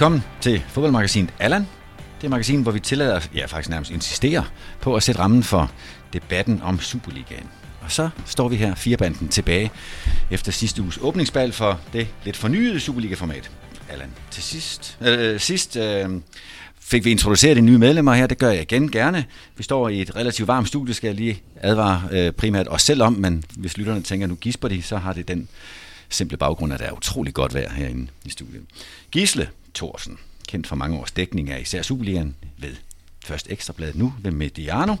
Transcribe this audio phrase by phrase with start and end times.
[0.00, 1.66] Velkommen til fodboldmagasinet Allan.
[2.20, 4.42] Det er magasin, hvor vi tillader, ja faktisk nærmest insisterer
[4.80, 5.70] på at sætte rammen for
[6.12, 7.46] debatten om Superligaen.
[7.80, 9.70] Og så står vi her, firebanden, tilbage
[10.30, 13.50] efter sidste uges åbningsbal for det lidt fornyede Superliga-format.
[13.88, 16.08] Allan, til sidst, øh, sidst øh,
[16.80, 18.26] fik vi introduceret de nye medlemmer her.
[18.26, 19.24] Det gør jeg igen gerne.
[19.56, 23.02] Vi står i et relativt varmt studie, skal jeg lige advare øh, primært os selv
[23.02, 25.48] om, men hvis lytterne tænker, nu gisper de, så har det den
[26.08, 28.62] simple baggrund, at der er utrolig godt vejr herinde i studiet.
[29.10, 32.74] Gisle Thorsen, kendt for mange års dækning af især Superligaen ved
[33.24, 34.96] først Ekstrabladet, nu ved Mediano.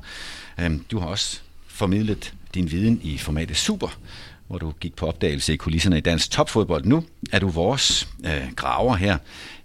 [0.58, 3.98] Øhm, du har også formidlet din viden i formatet Super,
[4.46, 6.84] hvor du gik på opdagelse i kulisserne i dansk topfodbold.
[6.84, 9.18] Nu er du vores øh, graver her,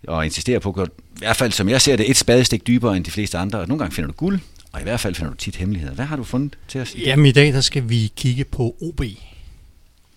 [0.08, 3.05] og insisterer på at i hvert fald som jeg ser det, et spadestik dybere end
[3.05, 3.68] de fleste andre.
[3.68, 4.40] Nogle gange finder du guld,
[4.72, 5.94] og i hvert fald finder du tit hemmeligheder.
[5.94, 6.96] Hvad har du fundet til os?
[6.96, 9.01] Jamen i dag der skal vi kigge på OB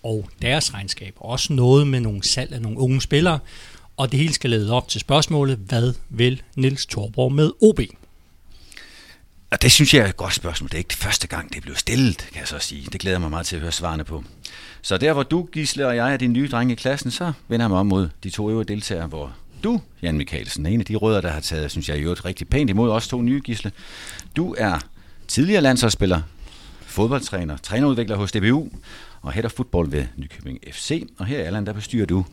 [0.03, 1.13] og deres regnskab.
[1.17, 3.39] Også noget med nogle salg af nogle unge spillere.
[3.99, 7.79] Og det hele skal lede op til spørgsmålet, hvad vil Nils Torborg med OB?
[9.51, 10.67] Og det synes jeg er et godt spørgsmål.
[10.69, 12.87] Det er ikke det første gang, det blev stillet, kan jeg så sige.
[12.91, 14.23] Det glæder mig meget til at høre svarene på.
[14.81, 17.63] Så der, hvor du, Gisle, og jeg er din nye dreng i klassen, så vender
[17.63, 19.33] jeg mig om mod de to øvrige deltagere, hvor
[19.63, 22.25] du, Jan Mikkelsen, er en af de rødder, der har taget, synes jeg, i øvrigt
[22.25, 23.71] rigtig pænt imod os to nye, Gisle.
[24.35, 24.79] Du er
[25.27, 26.21] tidligere landsholdsspiller,
[26.81, 28.69] fodboldtræner, trænerudvikler hos DBU
[29.21, 31.07] og head of football ved Nykøbing FC.
[31.17, 32.25] Og her i Alland, der bestyrer du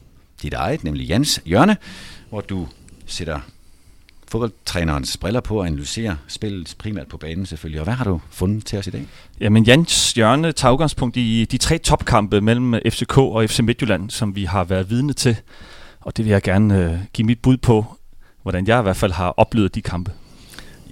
[0.42, 1.76] dit eget, nemlig Jans Hjørne,
[2.30, 2.68] hvor du
[3.06, 3.40] sætter
[4.28, 7.80] fodboldtrænerens briller på og analyserer spillet primært på banen selvfølgelig.
[7.80, 9.06] Og hvad har du fundet til os i dag?
[9.40, 14.36] Jamen Jans Hjørne tager udgangspunkt i de tre topkampe mellem FCK og FC Midtjylland, som
[14.36, 15.36] vi har været vidne til.
[16.00, 17.96] Og det vil jeg gerne øh, give mit bud på,
[18.42, 20.12] hvordan jeg i hvert fald har oplevet de kampe.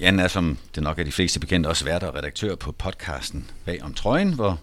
[0.01, 3.51] Jan er, som det nok er de fleste bekendte, også vært og redaktør på podcasten
[3.65, 4.59] Bag om trøjen, hvor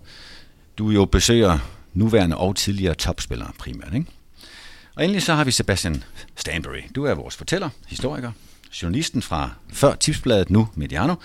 [0.78, 1.59] du jo besøger
[1.94, 3.94] nuværende og tidligere topspillere primært.
[3.94, 4.12] Ikke?
[4.96, 6.03] Og endelig så har vi Sebastian
[6.35, 6.81] Stanbury.
[6.96, 8.31] Du er vores fortæller, historiker,
[8.81, 11.16] journalisten fra før Tipsbladet, nu Mediano.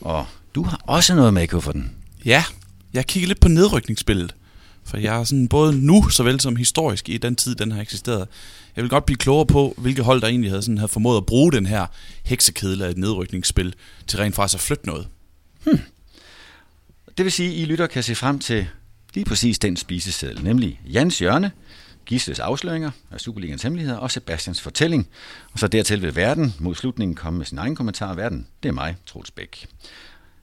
[0.00, 1.96] Og du har også noget med for den.
[2.24, 2.44] Ja,
[2.92, 4.34] jeg kigger lidt på nedrykningsspillet.
[4.84, 8.28] For jeg er sådan både nu, såvel som historisk i den tid, den har eksisteret.
[8.76, 11.26] Jeg vil godt blive klogere på, hvilke hold, der egentlig havde, sådan, havde formået at
[11.26, 11.86] bruge den her
[12.24, 13.74] heksekedel af et nedrykningsspil
[14.06, 15.08] til rent faktisk at flytte noget.
[15.64, 15.80] Hmm.
[17.16, 18.66] Det vil sige, at I lytter kan se frem til
[19.14, 21.50] lige præcis den spiseseddel, nemlig Jans Hjørne,
[22.06, 25.08] Gisles afsløringer af Superligans hemmeligheder og Sebastians fortælling.
[25.52, 28.14] Og så dertil vil verden mod slutningen komme med sin egen kommentar.
[28.14, 29.66] Verden, det er mig, Troels Bæk.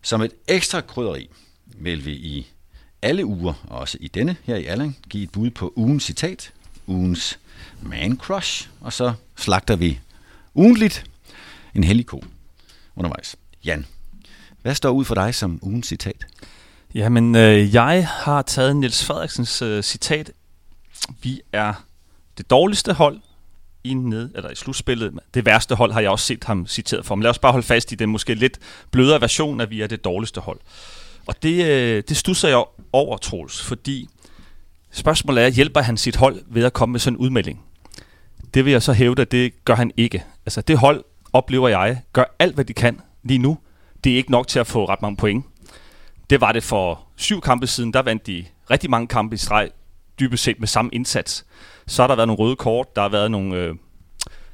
[0.01, 1.29] Som et ekstra krydderi
[1.65, 2.47] vil vi i
[3.01, 6.53] alle uger, og også i denne her i Alling, give et bud på ugens citat,
[6.87, 7.39] ugens
[7.81, 9.99] man crush, og så slagter vi
[10.53, 11.05] ugentligt
[11.75, 12.23] en hellig ko
[12.95, 13.35] undervejs.
[13.65, 13.85] Jan,
[14.61, 16.25] hvad står ud for dig som ugens citat?
[16.93, 20.31] Jamen, øh, jeg har taget Niels Frederiksens øh, citat.
[21.21, 21.73] Vi er
[22.37, 23.19] det dårligste hold
[23.83, 25.19] i, ned, eller i slutspillet.
[25.33, 27.15] Det værste hold har jeg også set ham citeret for.
[27.15, 28.59] Men lad os bare holde fast i den måske lidt
[28.91, 30.59] blødere version, at vi er det dårligste hold.
[31.25, 32.63] Og det, øh, det stusser jeg
[32.93, 34.09] over, Troels, fordi
[34.91, 37.61] spørgsmålet er, hjælper han sit hold ved at komme med sådan en udmelding?
[38.53, 40.23] Det vil jeg så hævde, at det gør han ikke.
[40.45, 43.57] Altså det hold, oplever jeg, gør alt, hvad de kan lige nu.
[44.03, 45.45] Det er ikke nok til at få ret mange point.
[46.29, 47.93] Det var det for syv kampe siden.
[47.93, 49.69] Der vandt de rigtig mange kampe i streg,
[50.21, 51.45] dybest set med samme indsats.
[51.87, 53.75] Så har der været nogle røde kort, der har været nogle, øh,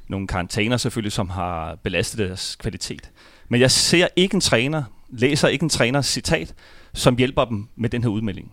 [0.08, 3.10] nogle karantæner selvfølgelig, som har belastet deres kvalitet.
[3.48, 6.54] Men jeg ser ikke en træner, læser ikke en træners citat,
[6.94, 8.52] som hjælper dem med den her udmelding.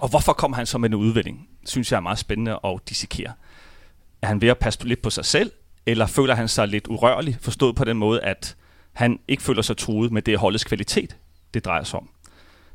[0.00, 1.48] Og hvorfor kommer han så med en udmelding?
[1.66, 3.32] Synes jeg er meget spændende at dissekere.
[4.22, 5.52] Er han ved at passe lidt på sig selv,
[5.86, 8.56] eller føler han sig lidt urørlig, forstået på den måde, at
[8.92, 11.16] han ikke føler sig truet med det holdets kvalitet,
[11.54, 12.08] det drejer sig om.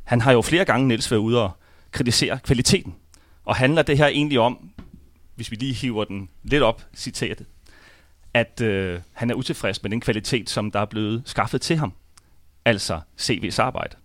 [0.04, 1.52] Han har jo flere gange, Niels, været ude og
[1.92, 2.96] kritisere kvaliteten.
[3.46, 4.70] Og handler det her egentlig om,
[5.36, 7.46] hvis vi lige hiver den lidt op, citatet,
[8.34, 11.94] at øh, han er utilfreds med den kvalitet, som der er blevet skaffet til ham.
[12.66, 13.96] Altså CV's arbejde.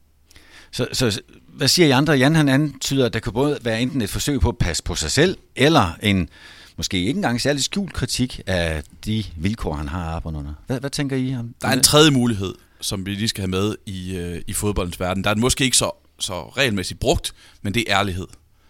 [0.70, 2.12] Så, så hvad siger I andre?
[2.12, 4.94] Jan han antyder, at der kan både være enten et forsøg på at passe på
[4.94, 6.28] sig selv, eller en
[6.76, 10.54] måske ikke engang særlig skjult kritik af de vilkår, han har arbejdet under.
[10.66, 13.50] Hvad, hvad tænker I om Der er en tredje mulighed, som vi lige skal have
[13.50, 15.24] med i, øh, i fodboldens verden.
[15.24, 17.32] Der er den måske ikke så, så regelmæssigt brugt,
[17.62, 18.26] men det er ærlighed.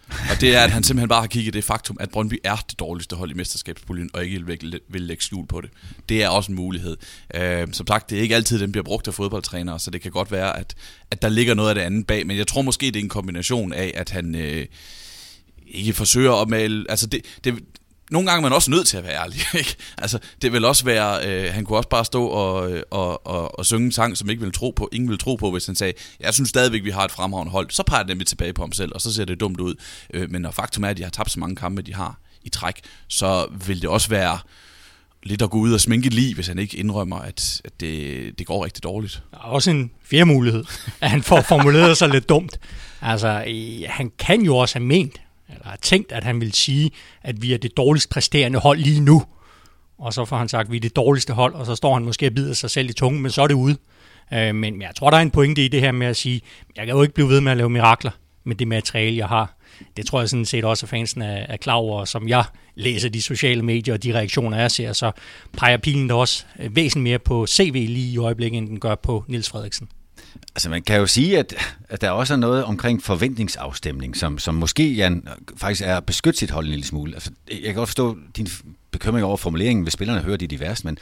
[0.08, 2.78] Og det er, at han simpelthen bare har kigget det faktum, at Brøndby er det
[2.78, 5.70] dårligste hold i mesterskabspuljen, og ikke vil, vil lægge skjul på det.
[6.08, 6.96] Det er også en mulighed.
[7.34, 10.10] Øh, som sagt, det er ikke altid, den bliver brugt af fodboldtrænere, så det kan
[10.10, 10.74] godt være, at,
[11.10, 13.08] at der ligger noget af det andet bag, men jeg tror måske, det er en
[13.08, 14.66] kombination af, at han øh,
[15.66, 16.84] ikke forsøger at male...
[16.88, 17.54] Altså, det, det,
[18.10, 19.38] nogle gange er man også nødt til at være ærlig.
[19.58, 19.76] Ikke?
[19.98, 23.58] Altså, det vil også være, øh, han kunne også bare stå og, øh, og, og,
[23.58, 25.74] og synge en sang, som ikke vil tro på, ingen vil tro på, hvis han
[25.74, 27.70] sagde, jeg synes stadigvæk, vi har et fremragende hold.
[27.70, 29.74] Så peger det nemlig tilbage på ham selv, og så ser det dumt ud.
[30.14, 32.48] Øh, men når faktum er, at de har tabt så mange kampe, de har i
[32.48, 34.38] træk, så vil det også være
[35.22, 38.46] lidt at gå ud og sminke lige, hvis han ikke indrømmer, at, at det, det
[38.46, 39.22] går rigtig dårligt.
[39.30, 40.64] Der er også en fjerde mulighed,
[41.00, 42.60] at han får formuleret sig lidt dumt.
[43.02, 45.20] Altså, øh, han kan jo også have ment,
[45.56, 46.90] eller har tænkt, at han vil sige,
[47.22, 49.22] at vi er det dårligst præsterende hold lige nu.
[49.98, 52.04] Og så får han sagt, at vi er det dårligste hold, og så står han
[52.04, 53.76] måske og bider sig selv i tungen, men så er det ude.
[54.32, 56.40] Øh, men jeg tror, der er en pointe i det her med at sige,
[56.76, 58.10] jeg kan jo ikke blive ved med at lave mirakler
[58.44, 59.56] med det materiale, jeg har.
[59.96, 62.44] Det tror jeg sådan set også, at fansen er, er klar over, som jeg
[62.74, 65.12] læser de sociale medier og de reaktioner, jeg ser, så
[65.58, 68.94] peger pilen da også øh, væsentligt mere på CV lige i øjeblikket, end den gør
[68.94, 69.88] på Nils Frederiksen.
[70.54, 71.54] Altså man kan jo sige, at,
[71.88, 76.38] at der også er noget omkring forventningsafstemning, som, som måske, Jan, faktisk er at beskytte
[76.38, 77.14] sit hold en lille smule.
[77.14, 78.48] Altså, jeg kan godt forstå din
[78.98, 80.98] bekymring over formuleringen, hvis spillerne hører det divers, men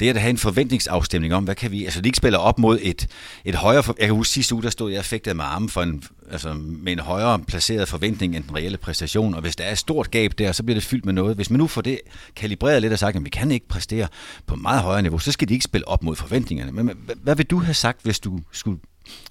[0.00, 2.58] det er at have en forventningsafstemning om, hvad kan vi, altså de ikke spiller op
[2.58, 3.06] mod et,
[3.44, 6.02] et højere, jeg kan huske sidste uge, der stod jeg fægtet med armen for en,
[6.30, 9.78] altså med en højere placeret forventning end den reelle præstation, og hvis der er et
[9.78, 11.36] stort gab der, så bliver det fyldt med noget.
[11.36, 12.00] Hvis man nu får det
[12.36, 14.08] kalibreret lidt og sagt, at vi kan ikke præstere
[14.46, 16.72] på meget højere niveau, så skal de ikke spille op mod forventningerne.
[16.72, 16.90] Men
[17.22, 18.78] hvad vil du have sagt, hvis du skulle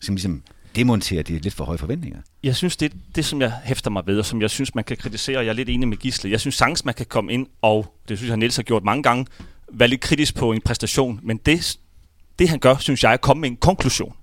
[0.01, 0.43] som ligesom
[0.77, 2.19] demontere de lidt for høje forventninger?
[2.43, 4.97] Jeg synes, det det, som jeg hæfter mig ved, og som jeg synes, man kan
[4.97, 6.31] kritisere, og jeg er lidt enig med Gisle.
[6.31, 9.03] Jeg synes sagtens, man kan komme ind, og det synes jeg, Niels har gjort mange
[9.03, 9.25] gange,
[9.71, 11.19] være lidt kritisk på en præstation.
[11.23, 11.77] Men det,
[12.39, 14.15] det han gør, synes jeg, er at komme med en konklusion.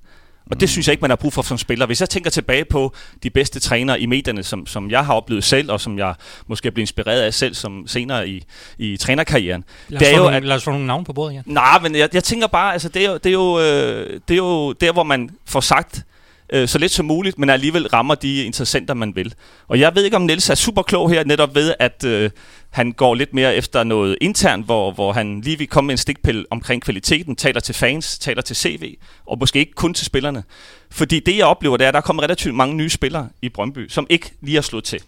[0.51, 1.87] Og det synes jeg ikke, man har brug for som spiller.
[1.87, 5.45] Hvis jeg tænker tilbage på de bedste trænere i medierne, som, som jeg har oplevet
[5.45, 6.15] selv, og som jeg
[6.47, 8.45] måske er blevet inspireret af selv som senere i,
[8.79, 9.65] i trænerkarrieren.
[9.89, 11.43] Lad os, det er jo, nogle, at, lad os få nogle navne på bordet, ja.
[11.47, 14.35] Nej, men jeg, jeg tænker bare, altså det er, jo, det, er jo, øh, det
[14.35, 16.05] er jo der, hvor man får sagt,
[16.53, 19.35] øh, så lidt som muligt, men alligevel rammer de interessenter, man vil.
[19.69, 22.31] Og jeg ved ikke, om Niels er super klog her, netop ved, at øh,
[22.71, 25.99] han går lidt mere efter noget internt, hvor, hvor han lige vil komme med en
[25.99, 28.97] stikpille omkring kvaliteten, taler til fans, taler til CV,
[29.27, 30.45] og måske ikke kun til spillerne.
[30.91, 33.89] Fordi det, jeg oplever, det er, at der kommer relativt mange nye spillere i Brøndby,
[33.89, 35.01] som ikke lige har slået til.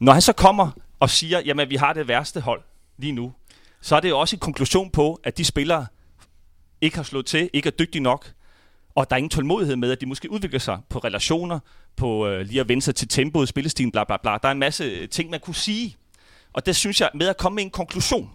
[0.00, 2.60] Når han så kommer og siger, jamen vi har det værste hold
[2.98, 3.32] lige nu,
[3.80, 5.86] så er det jo også en konklusion på, at de spillere
[6.80, 8.32] ikke har slået til, ikke er dygtige nok,
[8.94, 11.58] og der er ingen tålmodighed med, at de måske udvikler sig på relationer,
[11.96, 14.38] på øh, lige at vende sig til tempoet, spillestilen, bla bla bla.
[14.42, 15.96] Der er en masse ting, man kunne sige.
[16.52, 18.30] Og det synes jeg, med at komme med en konklusion,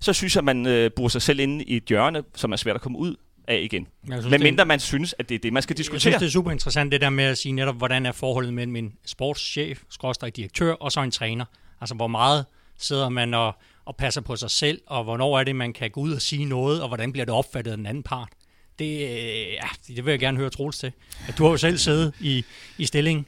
[0.00, 2.76] så synes jeg, man øh, bruger sig selv inde i et hjørne, som er svært
[2.76, 3.16] at komme ud
[3.48, 3.86] af igen.
[4.30, 5.94] Men mindre man synes, at det er det, man skal diskutere.
[5.94, 8.54] Jeg synes, det er super interessant, det der med at sige netop, hvordan er forholdet
[8.54, 11.44] mellem en sportschef, skråstrej direktør, og så en træner.
[11.80, 12.44] Altså, hvor meget
[12.78, 13.54] sidder man og,
[13.84, 16.44] og passer på sig selv, og hvornår er det, man kan gå ud og sige
[16.44, 18.28] noget, og hvordan bliver det opfattet af den anden part
[18.80, 20.92] det, øh, ja, det vil jeg gerne høre Troels til.
[21.38, 22.44] Du har jo selv siddet i,
[22.78, 23.26] i stillingen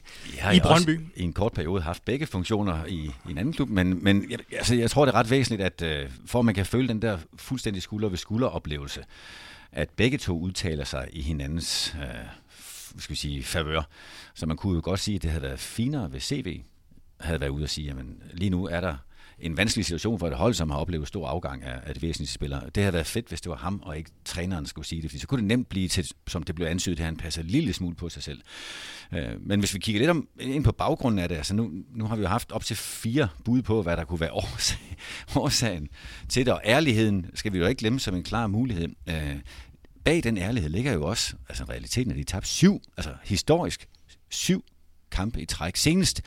[0.53, 0.99] i Brøndby.
[1.15, 4.39] i en kort periode haft begge funktioner i, i en anden klub, men, men jeg,
[4.51, 7.01] altså, jeg tror, det er ret væsentligt, at øh, for at man kan føle den
[7.01, 9.03] der fuldstændig skulder ved skulder oplevelse,
[9.71, 12.07] at begge to udtaler sig i hinandens øh,
[12.97, 13.81] skal vi sige, favør.
[14.33, 16.61] Så man kunne jo godt sige, at det havde været finere, ved CV
[17.19, 17.95] havde været ude og sige, at
[18.33, 18.95] lige nu er der
[19.39, 22.29] en vanskelig situation for et hold, som har oplevet stor afgang af, af det væsentlige
[22.29, 22.61] spillere.
[22.75, 25.19] Det havde været fedt, hvis det var ham, og ikke træneren skulle sige det, fordi
[25.19, 27.73] så kunne det nemt blive til, som det blev ansydet, at han passer en lille
[27.73, 28.41] smule på sig selv.
[29.13, 32.05] Øh, men hvis vi kigger lidt om, ind på baggrunden af det, altså nu, nu
[32.05, 34.97] har vi jo haft op til fire bud på, hvad der kunne være årsag,
[35.35, 35.87] årsagen
[36.29, 38.89] til det, og ærligheden skal vi jo ikke glemme som en klar mulighed.
[39.09, 39.35] Øh,
[40.03, 43.87] bag den ærlighed ligger jo også, altså realiteten, at de tabte syv, altså historisk
[44.29, 44.65] syv
[45.11, 45.75] kampe i træk.
[45.75, 46.21] Senest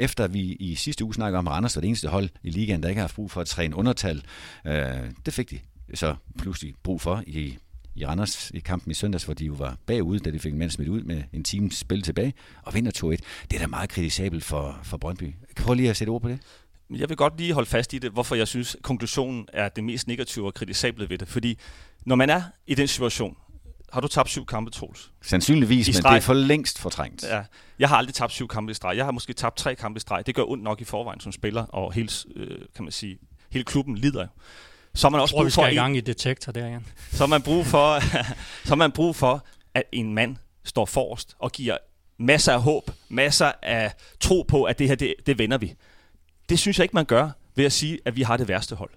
[0.00, 2.82] efter vi i sidste uge snakkede om, at Randers var det eneste hold i ligaen,
[2.82, 4.22] der ikke har haft brug for at træne undertal.
[4.66, 4.74] Øh,
[5.26, 5.58] det fik de
[5.94, 7.58] så pludselig brug for i,
[7.94, 10.58] i Randers i kampen i søndags, hvor de jo var bagud, da de fik en
[10.58, 13.06] mand smidt ud med en times spil tilbage, og vinder 2-1.
[13.50, 15.34] Det er da meget kritisabelt for, for Brøndby.
[15.56, 16.38] Kan du lige at sætte ord på det?
[16.90, 20.08] Jeg vil godt lige holde fast i det, hvorfor jeg synes, konklusionen er det mest
[20.08, 21.28] negative og kritisable ved det.
[21.28, 21.58] Fordi
[22.06, 23.36] når man er i den situation,
[23.92, 25.10] har du tabt syv kampe, Troels?
[25.22, 27.22] Sandsynligvis, men det er for længst fortrængt.
[27.22, 27.42] Ja.
[27.78, 28.96] Jeg har aldrig tabt syv kampe i streg.
[28.96, 30.26] Jeg har måske tabt tre kampe i streg.
[30.26, 33.18] Det gør ondt nok i forvejen som spiller, og hele, øh, kan man sige,
[33.50, 34.26] hele klubben lider
[34.94, 35.66] Så har man også brug for...
[35.66, 36.86] i gang i detektor der, igen.
[37.12, 38.00] Så har man brug for,
[38.68, 39.44] så man brug for,
[39.74, 41.76] at en mand står forrest og giver
[42.18, 45.74] masser af håb, masser af tro på, at det her, det, det vender vi.
[46.48, 48.90] Det synes jeg ikke, man gør ved at sige, at vi har det værste hold.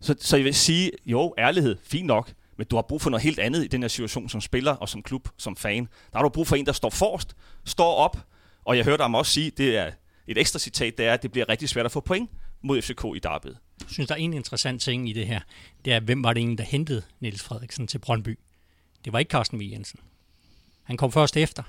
[0.00, 3.22] Så, så jeg vil sige, jo, ærlighed, fint nok, men du har brug for noget
[3.22, 5.88] helt andet i den her situation som spiller og som klub, som fan.
[6.12, 8.16] Der har du brug for en, der står forrest, står op,
[8.64, 9.90] og jeg hørte ham også sige, det er
[10.26, 12.30] et ekstra citat, det er, at det bliver rigtig svært at få point
[12.62, 13.58] mod FCK i derbyet.
[13.80, 15.40] Jeg synes, der er en interessant ting i det her.
[15.84, 18.38] Det er, hvem var det egentlig, der hentede Niels Frederiksen til Brøndby?
[19.04, 19.62] Det var ikke Carsten V.
[19.72, 20.00] Jensen.
[20.82, 21.62] Han kom først efter.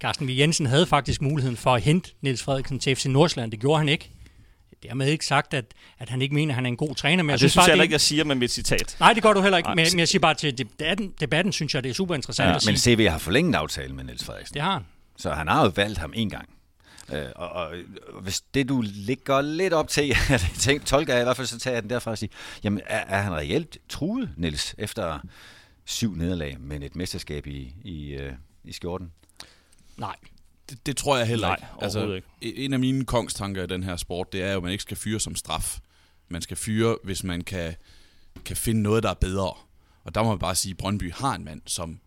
[0.00, 0.30] Carsten V.
[0.30, 3.50] Jensen havde faktisk muligheden for at hente Niels Frederiksen til FC Nordsjælland.
[3.50, 4.10] Det gjorde han ikke
[4.82, 5.64] dermed ikke sagt, at,
[5.98, 7.22] at han ikke mener, at han er en god træner.
[7.22, 8.96] Men jeg det synes, synes jeg heller ikke, jeg siger med mit citat.
[9.00, 9.70] Nej, det gør du heller ikke.
[9.74, 12.54] Men, men jeg siger bare til debatten, debatten synes jeg, det er super interessant ja,
[12.54, 12.72] at sige.
[12.72, 14.54] Men CV har forlænget aftale med Niels Frederiksen.
[14.54, 14.86] Det har han.
[15.16, 16.48] Så han har jo valgt ham en gang.
[17.12, 17.74] Øh, og, og,
[18.22, 21.58] hvis det du ligger lidt op til, jeg tænker, tolker jeg i hvert fald, så
[21.58, 22.32] tager jeg den derfra og siger,
[22.64, 25.18] jamen er, er han reelt truet, Niels, efter
[25.84, 28.32] syv nederlag, men et mesterskab i, i, øh,
[28.64, 29.12] i skjorten?
[29.96, 30.16] Nej.
[30.70, 31.66] Det, det tror jeg heller Nej, ikke.
[31.82, 34.72] Altså, overhovedet En af mine kongstanker i den her sport, det er jo, at man
[34.72, 35.78] ikke skal fyre som straf.
[36.28, 37.74] Man skal fyre, hvis man kan,
[38.44, 39.54] kan finde noget, der er bedre.
[40.04, 42.00] Og der må man bare sige, at Brøndby har en mand, som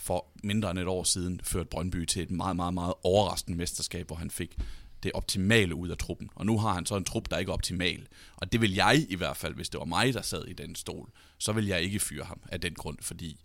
[0.00, 4.06] for mindre end et år siden førte Brøndby til et meget, meget, meget overraskende mesterskab,
[4.06, 4.56] hvor han fik
[5.02, 6.30] det optimale ud af truppen.
[6.34, 8.06] Og nu har han så en trup, der ikke er optimal.
[8.36, 10.74] Og det vil jeg i hvert fald, hvis det var mig, der sad i den
[10.74, 13.40] stol, så vil jeg ikke fyre ham af den grund, fordi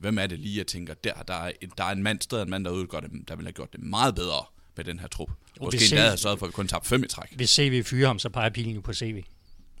[0.00, 2.42] hvem er det lige, jeg tænker, der, der, er, en, der er en mand, stadig
[2.42, 4.44] en mand derude, der, det, der vil have gjort det meget bedre
[4.76, 5.30] med den her trup.
[5.60, 7.36] Måske endda havde sørget for, at vi kun tabte fem i træk.
[7.36, 9.22] Hvis CV fyrer ham, så peger pilen jo på CV.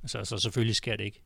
[0.02, 1.20] Altså, så selvfølgelig skal det ikke.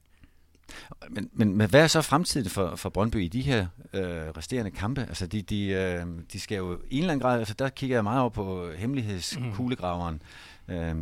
[1.10, 4.70] Men, men, men hvad er så fremtiden for, for Brøndby i de her øh, resterende
[4.70, 5.00] kampe?
[5.00, 7.96] Altså, de, de, øh, de skal jo i en eller anden grad, altså der kigger
[7.96, 10.22] jeg meget over på hemmelighedskuglegraveren.
[10.68, 10.74] Mm.
[10.74, 10.94] Øh,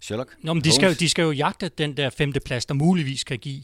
[0.00, 2.74] Sherlock Nå, men de skal, jo, de skal jo jagte den der femte plads, der
[2.74, 3.62] muligvis kan give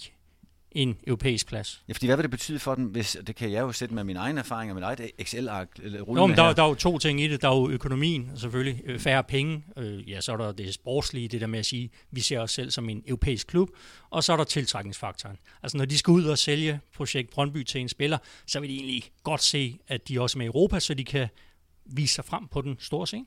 [0.74, 1.82] en europæisk plads.
[1.88, 4.04] Ja, fordi hvad vil det betyde for dem, hvis, det kan jeg jo sætte med
[4.04, 6.52] min egen erfaring og mit eget Excel-ark eller Nå, men der, her.
[6.52, 7.42] der er jo to ting i det.
[7.42, 8.82] Der er jo økonomien, selvfølgelig.
[8.86, 9.64] Øh, Færre penge.
[9.76, 12.50] Øh, ja, så er der det sportslige, det der med at sige, vi ser os
[12.50, 13.68] selv som en europæisk klub.
[14.10, 15.36] Og så er der tiltrækningsfaktoren.
[15.62, 18.74] Altså, når de skal ud og sælge projekt Brøndby til en spiller, så vil de
[18.74, 21.28] egentlig godt se, at de også er med i Europa, så de kan
[21.86, 23.24] vise sig frem på den store scene.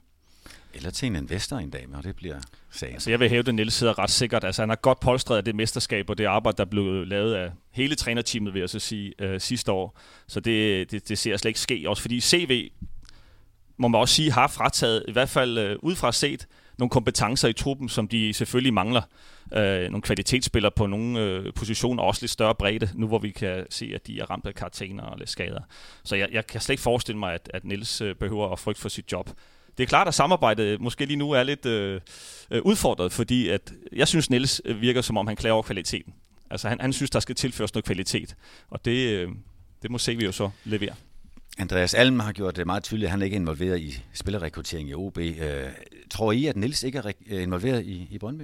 [0.74, 2.36] Eller til en investor en dag, og det bliver
[2.72, 2.94] sagen.
[2.94, 4.44] Altså, jeg vil hæve, at Niels sidder ret sikkert.
[4.44, 7.52] Altså, han har godt polstret af det mesterskab og det arbejde, der blev lavet af
[7.72, 10.00] hele trænerteamet, vil jeg så sige, øh, sidste år.
[10.28, 11.84] Så det, det, det ser jeg slet ikke ske.
[11.88, 12.70] Også fordi CV,
[13.78, 17.54] må man også sige, har frataget, i hvert fald øh, udefra set, nogle kompetencer i
[17.54, 19.02] truppen, som de selvfølgelig mangler.
[19.54, 23.66] Øh, nogle kvalitetsspillere på nogle øh, positioner, også lidt større bredde, nu hvor vi kan
[23.70, 25.62] se, at de er ramt af karantæner og lidt skader.
[26.04, 28.82] Så jeg, jeg kan slet ikke forestille mig, at, at Niels øh, behøver at frygte
[28.82, 29.30] for sit job.
[29.78, 32.02] Det er klart, at samarbejdet måske lige nu er lidt øh,
[32.52, 36.14] øh udfordret, fordi at jeg synes, Niels øh, virker som om, han klager over kvaliteten.
[36.50, 38.36] Altså han, han synes, der skal tilføres noget kvalitet,
[38.70, 39.30] og det, øh,
[39.82, 40.96] det må se vi jo så levere.
[41.58, 44.94] Andreas Alm har gjort det meget tydeligt, at han ikke er involveret i spillerrekruttering i
[44.94, 45.18] OB.
[45.18, 45.70] Øh,
[46.12, 48.44] tror I, at Nils ikke er re- er involveret i, i Brøndby?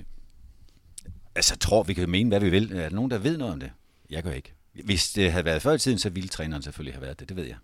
[1.36, 2.72] Altså, tror vi kan mene, hvad vi vil.
[2.72, 3.72] Er der nogen, der ved noget om det?
[4.10, 4.54] Jeg gør ikke.
[4.84, 7.30] Hvis det havde været før i tiden, så ville træneren selvfølgelig have været det.
[7.30, 7.56] Det ved jeg.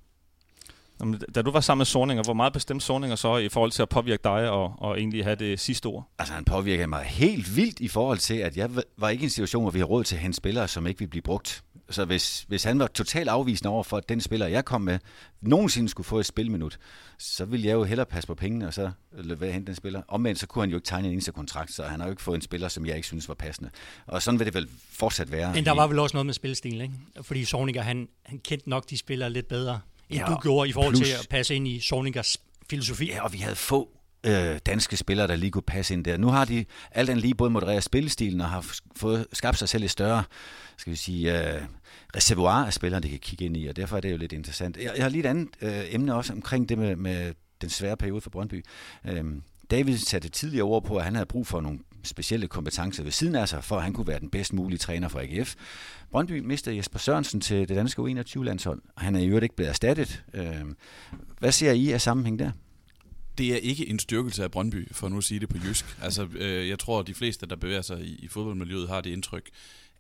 [1.02, 3.82] Jamen, Da du var sammen med Sorninger, hvor meget bestemte Sorninger så i forhold til
[3.82, 6.10] at påvirke dig og, og egentlig have det sidste ord?
[6.20, 9.30] Altså, han påvirker mig helt vildt i forhold til, at jeg var ikke i en
[9.30, 11.64] situation, hvor vi har råd til at hente spillere, som ikke vil blive brugt.
[11.90, 15.00] Så hvis, hvis han var totalt afvisende over for, at den spiller, jeg kom med,
[15.42, 16.78] nogensinde skulle få et spilminut,
[17.18, 20.02] så ville jeg jo hellere passe på pengene, og så lade hente den spiller.
[20.08, 22.22] Omvendt, så kunne han jo ikke tegne en eneste kontrakt, så han har jo ikke
[22.22, 23.70] fået en spiller, som jeg ikke synes var passende.
[24.08, 25.54] Og sådan vil det vel fortsat være.
[25.54, 26.94] Men der var vel også noget med spilstil, ikke?
[27.22, 29.80] Fordi Sorniger, han, han kendte nok de spillere lidt bedre,
[30.10, 32.38] end Ja, du gjorde i forhold plus- til at passe ind i Sorningers
[32.70, 33.06] filosofi.
[33.12, 33.90] Ja, og vi havde få
[34.26, 36.18] øh, danske spillere, der lige kunne passe ind der.
[36.18, 39.84] Nu har de alt andet lige både modereret spillestilen og har fået skabt sig selv
[39.84, 40.24] et større,
[40.78, 41.62] skal vi sige, øh,
[42.16, 44.78] reservoir af spillere, de kan kigge ind i, og derfor er det jo lidt interessant.
[44.78, 47.98] Jeg, jeg har lige et andet øh, emne også omkring det med, med den svære
[47.98, 48.66] periode for Brøndby.
[49.06, 53.12] Øhm, David satte tidligere ord på, at han havde brug for nogle specielle kompetencer ved
[53.12, 55.56] siden af sig, for at han kunne være den bedst mulige træner for AGF.
[56.12, 59.70] Brøndby mistede Jesper Sørensen til det danske U21-landshold, og han er i øvrigt ikke blevet
[59.70, 60.24] erstattet.
[60.34, 60.76] Øhm,
[61.40, 62.52] hvad ser I af sammenhæng der?
[63.40, 65.86] det er ikke en styrkelse af Brøndby, for nu at sige det på jysk.
[66.02, 69.10] Altså, øh, jeg tror, at de fleste, der bevæger sig i, i fodboldmiljøet, har det
[69.10, 69.50] indtryk,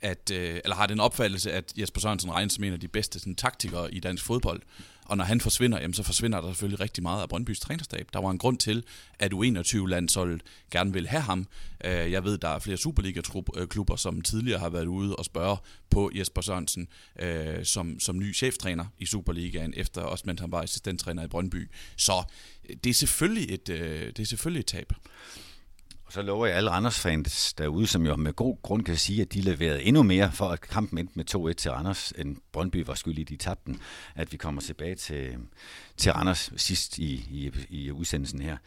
[0.01, 3.19] at, øh, eller har den opfattelse, at Jesper Sørensen regnes som en af de bedste
[3.19, 4.61] sådan, taktikere i dansk fodbold.
[5.09, 8.07] Og når han forsvinder, jamen, så forsvinder der selvfølgelig rigtig meget af Brøndbys trænerstab.
[8.13, 8.83] Der var en grund til,
[9.19, 11.47] at U21-landsholdet gerne vil have ham.
[11.85, 15.57] Øh, jeg ved, der er flere Superliga-klubber, som tidligere har været ude og spørge
[15.89, 16.87] på Jesper Sørensen
[17.19, 21.69] øh, som, som ny cheftræner i Superligaen, efter også mens han var assistenttræner i Brøndby.
[21.95, 22.23] Så
[22.69, 24.93] øh, det er selvfølgelig et, det er selvfølgelig et tab.
[26.09, 29.33] Og så lover jeg alle Randers-fans derude, som jo med god grund kan sige, at
[29.33, 32.93] de leverede endnu mere for, at kampen endte med 2-1 til Randers, end Brøndby var
[32.93, 33.81] skyldig, de tabte den,
[34.15, 35.37] at vi kommer tilbage til,
[35.97, 38.57] til Randers sidst i, i, i udsendelsen her.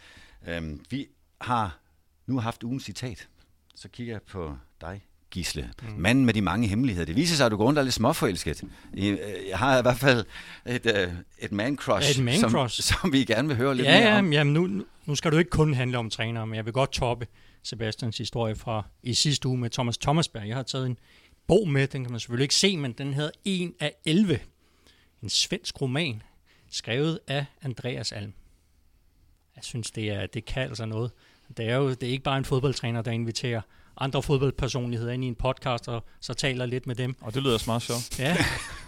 [0.47, 1.09] Øhm, vi
[1.41, 1.79] har
[2.27, 3.29] nu haft ugens citat.
[3.75, 5.71] Så kigger jeg på dig, Gisle.
[5.83, 5.89] Mm.
[5.99, 7.07] Manden med de mange hemmeligheder.
[7.07, 8.63] Det viser sig, at du går rundt og er lidt småforelsket.
[8.99, 10.25] Øh, Jeg har i hvert fald
[10.67, 12.83] et, øh, et man-crush, Et man-crush.
[12.83, 14.33] Som, som vi gerne vil høre lidt Ja, mere ja, om.
[14.33, 17.27] jamen nu, nu- skal du ikke kun handle om trænere, men jeg vil godt toppe
[17.63, 20.49] Sebastians historie fra i sidste uge med Thomas Thomasberg.
[20.49, 20.99] Jeg har taget en
[21.47, 24.39] bog med, den kan man selvfølgelig ikke se, men den hedder 1 af 11.
[25.23, 26.23] En svensk roman,
[26.71, 28.33] skrevet af Andreas Alm.
[29.57, 31.11] Jeg synes, det, er, det kan altså noget.
[31.57, 33.61] Det er jo det er ikke bare en fodboldtræner, der inviterer
[33.99, 37.17] andre fodboldpersonligheder ind i en podcast, og så taler lidt med dem.
[37.21, 38.19] Og det lyder smart sjovt.
[38.19, 38.37] Ja,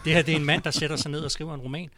[0.05, 1.91] det her det er en mand, der sætter sig ned og skriver en roman.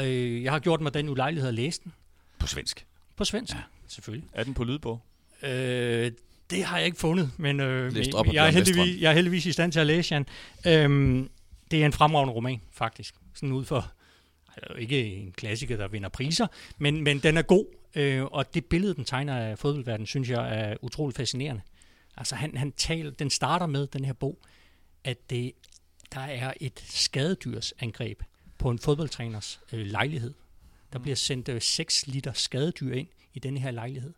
[0.00, 1.92] Øh, Jeg har gjort mig den ulejlighed at læse den
[2.38, 2.86] På svensk.
[3.16, 3.52] på svensk.
[3.54, 3.58] Ja.
[3.88, 4.28] selvfølgelig.
[4.32, 5.00] Er den på lydbog?
[5.42, 6.12] Øh,
[6.50, 7.96] det har jeg ikke fundet, men øh,
[8.34, 10.26] jeg, er heldigvis, jeg er heldigvis i stand til at læse, Jan.
[10.66, 11.30] Øhm,
[11.70, 13.14] det er en fremragende roman, faktisk.
[13.34, 13.90] Sådan ud for,
[14.56, 16.46] altså, ikke en klassiker, der vinder priser,
[16.78, 20.58] men, men den er god, øh, og det billede, den tegner af fodboldverdenen, synes jeg
[20.60, 21.62] er utroligt fascinerende.
[22.16, 24.38] Altså, han, han taler, den starter med, den her bog,
[25.04, 25.52] at det,
[26.14, 28.22] der er et skadedyrsangreb
[28.58, 30.34] på en fodboldtræners øh, lejlighed.
[30.92, 34.12] Der bliver sendt øh, 6 liter skadedyr ind i denne her lejlighed.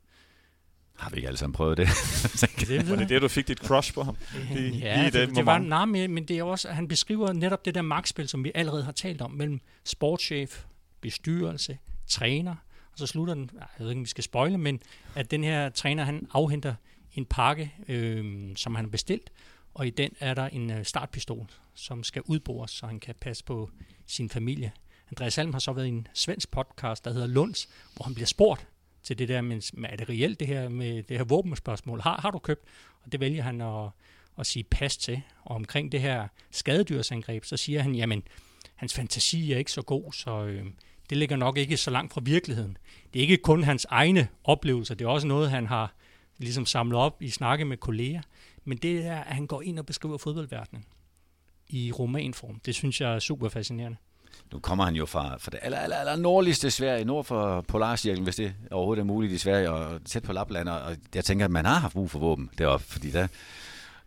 [0.96, 1.88] Har vi ikke alle sammen prøvet det?
[2.68, 4.16] Det, Var det det, du fik dit crush på ham?
[4.56, 5.68] I ja, den det, det var moment?
[5.68, 8.52] nej, men men det er også, at han beskriver netop det der magtspil, som vi
[8.54, 10.64] allerede har talt om, mellem sportschef,
[11.00, 12.54] bestyrelse, træner,
[12.92, 14.80] og så slutter den, jeg ved ikke, om vi skal spoile, men
[15.14, 16.74] at den her træner, han afhenter
[17.14, 19.30] en pakke, øh, som han har bestilt,
[19.74, 23.44] og i den er der en øh, startpistol, som skal udbores, så han kan passe
[23.44, 23.70] på
[24.06, 24.72] sin familie.
[25.10, 28.26] Andreas Alm har så været i en svensk podcast, der hedder Lunds, hvor han bliver
[28.26, 28.68] spurgt
[29.02, 32.00] til det der, men men er det reelt det her med det her våbenspørgsmål?
[32.00, 32.64] Har, har du købt?
[33.04, 33.90] Og det vælger han at,
[34.38, 35.22] at sige pas til.
[35.42, 38.22] Og omkring det her skadedyrsangreb, så siger han, jamen,
[38.74, 40.64] hans fantasi er ikke så god, så øh,
[41.10, 42.76] det ligger nok ikke så langt fra virkeligheden.
[43.12, 45.94] Det er ikke kun hans egne oplevelser, det er også noget, han har
[46.38, 48.22] ligesom samlet op i snakke med kolleger.
[48.64, 50.84] Men det er, at han går ind og beskriver fodboldverdenen
[51.68, 52.60] i romanform.
[52.66, 53.96] Det synes jeg er super fascinerende.
[54.52, 58.24] Nu kommer han jo fra, fra det aller, aller, aller nordligste Sverige, nord for Polarcirklen,
[58.24, 61.50] hvis det overhovedet er muligt i Sverige, og tæt på Lapland, og jeg tænker, at
[61.50, 63.26] man har haft brug for våben deroppe, fordi der,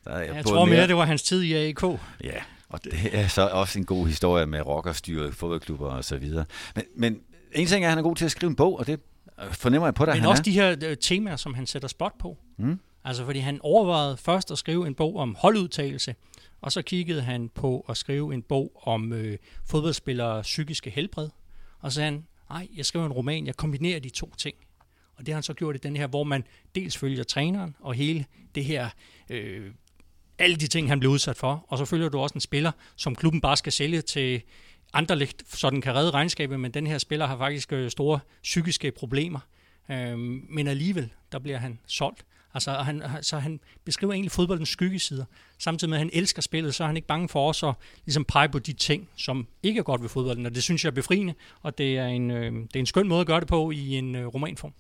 [0.04, 1.84] der er Jeg tror mere, det var hans tid i AIK.
[2.24, 6.46] Ja, og det er så også en god historie med rockerstyre, fodboldklubber og så videre.
[6.76, 8.88] Men, men en ting er, at han er god til at skrive en bog, og
[8.88, 9.00] det
[9.52, 10.44] fornemmer jeg på dig, Men han også er.
[10.44, 12.38] de her øh, temaer, som han sætter spot på.
[12.58, 12.80] Mm.
[13.04, 16.16] Altså fordi han overvejede først at skrive en bog om holdudtagelse,
[16.62, 21.30] og så kiggede han på at skrive en bog om øh, fodboldspillere psykiske helbred.
[21.80, 24.56] Og så sagde han, nej, jeg skriver en roman, jeg kombinerer de to ting.
[25.16, 26.44] Og det har han så gjort i den her, hvor man
[26.76, 28.90] dels følger træneren og hele det her,
[29.30, 29.72] øh,
[30.40, 31.66] alle de ting, han blev udsat for.
[31.68, 34.42] Og så følger du også en spiller, som klubben bare skal sælge til
[34.94, 38.92] Anderlecht, så den kan redde regnskabet, men den her spiller har faktisk øh, store psykiske
[38.92, 39.40] problemer.
[39.92, 40.18] Øh,
[40.50, 42.26] men alligevel, der bliver han solgt.
[42.54, 45.26] Altså, han, så han beskriver egentlig fodboldens skyggesider.
[45.58, 48.26] Samtidig med, at han elsker spillet, så er han ikke bange for også at ligesom
[48.26, 50.46] pege på de ting, som ikke er godt ved fodbolden.
[50.46, 53.08] Og det synes jeg er befriende, og det er en, øh, det er en skøn
[53.08, 54.74] måde at gøre det på i en øh, romanform.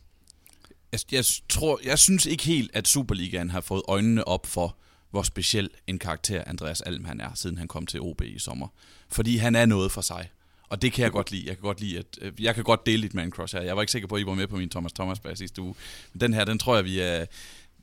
[0.91, 4.77] Jeg, jeg, tror, jeg synes ikke helt, at Superligaen har fået øjnene op for,
[5.11, 8.67] hvor speciel en karakter Andreas Alm han er, siden han kom til OB i sommer.
[9.09, 10.29] Fordi han er noget for sig.
[10.69, 11.47] Og det kan jeg godt lide.
[11.47, 13.63] Jeg kan godt lide, at øh, jeg kan godt dele dit man crush her.
[13.63, 15.61] Jeg var ikke sikker på, at I var med på min Thomas Thomas bag sidste
[15.61, 15.75] uge.
[16.13, 17.25] Men den her, den tror jeg, vi er,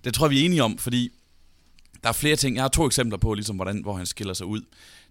[0.04, 1.10] den tror jeg, vi er enige om, fordi
[2.02, 2.56] der er flere ting.
[2.56, 4.62] Jeg har to eksempler på, ligesom, hvordan, hvor han skiller sig ud.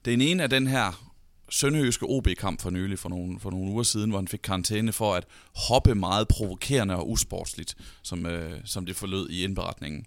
[0.05, 1.11] Den ene er den her
[1.49, 5.15] sønderjyske OB-kamp for nylig, for nogle, for nogle uger siden, hvor han fik karantæne for
[5.15, 10.05] at hoppe meget provokerende og usportsligt, som, øh, som det forlød i indberetningen.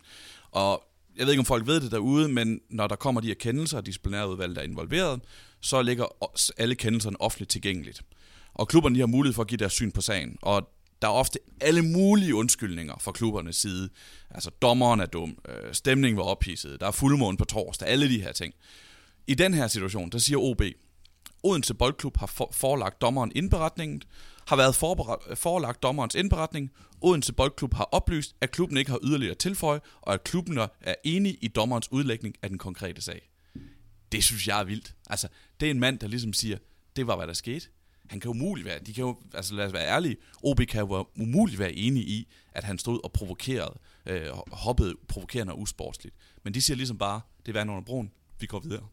[0.50, 0.82] Og
[1.16, 3.78] jeg ved ikke, om folk ved det derude, men når der kommer de her kendelser,
[3.78, 5.20] og disciplinærudvalget er involveret,
[5.60, 8.02] så ligger alle kendelserne offentligt tilgængeligt.
[8.54, 10.36] Og klubberne de har mulighed for at give deres syn på sagen.
[10.42, 10.68] Og
[11.02, 13.88] der er ofte alle mulige undskyldninger fra klubbernes side.
[14.30, 18.22] Altså, dommeren er dum, øh, stemningen var ophidset, der er fuldmåne på torsdag, alle de
[18.22, 18.54] her ting.
[19.26, 20.62] I den her situation, der siger OB,
[21.42, 24.02] Odense Boldklub har for- forelagt dommeren indberetningen,
[24.46, 24.74] har været
[25.38, 26.70] forelagt dommerens indberetning.
[27.00, 31.38] Odense Boldklub har oplyst, at klubben ikke har yderligere tilføje, og at klubben er enig
[31.40, 33.30] i dommerens udlægning af den konkrete sag.
[34.12, 34.94] Det synes jeg er vildt.
[35.10, 35.28] Altså,
[35.60, 36.58] det er en mand, der ligesom siger,
[36.96, 37.66] det var, hvad der skete.
[38.10, 41.06] Han kan umuligt være, de kan jo, altså lad os være ærlige, OB kan jo
[41.16, 46.16] umuligt være enige i, at han stod og provokerede, øh, hoppede provokerende og usportsligt.
[46.44, 48.86] Men de siger ligesom bare, det er vand under broen, vi går videre.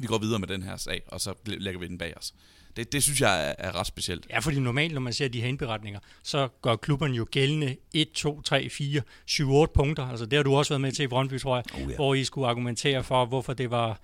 [0.00, 2.34] Vi går videre med den her sag, og så lægger vi den bag os.
[2.76, 4.26] Det, det synes jeg er, er ret specielt.
[4.30, 8.12] Ja, fordi normalt, når man ser de her indberetninger, så gør klubberne jo gældende 1,
[8.12, 10.06] 2, 3, 4, 7, 8 punkter.
[10.06, 11.96] Altså det har du også været med til i Brøndby, tror jeg, Oh, ja.
[11.96, 14.00] hvor I skulle argumentere for, hvorfor det var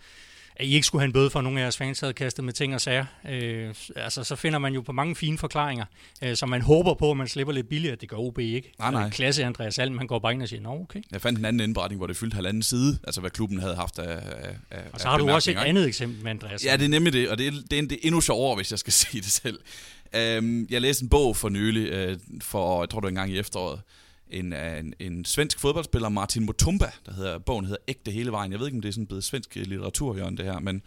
[0.56, 2.44] at I ikke skulle have en bøde for, at nogle af jeres fans havde kastet
[2.44, 3.04] med ting og sager.
[3.28, 5.84] Øh, altså, så finder man jo på mange fine forklaringer,
[6.22, 7.96] øh, som man håber på, at man slipper lidt billigere.
[7.96, 8.72] Det gør OB ikke.
[8.78, 9.04] Nej, nej.
[9.04, 11.02] Øh, Klasse Andreas Alm, han går bare ind og siger, nå okay.
[11.12, 13.98] Jeg fandt en anden indberetning, hvor det fyldte halvanden side, altså hvad klubben havde haft
[13.98, 14.20] af,
[14.70, 17.12] af, Og så har du også et andet eksempel med Andreas Ja, det er nemlig
[17.12, 19.30] det, og det er, det er, det er endnu sjovere, hvis jeg skal sige det
[19.30, 19.58] selv.
[20.14, 23.30] Øhm, jeg læste en bog for nylig, øh, for jeg tror det var en gang
[23.30, 23.80] i efteråret,
[24.30, 28.52] en, øh, en, en svensk fodboldspiller, Martin Mutumba, der hedder, bogen hedder Ægte hele vejen.
[28.52, 30.82] Jeg ved ikke, om det er sådan blevet svensk litteratur, Jørgen, det her, men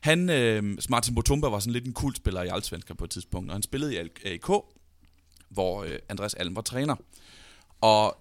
[0.00, 3.54] han, øh, Martin Mutumba var sådan lidt en kultspiller i Allsvenskan på et tidspunkt, og
[3.54, 4.50] han spillede i AIK,
[5.48, 6.96] hvor øh, Andreas Alm var træner.
[7.80, 8.16] Og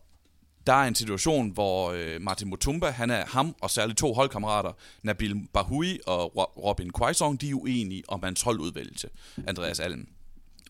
[0.67, 4.71] der er en situation, hvor øh, Martin Mutumba, han er ham og særligt to holdkammerater,
[5.03, 6.31] Nabil Bahoui og
[6.63, 9.09] Robin Quaison, de er uenige om hans holdudvælgelse,
[9.47, 10.07] Andreas Alm.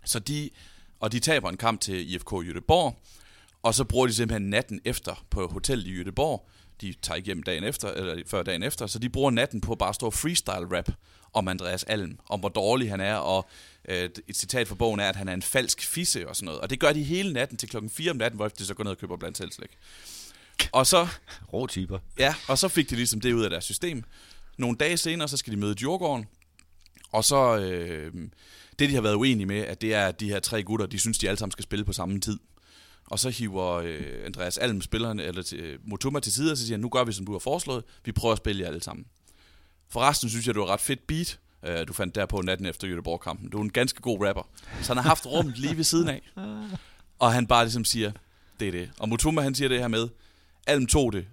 [0.06, 0.50] Så de,
[1.00, 2.96] og de taber en kamp til IFK Göteborg,
[3.64, 6.50] og så bruger de simpelthen natten efter på hotel i Göteborg.
[6.82, 9.90] De tager hjem dagen efter, eller før dagen efter, så de bruger natten på bare
[9.90, 10.90] at stå freestyle rap
[11.34, 13.50] om Andreas Alm, om hvor dårlig han er, og
[13.90, 16.62] øh, et citat fra bogen er, at han er en falsk fisse og sådan noget.
[16.62, 18.84] Og det gør de hele natten til klokken 4 om natten, hvor de så går
[18.84, 19.70] ned og køber blandt selvslæg.
[20.72, 21.08] Og så,
[21.54, 22.00] Rå typer.
[22.20, 24.04] ja, og så fik de ligesom det ud af deres system.
[24.58, 26.26] Nogle dage senere, så skal de møde Djurgården,
[27.12, 28.14] og så, øh,
[28.80, 31.00] det de har været uenige med, at det er, at de her tre gutter, de
[31.00, 32.40] synes, de alle sammen skal spille på samme tid.
[33.08, 36.64] Og så hiver øh, Andreas Alm spillerne, eller til, øh, Motuma til side, og så
[36.64, 37.84] siger han, nu gør vi, som du har foreslået.
[38.06, 39.06] Vi prøver at spille jer alle sammen.
[39.90, 42.66] Forresten synes jeg, det var et ret fedt beat, øh, du fandt der på natten
[42.66, 43.50] efter Göteborg-kampen.
[43.50, 44.50] Du er en ganske god rapper.
[44.82, 46.22] Så han har haft rummet lige ved siden af.
[47.20, 48.12] Og han bare ligesom siger,
[48.60, 48.92] det er det.
[49.00, 50.08] Og Motuma han siger det her med,
[50.68, 51.26] Alm tog det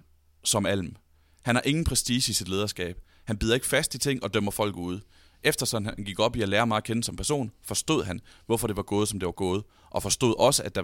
[0.43, 0.95] som Alm.
[1.41, 2.97] Han har ingen prestige i sit lederskab.
[3.25, 5.01] Han bider ikke fast i ting og dømmer folk ude.
[5.43, 8.19] Efter sådan han gik op i at lære mig at kende som person, forstod han,
[8.45, 9.63] hvorfor det var gået, som det var gået,
[9.95, 10.81] og forstod også, at der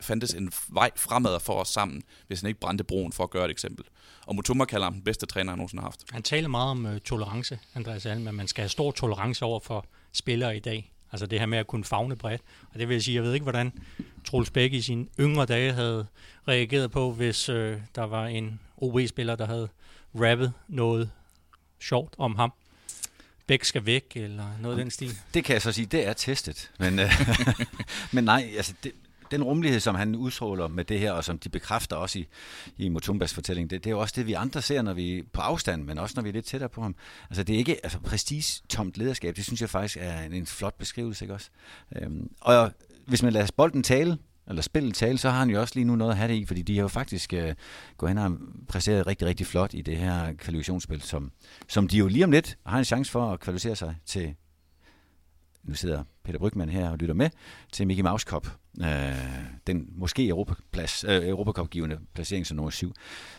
[0.00, 3.44] fandtes- en vej fremad for os sammen, hvis han ikke brændte broen for at gøre
[3.44, 3.84] et eksempel.
[4.26, 6.00] Og Mutuma kalder ham den bedste træner, han nogensinde har haft.
[6.10, 9.60] Han taler meget om øh, tolerance, Andreas Alm, at man skal have stor tolerance over
[9.60, 10.92] for spillere i dag.
[11.12, 12.42] Altså det her med at kunne fagne bredt.
[12.72, 13.72] Og det vil jeg sige, jeg ved ikke, hvordan
[14.24, 16.06] Troels Bæk i sine yngre dage havde
[16.48, 19.68] reageret på, hvis øh, der var en OB-spiller, der havde
[20.14, 21.10] rappet noget
[21.80, 22.52] sjovt om ham.
[23.46, 25.18] Bæk skal væk, eller noget af den stil.
[25.34, 26.70] Det kan jeg så sige, det er testet.
[26.78, 27.12] Men, øh,
[28.12, 28.92] men nej, altså det,
[29.32, 32.26] den rummelighed, som han udstråler med det her, og som de bekræfter også i,
[32.76, 35.22] i Mutumbas fortælling, det, det er jo også det, vi andre ser, når vi er
[35.32, 36.94] på afstand, men også når vi er lidt tættere på ham.
[37.30, 40.78] Altså det er ikke altså, prestige-tomt lederskab, det synes jeg faktisk er en, en flot
[40.78, 41.50] beskrivelse, ikke også?
[41.96, 42.72] Øhm, og
[43.06, 44.18] hvis man lader bolden tale,
[44.52, 46.44] eller spillet tale, så har han jo også lige nu noget at have det i,
[46.44, 47.54] fordi de har jo faktisk øh,
[47.98, 48.38] gået hen og
[48.68, 51.32] præsteret rigtig, rigtig flot i det her kvalifikationsspil, som,
[51.68, 54.34] som de jo lige om lidt har en chance for at kvalificere sig til
[55.62, 57.30] nu sidder Peter Brygman her og lytter med,
[57.72, 58.46] til Mickey Mouse Cup.
[58.80, 59.12] Øh,
[59.66, 62.94] den måske Europaplads, øh, Europacup-givende placering som nummer syv.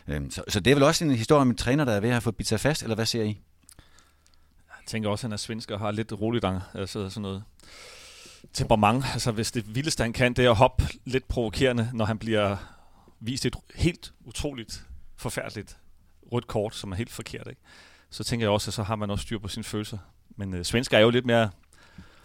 [0.07, 2.09] Øh, så, så det er vel også en historie om en træner, der er ved
[2.09, 3.41] at have fået bidt sig fast, eller hvad ser I?
[4.67, 7.43] Jeg tænker også, at han er svensk og har lidt roligt altså sådan noget
[8.53, 9.05] temperament.
[9.13, 12.55] Altså hvis det vildeste, han kan, det er at hoppe lidt provokerende, når han bliver
[13.19, 14.83] vist et helt utroligt
[15.17, 15.77] forfærdeligt
[16.31, 17.47] rødt kort, som er helt forkert.
[17.49, 17.61] Ikke?
[18.09, 19.97] Så tænker jeg også, at så har man også styr på sine følelser.
[20.37, 21.49] Men øh, svensker er jo lidt mere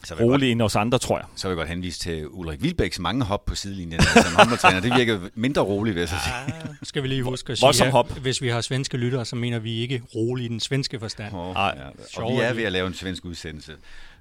[0.04, 1.26] Så jeg rolige end os andre, tror jeg.
[1.28, 4.80] godt, så vil jeg godt henvise til Ulrik Wilbæks mange hop på sidelinjen som håndboldtræner.
[4.80, 6.76] Det virker mindre roligt, vil jeg så sige.
[6.82, 8.10] Skal vi lige huske at sige, hop.
[8.10, 11.34] at hvis vi har svenske lyttere, så mener vi ikke roligt i den svenske forstand.
[11.34, 12.22] Oh, ja.
[12.22, 13.72] Og vi er ved at lave en svensk udsendelse.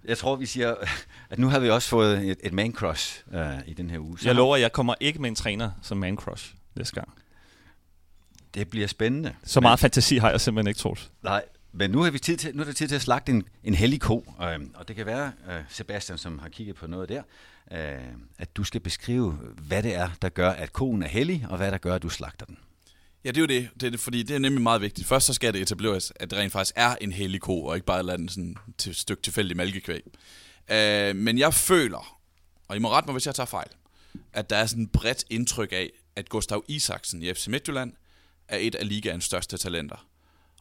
[0.05, 0.75] Jeg tror, vi siger,
[1.29, 4.19] at nu har vi også fået et, et man crush uh, i den her uge.
[4.19, 7.09] Så Jeg lover, at jeg kommer ikke med en træner som man crush næste gang.
[8.53, 9.35] Det bliver spændende.
[9.43, 11.11] Så meget fantasi har jeg simpelthen ikke, Troels.
[11.23, 13.43] Nej, men nu er, vi tid til, nu er det tid til at slagte en,
[13.63, 17.09] en hellig ko, øh, og det kan være, øh, Sebastian, som har kigget på noget
[17.09, 17.23] der,
[17.71, 18.01] øh,
[18.37, 19.31] at du skal beskrive,
[19.67, 22.09] hvad det er, der gør, at koen er hellig, og hvad der gør, at du
[22.09, 22.57] slagter den.
[23.23, 23.69] Ja, det er jo det.
[23.73, 25.07] det, er det fordi det er nemlig meget vigtigt.
[25.07, 27.85] Først så skal det etableres, at det rent faktisk er en hellig ko, og ikke
[27.85, 30.01] bare lade den sådan til stykke tilfældig malkekvæg.
[30.71, 32.19] Uh, men jeg føler,
[32.67, 33.69] og I må rette mig, hvis jeg tager fejl,
[34.33, 37.93] at der er sådan et bredt indtryk af, at Gustav Isaksen i FC Midtjylland
[38.47, 40.07] er et af ligaens største talenter,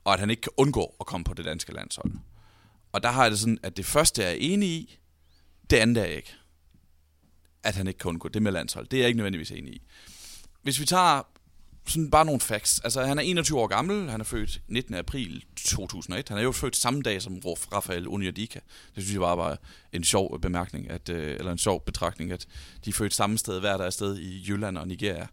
[0.05, 2.13] og at han ikke kan undgå at komme på det danske landshold.
[2.93, 4.99] Og der har jeg det sådan, at det første er enig i,
[5.71, 6.35] det andet er jeg ikke.
[7.63, 8.87] At han ikke kan undgå det med landshold.
[8.87, 9.83] Det er jeg ikke nødvendigvis enig i.
[10.63, 11.23] Hvis vi tager
[11.89, 12.81] sådan bare nogle facts.
[12.85, 14.95] Altså, han er 21 år gammel, han er født 19.
[14.95, 16.29] april 2001.
[16.29, 18.59] Han er jo født samme dag som Rafael Uniadika.
[18.95, 19.59] Det synes jeg bare var
[19.93, 22.47] en sjov bemærkning, at, øh, eller en sjov betragtning, at
[22.85, 25.27] de er født samme sted, hver der sted i Jylland og Nigeria.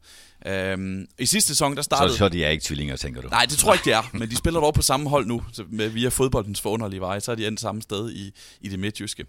[0.46, 2.10] Øhm, I sidste sæson, der startede...
[2.10, 3.28] Så, så de er ikke tvillinger, tænker du?
[3.28, 4.10] Nej, det tror jeg ikke, det er.
[4.20, 7.22] Men de spiller dog på samme hold nu, med, via fodboldens forunderlige veje.
[7.22, 9.26] Så er de endt samme sted i, i det midtjyske.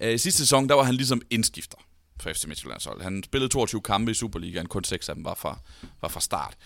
[0.00, 1.76] Øh, I sidste sæson, der var han ligesom indskifter
[2.22, 3.02] for FC Midtjyllands hold.
[3.02, 5.58] Han spillede 22 kampe i Superligaen, kun 6 af dem var fra,
[6.00, 6.56] var fra start.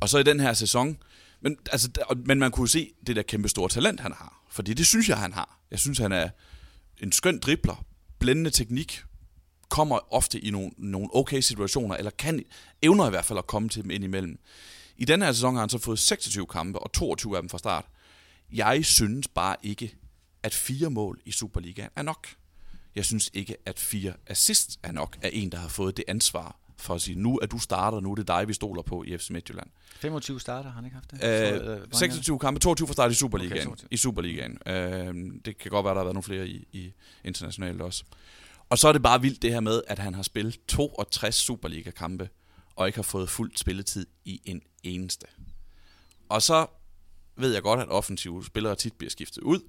[0.00, 0.98] Og så i den her sæson,
[1.40, 4.44] men, altså, men man kunne se det der kæmpe store talent, han har.
[4.50, 5.58] Fordi det synes jeg, han har.
[5.70, 6.28] Jeg synes, han er
[6.98, 7.84] en skøn dribler,
[8.18, 9.02] blændende teknik,
[9.68, 12.44] kommer ofte i nogle, nogle okay situationer, eller kan
[12.82, 14.38] evner i hvert fald at komme til dem ind imellem.
[14.96, 17.58] I den her sæson har han så fået 26 kampe, og 22 af dem fra
[17.58, 17.84] start.
[18.52, 19.94] Jeg synes bare ikke,
[20.42, 22.28] at fire mål i Superligaen er nok.
[22.94, 26.56] Jeg synes ikke, at fire assist er nok af en, der har fået det ansvar
[26.76, 29.18] for at sige, nu er du starter, nu er det dig, vi stoler på i
[29.18, 29.66] FC Midtjylland.
[29.96, 31.16] 25 starter, har han ikke haft det?
[31.16, 33.52] Øh, Så, øh, 26 kampe, 22 fra start i Superligaen.
[33.52, 33.88] Okay, Okay, 22.
[33.90, 34.58] I Superligaen.
[34.66, 36.92] Øh, det kan godt være, der har været nogle flere i, i
[37.24, 38.04] internationalt også.
[38.68, 42.28] Og så er det bare vildt det her med, at han har spillet 62 Superliga-kampe,
[42.76, 45.26] og ikke har fået fuldt spilletid i en eneste.
[46.28, 46.66] Og så
[47.36, 49.60] ved jeg godt, at offensive spillere tit bliver skiftet ud,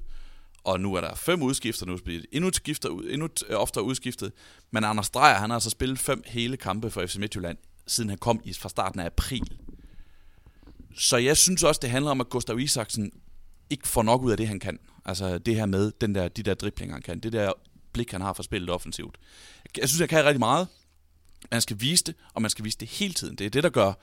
[0.64, 4.32] og nu er der fem udskifter, nu bliver det endnu, skifter, endnu øh, oftere udskiftet.
[4.72, 8.20] Men Anders Dreyer, han har altså spillet fem hele kampe for FC Midtjylland, siden han
[8.20, 9.58] kom i fra starten af april.
[10.98, 13.12] Så jeg synes også, det handler om, at Gustav Isaksen
[13.70, 14.80] ikke får nok ud af det, han kan.
[15.06, 17.20] Altså det her med den der, de der driblinger, han kan.
[17.20, 17.54] Det der
[17.94, 19.18] blik, han har for spillet offensivt.
[19.78, 20.68] Jeg synes, jeg kan rigtig meget.
[21.52, 23.36] Man skal vise det, og man skal vise det hele tiden.
[23.36, 23.94] Det er det, der gør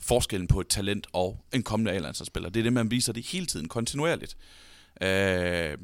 [0.00, 2.48] forskellen på et talent og en kommende A-landsholdsspiller.
[2.48, 4.36] Det er det, man viser det hele tiden, kontinuerligt.
[5.02, 5.78] Øh,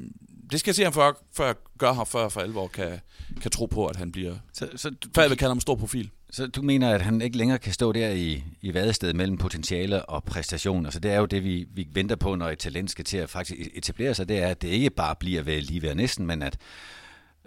[0.51, 2.99] det skal jeg se ham, før, før jeg gør ham, før jeg for alvor kan,
[3.41, 4.35] kan tro på, at han bliver...
[4.53, 6.09] Så, så du, før jeg vil kalde ham en stor profil.
[6.29, 10.05] Så du mener, at han ikke længere kan stå der i, i vadestedet mellem potentiale
[10.05, 10.85] og præstation?
[10.85, 13.29] Altså det er jo det, vi, vi venter på, når et talent skal til at
[13.29, 14.29] faktisk etablere sig.
[14.29, 16.57] Det er, at det ikke bare bliver ved lige ved næsten, men at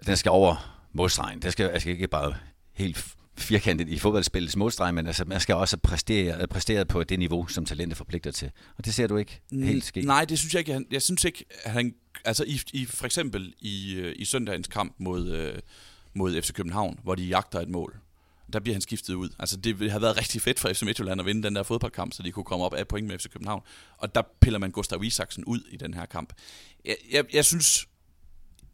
[0.07, 1.43] den skal over målstregen.
[1.43, 2.35] Det skal altså ikke bare
[2.73, 7.47] helt firkantet i fodboldspillets målstreg, men altså, man skal også præstere, præstere på det niveau,
[7.47, 8.51] som talentet forpligter til.
[8.79, 10.01] Og det ser du ikke helt ske.
[10.01, 10.85] Nej, det synes jeg ikke.
[10.91, 11.95] Jeg synes ikke, at han...
[12.25, 15.59] Altså i, i, for eksempel i, øh, i søndagens kamp mod, øh,
[16.15, 17.97] mod FC København, hvor de jagter et mål,
[18.53, 19.29] der bliver han skiftet ud.
[19.39, 22.23] Altså det har været rigtig fedt for FC Midtjylland at vinde den der fodboldkamp, så
[22.23, 23.63] de kunne komme op af point med FC København.
[23.99, 26.33] Og der piller man Gustav Isaksen ud i den her kamp.
[26.85, 27.89] Jeg, jeg, jeg synes...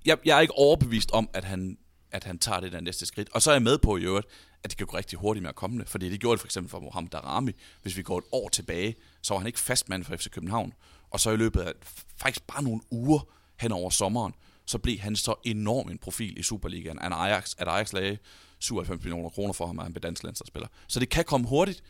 [0.07, 1.79] Jeg, jeg er ikke overbevist om, at han
[2.11, 3.29] at han tager det der næste skridt.
[3.33, 4.27] Og så er jeg med på i øvrigt,
[4.65, 6.47] at det kan gå rigtig hurtigt med at komme det, fordi det gjorde det for
[6.47, 7.53] eksempel for Mohamed Darami.
[7.83, 10.73] Hvis vi går et år tilbage, så var han ikke fastmand for FC København.
[11.11, 11.73] Og så i løbet af
[12.17, 13.21] faktisk bare nogle uger
[13.61, 14.35] hen over sommeren,
[14.67, 18.19] så blev han så enorm en profil i Superligaen, at Ajax, at Ajax lagde
[18.59, 20.69] 97 millioner kroner for ham, og han blev dansk landsholdsspiller.
[20.89, 21.83] Så det kan komme hurtigt,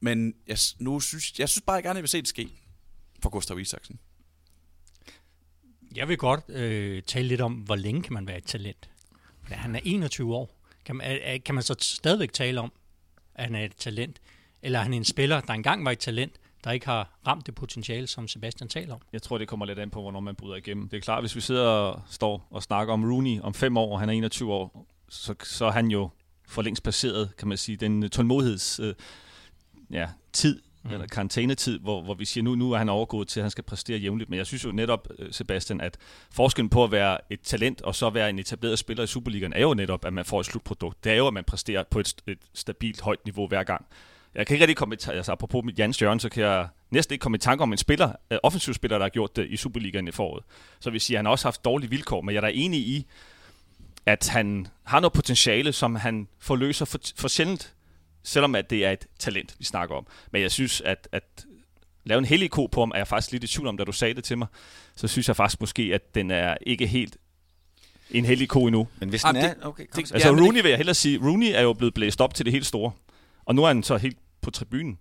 [0.00, 2.48] men jeg, nu synes, jeg synes bare, jeg gerne vil se det ske
[3.22, 3.98] for Gustav Isaksen.
[5.94, 8.90] Jeg vil godt øh, tale lidt om, hvor længe kan man være et talent.
[9.50, 10.57] Ja, han er 21 år.
[10.88, 12.72] Kan man, kan man så stadigvæk tale om,
[13.34, 14.20] at han er et talent?
[14.62, 16.32] Eller er han en spiller, der engang var et talent,
[16.64, 19.00] der ikke har ramt det potentiale, som Sebastian taler om?
[19.12, 20.88] Jeg tror, det kommer lidt an på, hvornår man bryder igennem.
[20.88, 23.92] Det er klart, hvis vi sidder og står og snakker om Rooney om fem år,
[23.92, 26.08] og han er 21 år, så, så er han jo
[26.46, 28.94] for længst passeret, kan man sige, den tålmodigheds øh,
[29.90, 30.90] ja, tid, mm.
[30.90, 33.64] eller karantænetid, hvor, hvor vi siger, nu, nu er han overgået til, at han skal
[33.64, 34.30] præstere jævnligt.
[34.30, 35.96] Men jeg synes jo netop, øh, Sebastian, at
[36.30, 39.60] forskellen på at være et talent og så være en etableret spiller i Superligaen, er
[39.60, 41.04] jo netop, at man får et slutprodukt.
[41.04, 43.86] Det er jo, at man præsterer på et, et stabilt højt niveau hver gang.
[44.34, 47.12] Jeg kan ikke rigtig komme i altså apropos mit Jans Jørgen, så kan jeg næsten
[47.12, 49.56] ikke komme i tanke om en spiller, uh, offensiv spiller, der har gjort det i
[49.56, 50.44] Superligaen i foråret.
[50.80, 52.80] Så vi siger, at han også har haft dårlige vilkår, men jeg er da enig
[52.80, 53.06] i,
[54.06, 57.74] at han har noget potentiale, som han forløser for, for sjældent
[58.28, 60.06] selvom at det er et talent, vi snakker om.
[60.32, 61.46] Men jeg synes, at, at
[62.04, 63.92] lave en hellig ko på ham, er jeg faktisk lidt i tvivl om, da du
[63.92, 64.46] sagde det til mig.
[64.96, 67.16] Så synes jeg faktisk måske, at den er ikke helt
[68.10, 68.88] en hellig ko endnu.
[69.00, 69.54] Men hvis den ah, er...
[69.62, 72.34] Okay, det, altså ja, Rooney vil jeg hellere sige, Rooney er jo blevet blæst op
[72.34, 72.92] til det helt store.
[73.44, 74.98] Og nu er han så helt på tribunen.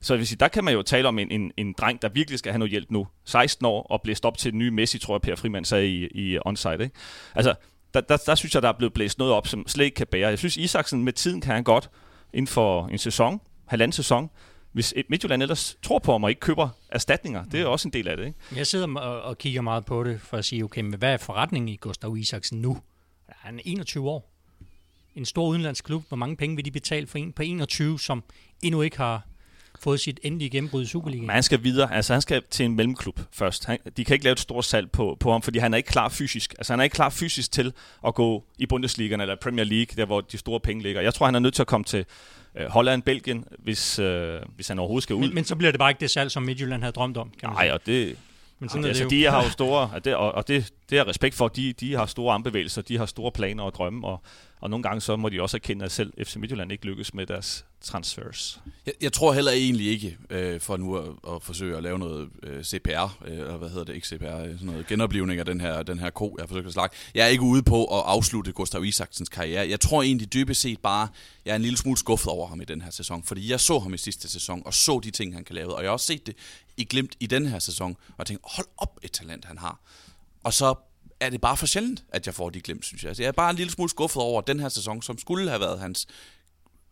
[0.00, 2.08] Så jeg vil sige, der kan man jo tale om en, en, en dreng, der
[2.08, 3.06] virkelig skal have noget hjælp nu.
[3.24, 6.06] 16 år og blæst op til den nye Messi, tror jeg, Per Frimand sagde i,
[6.06, 6.82] i onside.
[6.82, 6.90] Ikke?
[7.34, 7.54] Altså,
[7.94, 10.06] der, der, der, synes jeg, der er blevet blæst noget op, som slet ikke kan
[10.06, 10.28] bære.
[10.28, 11.90] Jeg synes, Isaksen med tiden kan han godt
[12.34, 14.30] inden for en sæson, halvanden sæson,
[14.72, 17.44] hvis et Midtjylland ellers tror på mig og ikke køber erstatninger.
[17.44, 18.26] Det er også en del af det.
[18.26, 18.38] Ikke?
[18.56, 21.16] Jeg sidder og, og kigger meget på det for at sige, okay, men hvad er
[21.16, 22.78] forretningen i Gustav Isaksen nu?
[23.28, 24.30] Han er 21 år.
[25.14, 26.04] En stor udenlandsklub.
[26.08, 28.24] Hvor mange penge vil de betale for en på 21, som
[28.62, 29.26] endnu ikke har
[29.84, 31.26] fået sit endelige gennembrud i Superligaen.
[31.26, 31.94] Men han skal videre.
[31.94, 33.64] Altså, han skal til en mellemklub først.
[33.64, 35.88] Han, de kan ikke lave et stort salg på, på ham, fordi han er ikke
[35.88, 36.54] klar fysisk.
[36.58, 37.72] Altså, han er ikke klar fysisk til
[38.06, 41.00] at gå i Bundesligaen eller Premier League, der hvor de store penge ligger.
[41.02, 42.04] Jeg tror, han er nødt til at komme til
[42.56, 45.20] øh, Holland, Belgien, hvis, øh, hvis han overhovedet skal ud.
[45.20, 47.48] Men, men så bliver det bare ikke det salg, som Midtjylland havde drømt om, kan
[47.48, 48.16] man Nej, og det...
[48.58, 51.34] Men sådan ja, altså, de har jo store, og det, og det, det er respekt
[51.34, 54.22] for, de, de har store armbevægelser, de har store planer og drømme, og,
[54.64, 57.26] og nogle gange så må de også erkende, at selv FC Midtjylland ikke lykkes med
[57.26, 58.60] deres transfers.
[58.86, 62.28] Jeg, jeg tror heller egentlig ikke, øh, for nu at, at forsøge at lave noget
[62.42, 65.60] øh, CPR, øh, eller hvad hedder det, ikke CPR, øh, sådan noget genoplivning af den
[65.60, 66.96] her, den her ko, jeg har forsøgt at slagte.
[67.14, 69.68] Jeg er ikke ude på at afslutte Gustav Isaksens karriere.
[69.68, 71.08] Jeg tror egentlig dybest set bare,
[71.44, 73.78] jeg er en lille smule skuffet over ham i den her sæson, fordi jeg så
[73.78, 76.06] ham i sidste sæson, og så de ting, han kan lave, og jeg har også
[76.06, 76.36] set det
[76.76, 79.80] i glimt i den her sæson, og tænkte, hold op et talent, han har.
[80.44, 80.74] Og så
[81.26, 83.08] er det bare for sjældent, at jeg får de glimt, synes jeg.
[83.08, 85.60] Altså, jeg er bare en lille smule skuffet over den her sæson, som skulle have
[85.60, 86.06] været hans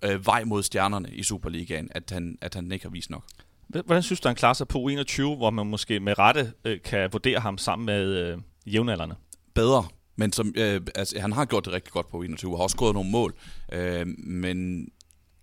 [0.02, 3.24] øh, vej mod stjernerne i Superligaen, at han, at han ikke har vist nok.
[3.68, 7.12] Hvordan synes du, han klarer sig på 21, hvor man måske med rette øh, kan
[7.12, 9.14] vurdere ham sammen med øh, jævnaldrende?
[9.54, 9.84] Bedre,
[10.16, 12.74] men som, øh, altså, han har gjort det rigtig godt på 21, og har også
[12.74, 13.34] skåret nogle mål,
[13.72, 14.88] øh, men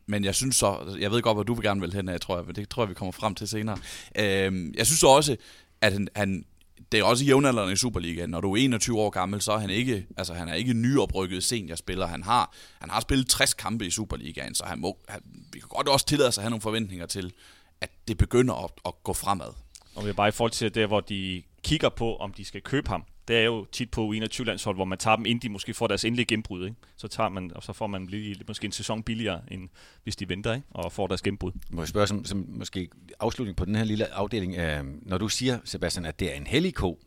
[0.05, 2.43] men jeg synes så, jeg ved godt, hvor du vil gerne vil hen, jeg tror,
[2.45, 3.77] jeg, det tror jeg, vi kommer frem til senere.
[4.15, 5.37] Øh, jeg synes så også,
[5.81, 6.45] at han, han,
[6.91, 8.29] det er også jævnaldrende i Superligaen.
[8.29, 11.43] Når du er 21 år gammel, så er han ikke, altså han er ikke nyoprykket
[11.43, 12.07] seniorspiller.
[12.07, 15.21] Han har, han har spillet 60 kampe i Superligaen, så han må, han,
[15.53, 17.33] vi kan godt også tillade sig at have nogle forventninger til,
[17.81, 19.53] at det begynder at, at gå fremad.
[19.95, 22.61] Og vi er bare i forhold til det, hvor de kigger på, om de skal
[22.61, 25.49] købe ham, det er jo tit på 21 landshold, hvor man tager dem, inden de
[25.49, 26.65] måske får deres endelige gennembrud.
[26.65, 26.75] Ikke?
[26.95, 29.69] Så, tager man, og så får man lige, måske en sæson billigere, end
[30.03, 30.67] hvis de venter ikke?
[30.69, 31.51] og får deres gennembrud.
[31.71, 32.89] Må jeg spørge som, som måske
[33.19, 34.55] afslutning på den her lille afdeling.
[34.55, 36.99] Øh, når du siger, Sebastian, at det er en hellig ko,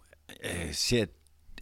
[0.45, 1.05] øh, ser,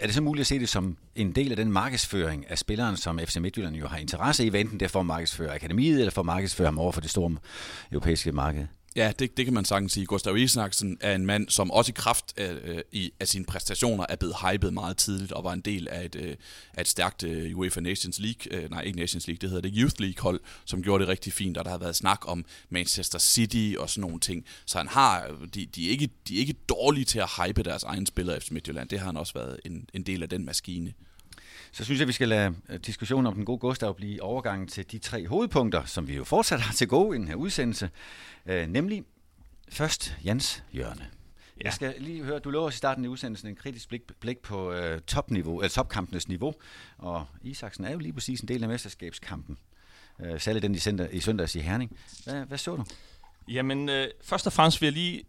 [0.00, 2.96] er det så muligt at se det som en del af den markedsføring af spilleren,
[2.96, 6.22] som FC Midtjylland jo har interesse i, enten det for at markedsføre akademiet, eller for
[6.22, 7.36] at markedsføre ham over for det store
[7.92, 8.66] europæiske marked?
[8.96, 10.06] Ja, det, det kan man sagtens sige.
[10.06, 12.54] Gustav Isaksen er en mand, som også i kraft af,
[12.92, 16.16] øh, af sine præstationer er blevet hypet meget tidligt og var en del af et,
[16.16, 16.36] øh,
[16.74, 19.72] af et stærkt øh, UEFA Nations League, øh, nej ikke Nations League, det hedder det
[19.76, 23.18] Youth League hold, som gjorde det rigtig fint, og der har været snak om Manchester
[23.18, 24.44] City og sådan nogle ting.
[24.66, 27.82] Så han har, de, de, er, ikke, de er ikke dårlige til at hype deres
[27.82, 28.88] egen spillere efter Midtjylland.
[28.88, 30.92] Det har han også været en, en del af den maskine.
[31.72, 32.54] Så synes jeg, vi skal lade
[32.86, 36.60] diskussionen om den gode Gustav blive overgangen til de tre hovedpunkter, som vi jo fortsat
[36.60, 37.90] har til gode i den her udsendelse.
[38.46, 39.04] Øh, nemlig
[39.68, 41.08] først Jans Jørne.
[41.56, 41.64] Ja.
[41.64, 44.72] Jeg skal lige høre, du lover i starten af udsendelsen en kritisk blik, blik på
[44.72, 46.54] øh, topniveau, eller topkampenes niveau,
[46.98, 49.58] og Isaksen er jo lige præcis en del af mesterskabskampen.
[50.20, 51.96] Øh, særligt den i, center, i søndags i Herning.
[52.24, 52.84] Hvad, hvad så du?
[53.48, 55.24] Jamen, øh, først og fremmest vil jeg lige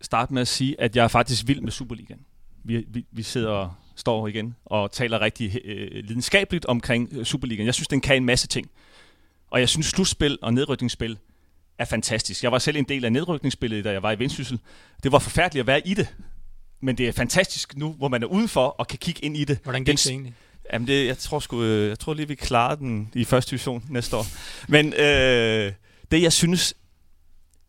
[0.00, 2.26] starte med at sige, at jeg er faktisk vild med Superligaen.
[2.64, 7.66] Vi, vi, vi sidder står igen og taler rigtig øh, lidenskabeligt omkring øh, Superligaen.
[7.66, 8.70] Jeg synes, den kan en masse ting.
[9.50, 11.18] Og jeg synes, slutspil og nedrykningsspil
[11.78, 12.42] er fantastisk.
[12.42, 14.60] Jeg var selv en del af nedrykningsspillet, da jeg var i Vendsyssel.
[15.02, 16.14] Det var forfærdeligt at være i det,
[16.80, 19.58] men det er fantastisk nu, hvor man er udenfor og kan kigge ind i det.
[19.62, 20.34] Hvordan gik det egentlig?
[20.72, 23.84] Jamen, det, jeg, tror sgu, øh, jeg tror lige, vi klarer den i første division
[23.90, 24.26] næste år.
[24.68, 25.72] Men øh,
[26.10, 26.74] det, jeg synes,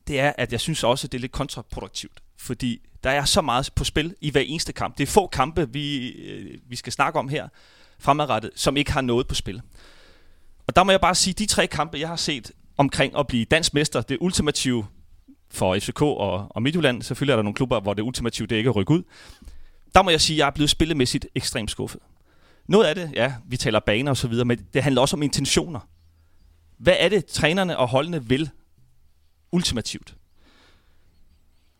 [0.07, 2.21] det er, at jeg synes også, det er lidt kontraproduktivt.
[2.47, 4.97] Fordi der er så meget på spil i hver eneste kamp.
[4.97, 7.47] Det er få kampe, vi, øh, vi skal snakke om her
[7.99, 9.61] fremadrettet, som ikke har noget på spil.
[10.67, 13.45] Og der må jeg bare sige, de tre kampe, jeg har set omkring at blive
[13.45, 14.85] dansk mester, det ultimative
[15.51, 17.01] for FCK og, og Midtjylland.
[17.01, 19.03] Selvfølgelig er der nogle klubber, hvor det ultimative det ikke er rykke ud.
[19.95, 22.01] Der må jeg sige, at jeg er blevet spillemæssigt ekstremt skuffet.
[22.67, 25.23] Noget af det, ja, vi taler baner og så videre, men det handler også om
[25.23, 25.79] intentioner.
[26.77, 28.49] Hvad er det, trænerne og holdene vil
[29.51, 30.15] ultimativt?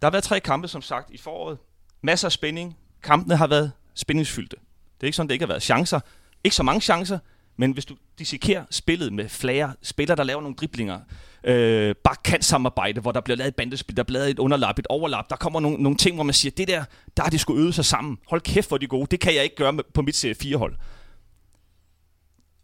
[0.02, 1.58] Der har været tre kampe, som sagt, i foråret.
[2.02, 2.78] Masser af spænding.
[3.04, 4.56] Kampene har været spændingsfyldte.
[4.96, 6.00] Det er ikke sådan, det ikke har været chancer.
[6.44, 7.20] Ikke så mange chancer,
[7.58, 11.00] men hvis du dissekerer spillet med flere spillere, der laver nogle driblinger,
[11.44, 14.80] øh, bare kan samarbejde, hvor der bliver lavet et bandespil, der bliver lavet et underlap,
[14.80, 16.84] et overlap, der kommer nogle, nogle ting, hvor man siger, det der,
[17.18, 18.18] der har de skulle øve sig sammen.
[18.28, 19.08] Hold kæft, hvor de gode.
[19.12, 20.74] Det kan jeg ikke gøre med, på mit serie 4 hold.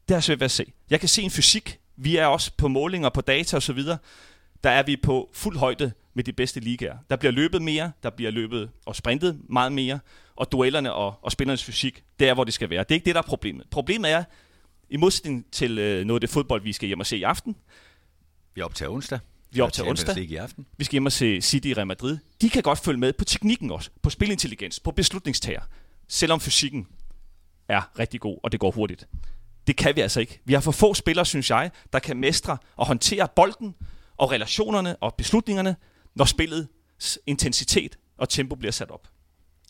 [0.08, 0.74] Det har jeg svært ved at se.
[0.90, 1.80] Jeg kan se en fysik.
[1.96, 3.80] Vi er også på målinger, på data osv.
[4.64, 6.98] Der er vi på fuld højde med de bedste ligaer.
[7.10, 10.00] Der bliver løbet mere, der bliver løbet og sprintet meget mere,
[10.36, 12.84] og duellerne og, og spillernes fysik, det er, hvor det skal være.
[12.84, 13.66] Det er ikke det, der er problemet.
[13.72, 14.24] Problemet er,
[14.90, 17.56] i modsætning til øh, noget af det fodbold, vi skal hjem og se i aften.
[18.56, 19.20] Vi er op til onsdag.
[19.52, 20.18] Vi er op til onsdag.
[20.18, 20.66] I aften.
[20.78, 22.18] Vi skal hjem og se City i Real Madrid.
[22.42, 25.62] De kan godt følge med på teknikken også, på spilintelligens, på beslutningstager,
[26.08, 26.88] selvom fysikken
[27.68, 29.08] er rigtig god, og det går hurtigt.
[29.68, 30.42] Det kan vi altså ikke.
[30.46, 33.76] Vi har for få spillere, synes jeg, der kan mestre og håndtere bolden
[34.18, 35.76] og relationerne og beslutningerne,
[36.16, 39.08] når spillets intensitet og tempo bliver sat op.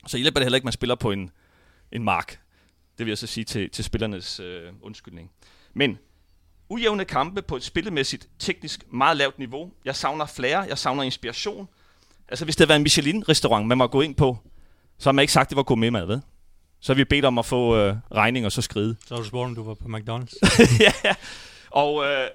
[0.07, 1.31] Så hjælper det heller ikke, at man spiller på en,
[1.91, 2.39] en mark.
[2.97, 5.31] Det vil jeg så sige til, til spillernes øh, undskyldning.
[5.73, 5.97] Men
[6.69, 9.71] ujævne kampe på et spillemæssigt, teknisk meget lavt niveau.
[9.85, 11.67] Jeg savner flere, jeg savner inspiration.
[12.27, 14.37] Altså hvis det havde været en Michelin-restaurant, man må gå ind på,
[14.97, 16.19] så har man ikke sagt, at det var god med mad, ved?
[16.79, 18.95] Så har vi bedt om at få øh, regning og så skride.
[19.07, 20.59] Så har du spurgt, om du var på McDonald's.
[21.05, 21.15] ja,
[21.69, 22.27] og, øh,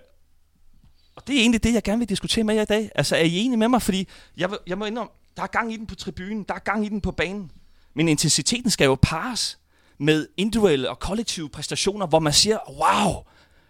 [1.19, 2.91] og det er egentlig det, jeg gerne vil diskutere med jer i dag.
[2.95, 3.83] Altså er I enige med mig?
[3.83, 6.87] Fordi jeg, jeg må indrømme, der er gang i den på tribunen, der er gang
[6.87, 7.51] i den på banen.
[7.95, 9.59] Men intensiteten skal jo pares
[9.99, 13.15] med individuelle og kollektive præstationer, hvor man siger, wow,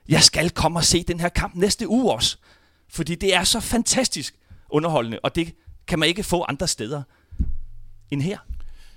[0.09, 2.37] jeg skal komme og se den her kamp næste uge også.
[2.89, 4.35] Fordi det er så fantastisk
[4.71, 5.55] underholdende, og det
[5.87, 7.03] kan man ikke få andre steder
[8.11, 8.39] end her.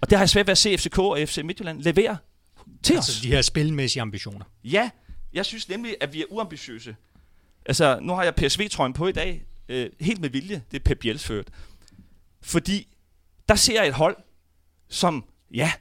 [0.01, 2.17] Og det har jeg svært ved at se FCK og FC Midtjylland levere
[2.83, 3.21] til altså os.
[3.21, 4.45] de her spilmæssige ambitioner.
[4.63, 4.89] Ja,
[5.33, 6.95] jeg synes nemlig, at vi er uambitiøse.
[7.65, 10.99] Altså, nu har jeg PSV-trøjen på i dag, øh, helt med vilje, det er Pep
[10.99, 11.31] Biels
[12.41, 12.87] Fordi
[13.49, 14.17] der ser jeg et hold,
[14.89, 15.71] som, ja,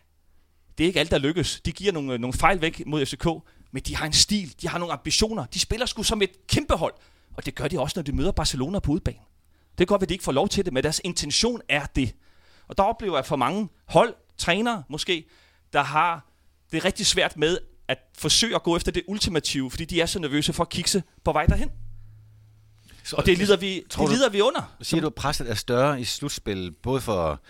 [0.78, 1.60] det er ikke alt, der lykkes.
[1.60, 3.26] De giver nogle, øh, nogle fejl væk mod FCK,
[3.72, 5.46] men de har en stil, de har nogle ambitioner.
[5.46, 6.94] De spiller sgu som et kæmpe hold,
[7.36, 9.18] og det gør de også, når de møder Barcelona på udebane.
[9.78, 12.14] Det er godt, at de ikke får lov til det, men deres intention er det.
[12.68, 15.28] Og der oplever jeg for mange hold, trænere måske,
[15.72, 16.26] der har
[16.72, 17.58] det rigtig svært med
[17.90, 21.02] at forsøge at gå efter det ultimative, fordi de er så nervøse for at kikse
[21.24, 21.70] på vej derhen.
[23.04, 24.76] Så, og det lider vi, det lider vi under.
[24.82, 27.40] Siger du, at presset er større i slutspil, både for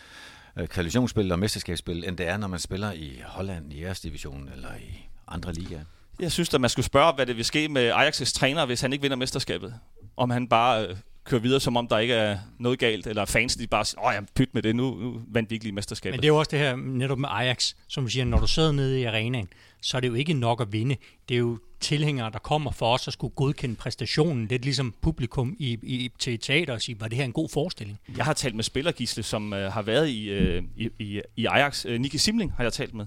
[0.56, 4.50] øh, kvalifikationsspil og mesterskabsspil, end det er, når man spiller i Holland, i jeres division
[4.54, 5.84] eller i andre ligaer?
[6.20, 8.92] Jeg synes, at man skulle spørge, hvad det vil ske med Ajax' træner, hvis han
[8.92, 9.74] ikke vinder mesterskabet.
[10.16, 13.56] Om han bare øh, køre videre, som om der ikke er noget galt, eller fans,
[13.56, 16.12] de bare siger, åh, ja, pyt med det, nu, nu vandt vi ikke lige mesterskabet.
[16.12, 18.46] Men det er jo også det her netop med Ajax, som du siger, når du
[18.46, 19.48] sidder nede i arenaen,
[19.80, 20.96] så er det jo ikke nok at vinde.
[21.28, 24.46] Det er jo tilhængere, der kommer for os at skulle godkende præstationen.
[24.46, 27.98] Lidt ligesom publikum i, i, til teater og sige, var det her en god forestilling?
[28.16, 31.86] Jeg har talt med spillergisle, som øh, har været i, øh, i, i, i Ajax.
[31.86, 33.06] Øh, Nicky Simling har jeg talt med.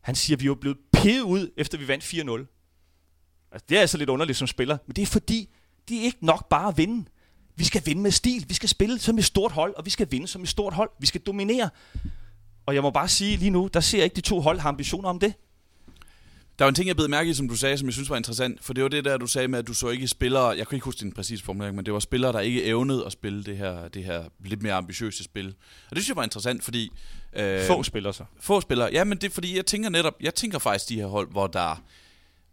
[0.00, 2.56] Han siger, at vi er blevet pævet ud, efter vi vandt 4-0.
[3.52, 5.48] Altså, det er altså lidt underligt som spiller, men det er fordi,
[5.88, 7.04] det er ikke nok bare at vinde.
[7.56, 10.06] Vi skal vinde med stil, vi skal spille som et stort hold, og vi skal
[10.10, 10.90] vinde som et stort hold.
[11.00, 11.70] Vi skal dominere.
[12.66, 14.68] Og jeg må bare sige lige nu, der ser jeg ikke de to hold har
[14.68, 15.34] ambitioner om det.
[16.58, 18.16] Der var en ting, jeg blev mærke i, som du sagde, som jeg synes var
[18.16, 20.68] interessant, for det var det der, du sagde med, at du så ikke spillere, jeg
[20.68, 23.44] kan ikke huske din præcis formulering, men det var spillere, der ikke evnede at spille
[23.44, 25.46] det her, det her lidt mere ambitiøse spil.
[25.90, 26.90] Og det synes jeg var interessant, fordi...
[27.36, 28.24] Øh, få spillere så.
[28.40, 31.06] Få spillere, ja, men det er fordi, jeg tænker netop, jeg tænker faktisk de her
[31.06, 31.82] hold, hvor der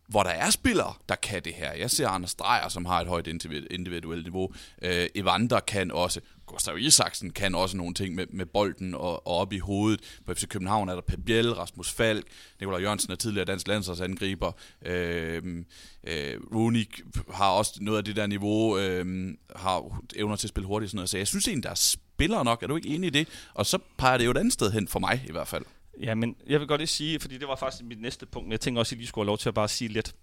[0.08, 1.74] hvor der er spillere, der kan det her.
[1.74, 3.28] Jeg ser Anders Dreyer, som har et højt
[3.72, 4.54] individuelt niveau.
[4.82, 6.20] Øh, Evander kan også.
[6.46, 10.20] Gustav Isaksen kan også nogle ting med, med bolden og, og op i hovedet.
[10.26, 12.26] På FC København er der Pep Biel, Rasmus Falk,
[12.60, 14.52] Nikolaj Jørgensen er tidligere dansk landsholdsangriber.
[14.86, 15.66] Øh,
[16.08, 20.68] øh, Rooney har også noget af det der niveau, øh, har evner til at spille
[20.68, 20.88] hurtigt.
[20.88, 21.10] og Sådan noget.
[21.10, 22.64] Så jeg synes egentlig, der er spillere nok.
[22.64, 23.28] Er du ikke enig i det?
[23.54, 25.66] Og så peger det jo et andet sted hen for mig i hvert fald.
[26.02, 28.52] Ja, men jeg vil godt lige sige, fordi det var faktisk mit næste punkt, men
[28.52, 30.16] jeg tænker også, at I lige skulle have lov til at bare sige lidt.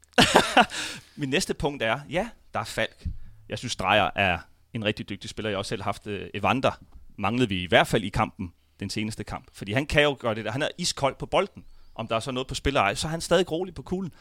[1.16, 3.06] mit næste punkt er, ja, der er Falk.
[3.48, 4.38] Jeg synes, Drejer er
[4.74, 5.50] en rigtig dygtig spiller.
[5.50, 6.70] Jeg har også selv haft øh, Evander.
[7.16, 9.44] Manglede vi i hvert fald i kampen, den seneste kamp.
[9.52, 10.52] Fordi han kan jo gøre det der.
[10.52, 11.64] Han er iskold på bolden.
[11.94, 14.12] Om der er så noget på spillerej, så er han stadig rolig på kuglen.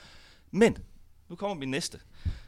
[0.52, 0.78] Men,
[1.30, 2.00] nu kommer min næste.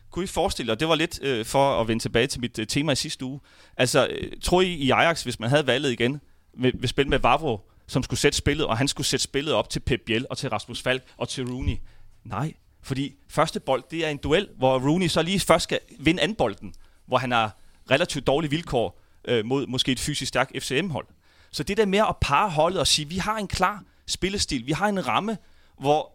[0.10, 2.68] Kunne I forestille, og det var lidt øh, for at vende tilbage til mit øh,
[2.68, 3.40] tema i sidste uge.
[3.78, 6.22] Altså, øh, tror I i Ajax, hvis man havde valget igen,
[6.54, 9.70] vil, vil spille med Vavro som skulle sætte spillet, og han skulle sætte spillet op
[9.70, 11.78] til Pep Biel og til Rasmus Falk og til Rooney.
[12.24, 16.22] Nej, fordi første bold, det er en duel, hvor Rooney så lige først skal vinde
[16.22, 16.74] anden bolden,
[17.06, 17.58] hvor han har
[17.92, 21.08] relativt dårlige vilkår øh, mod måske et fysisk stærkt FCM-hold.
[21.52, 24.72] Så det der med at parre holdet og sige, vi har en klar spillestil, vi
[24.72, 25.38] har en ramme,
[25.80, 26.14] hvor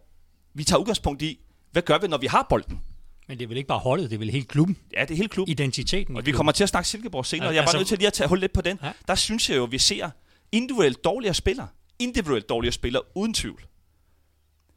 [0.53, 1.39] vi tager udgangspunkt i,
[1.71, 2.81] hvad gør vi, når vi har bolden?
[3.27, 4.77] Men det er vel ikke bare holdet, det er vel helt klubben?
[4.93, 5.51] Ja, det er helt klubben.
[5.51, 7.87] Identiteten Og vi kommer til at snakke Silkeborg senere, ja, jeg er altså, bare nødt
[7.87, 8.79] til lige at tage hul lidt på den.
[8.83, 8.91] Ja.
[9.07, 10.09] Der synes jeg jo, vi ser
[10.51, 11.67] individuelt dårligere spillere.
[11.99, 13.65] Individuelt dårligere spillere, uden tvivl.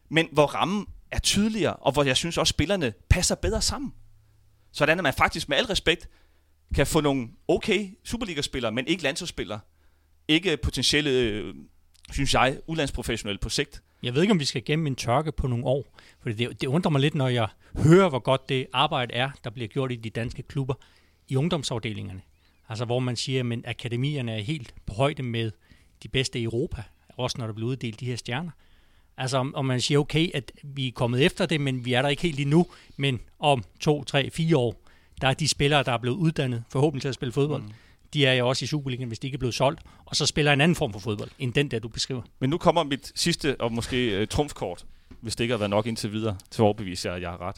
[0.09, 3.93] Men hvor rammen er tydeligere, og hvor jeg synes også, spillerne passer bedre sammen.
[4.73, 6.09] Sådan at man faktisk med al respekt
[6.75, 9.61] kan få nogle okay Superliga-spillere, men ikke landsholdsspillere.
[10.29, 11.55] Ikke potentielle, øh,
[12.13, 13.83] synes jeg, udlandsprofessionelle på sigt.
[14.03, 15.99] Jeg ved ikke, om vi skal gemme en tørke på nogle år.
[16.23, 19.51] For det, det undrer mig lidt, når jeg hører, hvor godt det arbejde er, der
[19.51, 20.75] bliver gjort i de danske klubber
[21.29, 22.21] i ungdomsafdelingerne.
[22.69, 25.51] Altså hvor man siger, at akademierne er helt på højde med
[26.03, 28.51] de bedste i Europa, også når der bliver uddelt de her stjerner.
[29.17, 32.03] Altså om, om man siger, okay, at vi er kommet efter det, men vi er
[32.03, 32.67] der ikke helt endnu,
[32.97, 34.87] men om to, tre, fire år,
[35.21, 37.63] der er de spillere, der er blevet uddannet, forhåbentlig til at spille fodbold.
[37.63, 37.73] Mm.
[38.15, 40.53] De er jo også i Superligaen, hvis de ikke er blevet solgt, og så spiller
[40.53, 42.23] en anden form for fodbold, end den der, du beskriver.
[42.39, 44.87] Men nu kommer mit sidste og måske uh, trumfkort,
[45.21, 47.41] hvis det ikke har været nok indtil videre, til at overbevise jer, at jeg har
[47.41, 47.57] ret.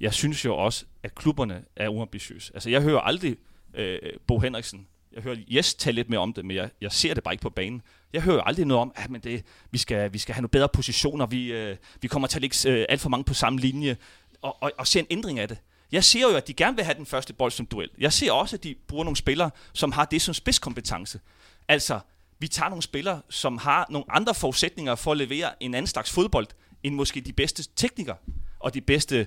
[0.00, 2.52] Jeg synes jo også, at klubberne er uambitiøse.
[2.54, 3.36] Altså, jeg hører aldrig
[3.78, 3.84] uh,
[4.26, 4.86] Bo Henriksen
[5.16, 7.42] jeg hører Jes tale lidt mere om det, men jeg, jeg ser det bare ikke
[7.42, 7.82] på banen.
[8.12, 10.68] Jeg hører aldrig noget om, at men det, vi, skal, vi skal have nogle bedre
[10.68, 13.96] positioner, vi, øh, vi kommer til at lægge øh, alt for mange på samme linje,
[14.42, 15.58] og, og, og se en ændring af det.
[15.92, 17.90] Jeg ser jo, at de gerne vil have den første bold som duel.
[17.98, 21.20] Jeg ser også, at de bruger nogle spillere, som har det som spidskompetence.
[21.68, 22.00] Altså,
[22.38, 26.10] vi tager nogle spillere, som har nogle andre forudsætninger for at levere en anden slags
[26.10, 26.46] fodbold,
[26.82, 28.16] end måske de bedste teknikere
[28.60, 29.26] og de bedste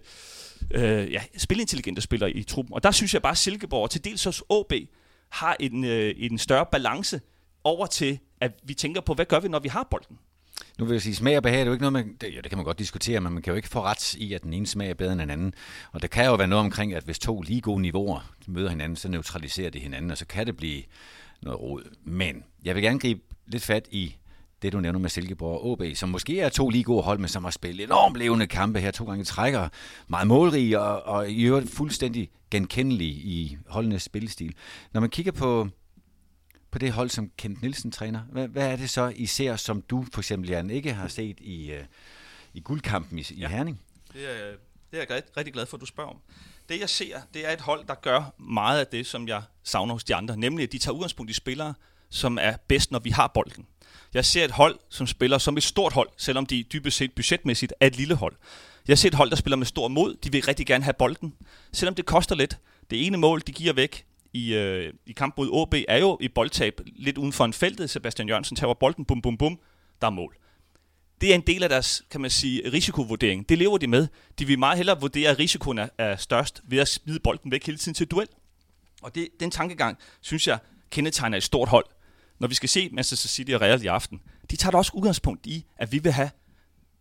[0.72, 2.74] øh, ja, spilintelligente spillere i truppen.
[2.74, 4.74] Og der synes jeg bare, at Silkeborg, og til dels også AB,
[5.30, 7.22] har en, øh, en større balance
[7.64, 10.18] over til, at vi tænker på, hvad gør vi, når vi har bolden?
[10.80, 12.42] Nu vil jeg sige, smag og behag, det er jo ikke noget, man, det, ja,
[12.42, 14.54] det kan man godt diskutere, men man kan jo ikke få ret i, at den
[14.54, 15.54] ene smag er bedre end den anden.
[15.92, 18.96] Og der kan jo være noget omkring, at hvis to lige gode niveauer møder hinanden,
[18.96, 20.84] så neutraliserer det hinanden, og så kan det blive
[21.42, 21.96] noget rod.
[22.04, 24.16] Men jeg vil gerne gribe lidt fat i
[24.62, 27.28] det, du nævner med Silkeborg og OB, som måske er to lige gode hold, men
[27.28, 29.70] som har spillet enormt levende kampe her to gange trækker,
[30.08, 34.54] meget målrige og, og i øvrigt fuldstændig genkendelige i holdenes spillestil.
[34.94, 35.68] Når man kigger på,
[36.72, 39.82] på det hold, som Kent Nielsen træner, hvad, hvad er det så, I ser, som
[39.82, 41.86] du for eksempel, Jan, ikke har set i, uh,
[42.54, 43.48] i guldkampen i, ja.
[43.48, 43.82] i Herning?
[44.14, 44.52] Det er,
[44.92, 46.18] det er jeg rigtig glad for, at du spørger om.
[46.70, 49.94] Det jeg ser, det er et hold, der gør meget af det, som jeg savner
[49.94, 51.74] hos de andre, nemlig at de tager udgangspunkt i spillere,
[52.10, 53.66] som er bedst, når vi har bolden.
[54.14, 57.74] Jeg ser et hold, som spiller som et stort hold, selvom de dybest set budgetmæssigt
[57.80, 58.36] er et lille hold.
[58.88, 60.16] Jeg ser et hold, der spiller med stor mod.
[60.16, 61.36] De vil rigtig gerne have bolden,
[61.72, 62.58] selvom det koster lidt.
[62.90, 66.28] Det ene mål, de giver væk i, øh, i kamp mod OB, er jo i
[66.28, 67.90] boldtab lidt uden for en feltet.
[67.90, 69.60] Sebastian Jørgensen tager bolden, bum, bum, bum,
[70.02, 70.36] der er mål.
[71.22, 73.50] Det er en del af deres, kan man sige, risikovurdering.
[73.50, 74.08] Det lever de med.
[74.40, 77.66] De vil meget hellere vurdere, at risikoen er, er størst ved at smide bolden væk
[77.66, 78.28] hele tiden til duel.
[79.02, 80.60] Og det, den tankegang, synes jeg,
[80.90, 81.86] kendetegner et stort hold.
[82.40, 84.22] Når vi skal se Manchester City og Real i aften,
[84.52, 86.30] de tager da også udgangspunkt i, at vi vil have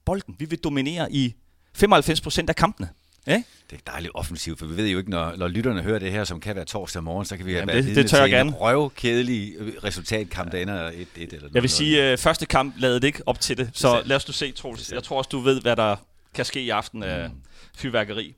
[0.05, 0.37] bolden.
[0.39, 1.35] Vi vil dominere i
[1.79, 2.89] 95% af kampene.
[3.29, 3.43] Ja?
[3.71, 6.25] Det er dejligt offensivt, for vi ved jo ikke, når, når lytterne hører det her,
[6.25, 8.31] som kan være torsdag morgen, så kan vi have Jamen, været det- det tør jeg
[8.45, 9.55] til en røvkedelig
[9.85, 11.55] resultatkamp, der ender 1-1 eller noget.
[11.55, 13.71] Jeg vil sige, øh, første kamp lavede det ikke op til det.
[13.75, 14.07] Så sandt.
[14.09, 14.93] lad os du se, Troels.
[14.93, 15.97] Jeg tror også, du ved, hvad der
[16.35, 17.31] kan ske i aften af
[17.77, 18.35] fyrværkeri.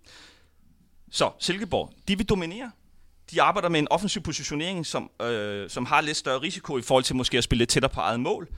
[1.10, 2.70] Så Silkeborg, de vil dominere.
[3.30, 7.04] De arbejder med en offensiv positionering, som, øh, som har lidt større risiko i forhold
[7.04, 8.48] til måske at spille lidt tættere på eget mål.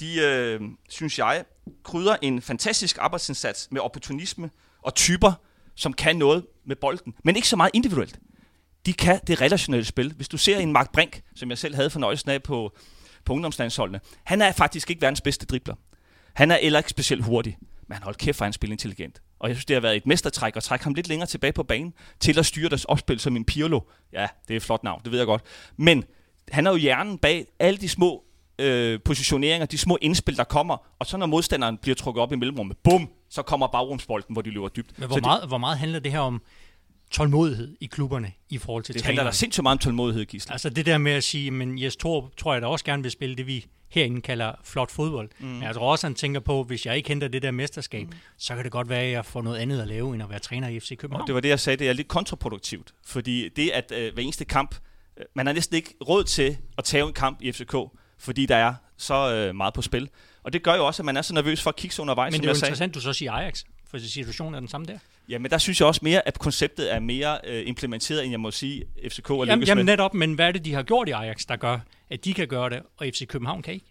[0.00, 1.44] De, øh, synes jeg,
[1.84, 4.50] krydder en fantastisk arbejdsindsats med opportunisme
[4.82, 5.32] og typer,
[5.76, 8.18] som kan noget med bolden, men ikke så meget individuelt.
[8.86, 10.12] De kan det relationelle spil.
[10.12, 12.76] Hvis du ser en Mark Brink, som jeg selv havde fornøjelsen af på,
[13.24, 15.74] på ungdomslandsholdene, han er faktisk ikke verdens bedste dribler.
[16.34, 17.58] Han er heller ikke specielt hurtig,
[17.88, 19.22] men han holdt kæft, for han spiller intelligent.
[19.38, 21.62] Og jeg synes, det har været et mestertræk at trække ham lidt længere tilbage på
[21.62, 23.80] banen, til at styre deres opspil som en Pirlo.
[24.12, 25.42] Ja, det er et flot navn, det ved jeg godt.
[25.76, 26.04] Men
[26.52, 28.24] han er jo hjernen bag alle de små
[28.58, 32.36] øh, positioneringer, de små indspil, der kommer, og så når modstanderen bliver trukket op i
[32.36, 34.98] mellemrummet, bum, så kommer bagrumsbolden, hvor de løber dybt.
[34.98, 36.42] Men så hvor det, meget, hvor meget handler det her om
[37.10, 40.52] tålmodighed i klubberne i forhold til det handler der sindssygt meget om tålmodighed, Gisle.
[40.52, 43.12] Altså det der med at sige, men Jes Thor tror jeg da også gerne vil
[43.12, 45.30] spille det, vi herinde kalder flot fodbold.
[45.38, 45.46] Mm.
[45.46, 48.12] Men jeg tror også, han tænker på, hvis jeg ikke henter det der mesterskab, mm.
[48.38, 50.38] så kan det godt være, at jeg får noget andet at lave, end at være
[50.38, 51.20] træner i FC København.
[51.20, 52.94] Og det var det, jeg sagde, det er lidt kontraproduktivt.
[53.06, 54.74] Fordi det, at øh, hver eneste kamp,
[55.16, 57.74] øh, man har næsten ikke råd til at tage en kamp i FCK,
[58.18, 60.08] fordi der er så øh, meget på spil.
[60.46, 62.32] Og det gør jo også, at man er så nervøs for at kigge sig undervejs,
[62.32, 62.68] Men det er jo jeg sagde.
[62.70, 64.98] interessant, du så siger Ajax, for situationen er den samme der.
[65.28, 68.40] Ja, men der synes jeg også mere, at konceptet er mere øh, implementeret, end jeg
[68.40, 69.92] må sige, FCK er Jamen, jamen med.
[69.92, 71.78] netop, men hvad er det, de har gjort i Ajax, der gør,
[72.10, 73.86] at de kan gøre det, og FC København kan ikke?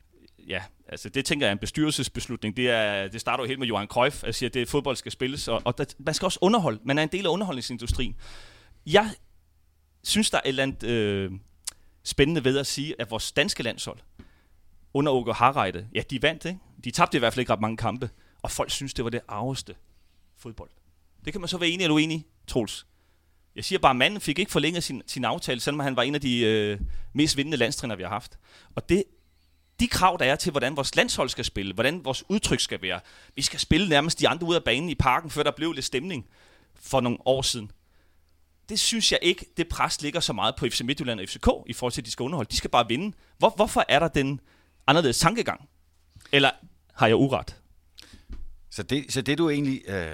[0.48, 2.58] Ja, altså det tænker jeg er en bestyrelsesbeslutning.
[2.58, 4.96] Det, er, det starter jo helt med Johan Cruyff, at sige, at det er fodbold
[4.96, 6.80] skal spilles, og, og der, man skal også underholde.
[6.84, 8.16] Man er en del af underholdningsindustrien.
[8.86, 9.10] Jeg
[10.04, 11.32] synes, der er et eller andet øh,
[12.04, 13.98] spændende ved at sige, at vores danske landshold
[14.96, 16.60] under Åke Harreide, ja, de vandt, ikke?
[16.84, 18.10] De tabte i hvert fald ikke ret mange kampe,
[18.42, 19.76] og folk synes, det var det arveste
[20.38, 20.70] fodbold.
[21.26, 22.86] Det kan man så være enig eller uenig, Troels.
[23.56, 26.16] Jeg siger bare, at manden fik ikke forlænget sin, sin aftale, selvom han var en
[26.16, 26.80] af de øh,
[27.14, 28.40] mest vindende landstræner, vi har haft.
[28.76, 29.04] Og det,
[29.80, 33.00] de krav, der er til, hvordan vores landshold skal spille, hvordan vores udtryk skal være.
[33.36, 35.86] Vi skal spille nærmest de andre ud af banen i parken, før der blev lidt
[35.86, 36.28] stemning
[36.76, 37.72] for nogle år siden.
[38.70, 41.74] Det synes jeg ikke, det pres ligger så meget på FC Midtjylland og FCK i
[41.74, 42.52] forhold til, at de skal underholde.
[42.52, 43.16] De skal bare vinde.
[43.38, 44.40] Hvor, hvorfor er der den
[44.88, 45.70] anderledes tankegang?
[46.32, 46.50] Eller
[46.94, 47.56] har jeg uret?
[48.70, 50.12] Så det, så det du egentlig, øh,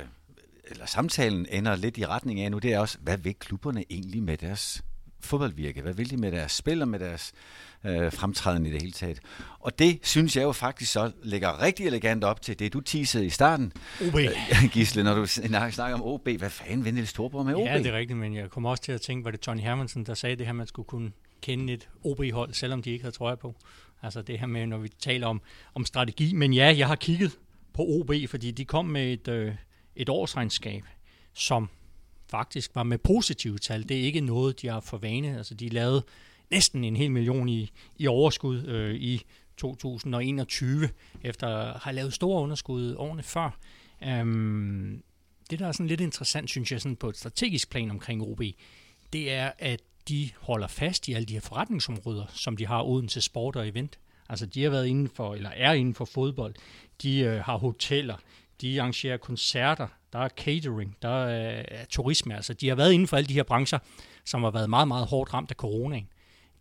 [0.65, 4.23] eller samtalen ender lidt i retning af nu, det er også, hvad vil klubberne egentlig
[4.23, 4.81] med deres
[5.19, 5.81] fodboldvirke?
[5.81, 7.31] Hvad vil de med deres spil og med deres
[7.85, 9.19] øh, fremtræden i det hele taget?
[9.59, 13.25] Og det synes jeg jo faktisk så lægger rigtig elegant op til det, du teasede
[13.25, 13.73] i starten,
[14.07, 14.15] OB.
[14.15, 14.29] øh,
[14.73, 16.29] Gisle, når du snak- snakker om OB.
[16.37, 17.65] Hvad fanden vil Niels Storborg med OB?
[17.65, 20.05] Ja, det er rigtigt, men jeg kommer også til at tænke, var det Tony Hermansen,
[20.05, 21.11] der sagde det her, man skulle kunne
[21.41, 23.55] kende et OB-hold, selvom de ikke havde trøje på.
[24.03, 25.41] Altså det her med, når vi taler om,
[25.75, 26.33] om strategi.
[26.33, 27.39] Men ja, jeg har kigget
[27.73, 29.55] på OB, fordi de kom med et, øh,
[29.95, 30.83] et årsregnskab,
[31.33, 31.69] som
[32.29, 33.89] faktisk var med positive tal.
[33.89, 35.37] Det er ikke noget, de har for vane.
[35.37, 36.05] Altså de lavede
[36.51, 39.21] næsten en hel million i, i overskud øh, i
[39.57, 40.89] 2021,
[41.23, 43.59] efter at have lavet store underskud årene før.
[44.03, 45.03] Øhm,
[45.49, 48.41] det, der er sådan lidt interessant, synes jeg, sådan på et strategisk plan omkring OB,
[49.13, 53.07] det er, at de holder fast i alle de her forretningsområder, som de har uden
[53.07, 53.99] til sport og event.
[54.29, 56.55] Altså, de har været inden for, eller er inden for fodbold.
[57.01, 58.15] De øh, har hoteller,
[58.61, 62.35] de arrangerer koncerter, der er catering, der er, er turisme.
[62.35, 63.79] Altså, de har været inden for alle de her brancher,
[64.25, 66.07] som har været meget, meget hårdt ramt af coronaen.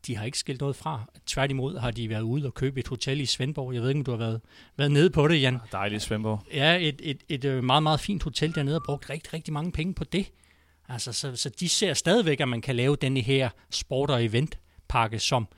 [0.06, 1.04] De har ikke skilt noget fra.
[1.26, 3.74] Tværtimod har de været ude og købe et hotel i Svendborg.
[3.74, 4.40] Jeg ved ikke, om du har været,
[4.76, 5.58] været nede på det, Jan.
[5.72, 6.42] Dejligt, Svendborg.
[6.54, 9.72] Ja, et, et, et øh, meget, meget fint hotel dernede og brugt rigtig, rigtig mange
[9.72, 10.30] penge på det.
[10.90, 15.18] Altså, så, så de ser stadigvæk, at man kan lave denne her sport- og eventpakke,
[15.18, 15.48] som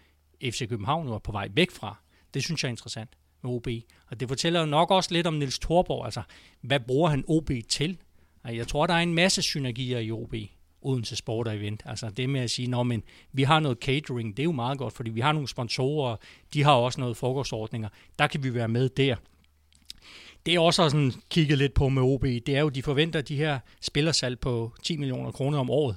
[0.44, 1.96] FC København nu er på vej væk fra.
[2.34, 3.10] Det synes jeg er interessant
[3.42, 3.68] med OB.
[4.10, 6.04] Og det fortæller jo nok også lidt om Nils Thorborg.
[6.04, 6.22] Altså,
[6.60, 7.98] hvad bruger han OB til?
[8.44, 10.34] Jeg tror, der er en masse synergier i OB
[10.80, 11.82] uden til sport og event.
[11.86, 13.02] Altså det med at sige, Nå, men
[13.32, 16.16] vi har noget catering, det er jo meget godt, fordi vi har nogle sponsorer,
[16.54, 19.16] de har også noget frokostordninger, der kan vi være med der.
[20.46, 23.36] Det er også sådan kigget lidt på med OB, det er jo, de forventer de
[23.36, 25.96] her spillersalg på 10 millioner kroner om året.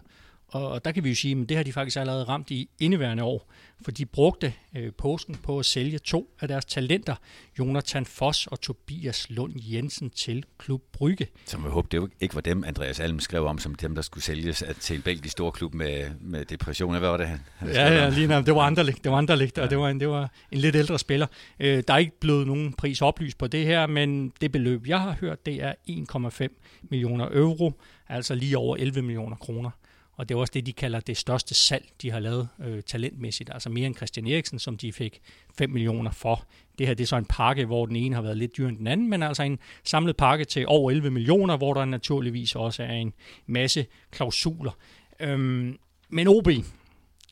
[0.55, 3.23] Og der kan vi jo sige, at det har de faktisk allerede ramt i indeværende
[3.23, 3.51] år,
[3.81, 7.15] for de brugte øh, påsken på at sælge to af deres talenter,
[7.59, 11.27] Jonathan Foss og Tobias Lund Jensen til Klub Brygge.
[11.45, 14.01] Så jeg håber, det jo ikke var dem, Andreas Alm skrev om, som dem, der
[14.01, 16.97] skulle sælges til en belgisk storklub med, med depression.
[16.97, 18.45] Hvad var det, han han Ja, ja, lige nærmest.
[18.45, 20.99] Det var Anderlecht, det var Anderlecht, og det var, en, det var en lidt ældre
[20.99, 21.27] spiller.
[21.59, 25.01] Øh, der er ikke blevet nogen pris oplyst på det her, men det beløb, jeg
[25.01, 27.73] har hørt, det er 1,5 millioner euro,
[28.09, 29.69] altså lige over 11 millioner kroner
[30.15, 33.49] og det er også det, de kalder det største salg, de har lavet øh, talentmæssigt.
[33.53, 35.21] Altså mere end Christian Eriksen, som de fik
[35.57, 36.45] 5 millioner for.
[36.77, 38.77] Det her det er så en pakke, hvor den ene har været lidt dyrere end
[38.77, 42.83] den anden, men altså en samlet pakke til over 11 millioner, hvor der naturligvis også
[42.83, 43.13] er en
[43.45, 44.71] masse klausuler.
[45.19, 45.77] Øhm,
[46.09, 46.47] men OB,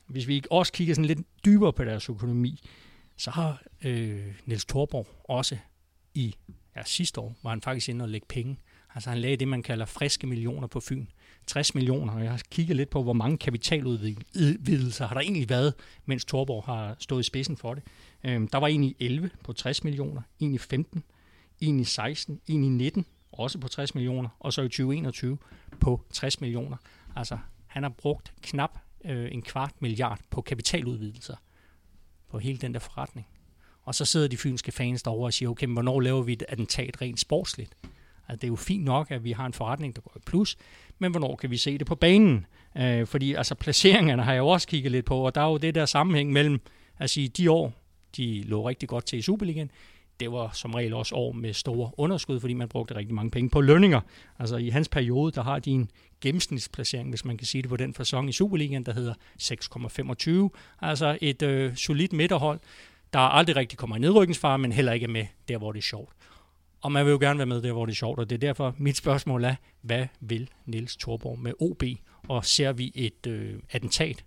[0.08, 2.60] hvis vi også kigger sådan lidt dybere på deres økonomi,
[3.18, 5.58] så har øh, Niels Thorborg også
[6.14, 6.36] i
[6.76, 8.58] ja, sidste år, var han faktisk inde og lægge penge.
[8.96, 11.06] Altså han lagde det, man kalder friske millioner på Fyn.
[11.48, 15.74] 60 millioner, og jeg har kigget lidt på, hvor mange kapitaludvidelser har der egentlig været,
[16.06, 17.84] mens Torborg har stået i spidsen for det.
[18.24, 21.04] Øhm, der var en i 11 på 60 millioner, en i 15,
[21.60, 25.38] en i 16, en i 19, også på 60 millioner, og så i 2021
[25.80, 26.78] på 60 millioner.
[27.16, 27.38] Altså,
[27.68, 31.36] han har brugt knap øh, en kvart milliard på kapitaludvidelser
[32.30, 33.28] på hele den der forretning.
[33.84, 36.44] Og så sidder de fynske fans derovre og siger, okay, men hvornår laver vi et
[36.50, 37.76] attentat rent sportsligt?
[38.28, 40.58] Altså, det er jo fint nok, at vi har en forretning, der går i plus,
[41.00, 42.46] men hvornår kan vi se det på banen?
[42.78, 45.58] Øh, fordi altså, placeringerne har jeg jo også kigget lidt på, og der er jo
[45.58, 46.62] det der sammenhæng mellem,
[47.00, 47.74] at sige, de år,
[48.18, 49.72] de lå rigtig godt til i Superligaen,
[50.20, 53.50] det var som regel også år med store underskud, fordi man brugte rigtig mange penge
[53.50, 54.02] på lønninger.
[54.40, 57.78] Altså i hans periode, der har de en gennemsnitsplacering, hvis man kan sige det på
[57.78, 59.14] den fasong i Superligaen, der hedder
[60.52, 60.58] 6,25.
[60.82, 62.60] Altså et øh, solidt midterhold,
[63.14, 65.84] der aldrig rigtig kommer i nedrykningsfare, men heller ikke er med der, hvor det er
[65.84, 66.14] sjovt.
[66.84, 68.40] Og man vil jo gerne være med der, hvor det er sjovt, og det er
[68.40, 71.84] derfor, mit spørgsmål er, hvad vil Niels Thorborg med OB?
[72.30, 74.26] Og ser vi et øh, attentat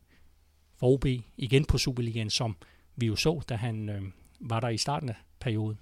[0.79, 2.57] for OB igen på Superligaen, som
[2.97, 4.03] vi jo så, da han øh,
[4.41, 5.79] var der i starten af perioden?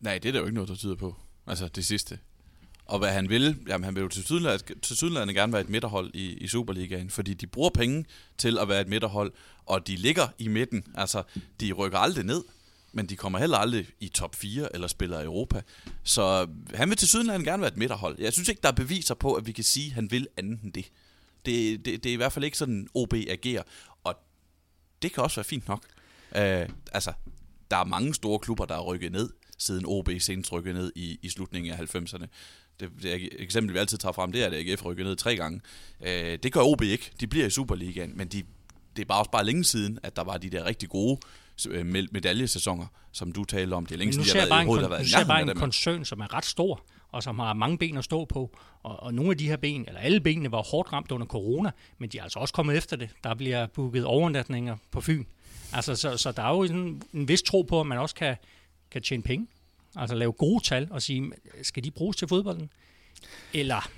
[0.00, 1.16] Nej, det er der jo ikke noget, der tyder på.
[1.46, 2.18] Altså det sidste.
[2.84, 4.08] Og hvad han vil, jamen han vil jo
[4.82, 8.04] til sydlandet gerne være et midterhold i, i Superligaen, fordi de bruger penge
[8.38, 9.32] til at være et midterhold,
[9.66, 10.84] og de ligger i midten.
[10.94, 11.22] Altså,
[11.60, 12.42] de rykker aldrig ned
[12.92, 15.62] men de kommer heller aldrig i top 4 eller spiller i Europa.
[16.02, 18.16] Så han vil til sydenland gerne være et midterhold.
[18.18, 20.62] Jeg synes ikke, der er beviser på, at vi kan sige, at han vil andet
[20.62, 20.90] end det.
[21.46, 23.62] Det, det, det er i hvert fald ikke sådan, OB agerer.
[24.04, 24.14] Og
[25.02, 25.86] det kan også være fint nok.
[26.36, 27.12] Øh, altså,
[27.70, 31.18] der er mange store klubber, der er rykket ned, siden OB senest rykkede ned i,
[31.22, 32.26] i slutningen af 90'erne.
[32.80, 35.60] Det, det eksempel, vi altid tager frem, det er, at AGF rykkede ned tre gange.
[36.00, 37.10] Øh, det gør OB ikke.
[37.20, 38.42] De bliver i Superligaen, men de,
[38.96, 41.20] det er bare også bare længe siden, at der var de der rigtig gode
[42.12, 43.86] medaljesæsoner, som du taler om.
[43.86, 46.20] Det er længe siden, jeg har været i hovedet, Nu ser bare en koncern, som
[46.20, 48.56] er ret stor, og som har mange ben at stå på.
[48.82, 51.70] Og, og nogle af de her ben, eller alle benene, var hårdt ramt under corona,
[51.98, 53.10] men de er altså også kommet efter det.
[53.24, 55.24] Der bliver booket overnatninger på Fyn.
[55.72, 58.36] Altså, så, så der er jo en, en vis tro på, at man også kan,
[58.90, 59.46] kan tjene penge.
[59.96, 61.32] Altså lave gode tal og sige,
[61.62, 62.70] skal de bruges til fodbolden?
[63.54, 63.90] Eller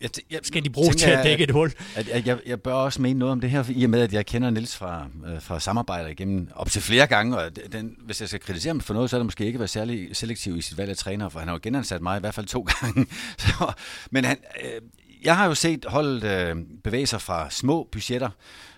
[0.00, 1.72] jeg, jeg, skal de bruge til at dække et hul?
[1.96, 4.12] At, at jeg, jeg bør også mene noget om det her, i og med, at
[4.12, 8.20] jeg kender Nils fra, øh, fra samarbejder igennem op til flere gange, og den, hvis
[8.20, 10.60] jeg skal kritisere ham for noget, så er det måske ikke været særlig selektiv i
[10.60, 13.06] sit valg af træner, for han har jo genansat mig i hvert fald to gange.
[13.38, 13.72] så,
[14.10, 14.80] men han, øh,
[15.24, 18.30] jeg har jo set holdet øh, bevæge sig fra små budgetter,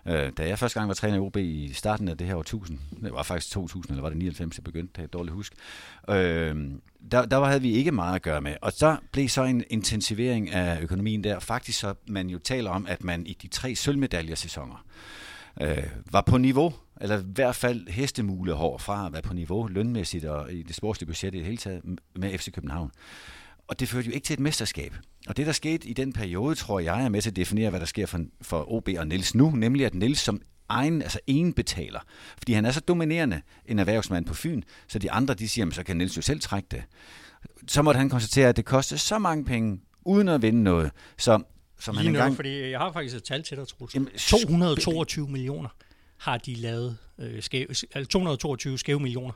[0.06, 2.78] øh, da jeg første gang var træner i OB i starten af det her årtusind.
[3.02, 5.52] Det var faktisk 2000, eller var det 99, jeg begyndte, det er dårligt husk.
[6.10, 6.56] Øh,
[7.10, 8.54] der, der havde vi ikke meget at gøre med.
[8.62, 11.38] Og så blev så en intensivering af økonomien der.
[11.38, 14.84] Faktisk så man jo taler om, at man i de tre sølvmedaljesæsoner
[15.60, 19.66] øh, var på niveau, eller i hvert fald hestemule hår fra at være på niveau
[19.66, 21.82] lønmæssigt og i det sportslige budget i det hele taget
[22.16, 22.90] med FC København.
[23.68, 24.94] Og det førte jo ikke til et mesterskab.
[25.28, 27.80] Og det, der skete i den periode, tror jeg, er med til at definere, hvad
[27.80, 30.40] der sker for, for OB og Niels nu, nemlig at Niels som
[30.70, 32.00] egen, altså en betaler.
[32.38, 35.82] Fordi han er så dominerende en erhvervsmand på Fyn, så de andre, de siger, så
[35.82, 36.82] kan Niels jo selv trække det.
[37.68, 40.90] Så måtte han konstatere, at det kostede så mange penge, uden at vinde noget.
[41.18, 41.42] Så
[41.78, 42.36] som Lige han engang...
[42.36, 44.28] fordi jeg har faktisk et tal til dig, Troels.
[44.28, 45.68] 222 millioner
[46.18, 49.32] har de lavet, øh, skæve, altså 222 skæve millioner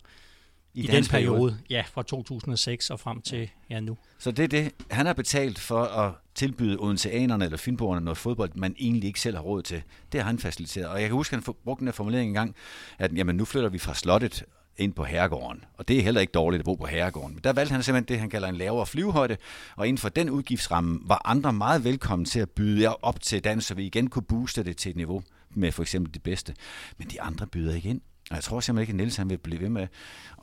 [0.74, 1.36] i, i den periode.
[1.36, 1.58] periode.
[1.70, 3.96] Ja, fra 2006 og frem til ja, nu.
[4.18, 8.50] Så det er det, han har betalt for at tilbyde odenseanerne eller fynboerne noget fodbold,
[8.54, 9.82] man egentlig ikke selv har råd til.
[10.12, 10.86] Det har han faciliteret.
[10.86, 12.54] Og jeg kan huske, at han brugte den her formulering en gang,
[12.98, 14.44] at jamen, nu flytter vi fra slottet
[14.76, 15.64] ind på herregården.
[15.74, 17.34] Og det er heller ikke dårligt at bo på herregården.
[17.34, 19.36] Men der valgte han simpelthen det, han kalder en lavere flyvehøjde,
[19.76, 23.44] og inden for den udgiftsramme var andre meget velkommen til at byde jer op til
[23.44, 26.54] dans, så vi igen kunne booste det til et niveau med for eksempel det bedste.
[26.98, 28.00] Men de andre byder ikke ind.
[28.34, 29.86] Og jeg tror simpelthen ikke, at Niels han vil blive ved med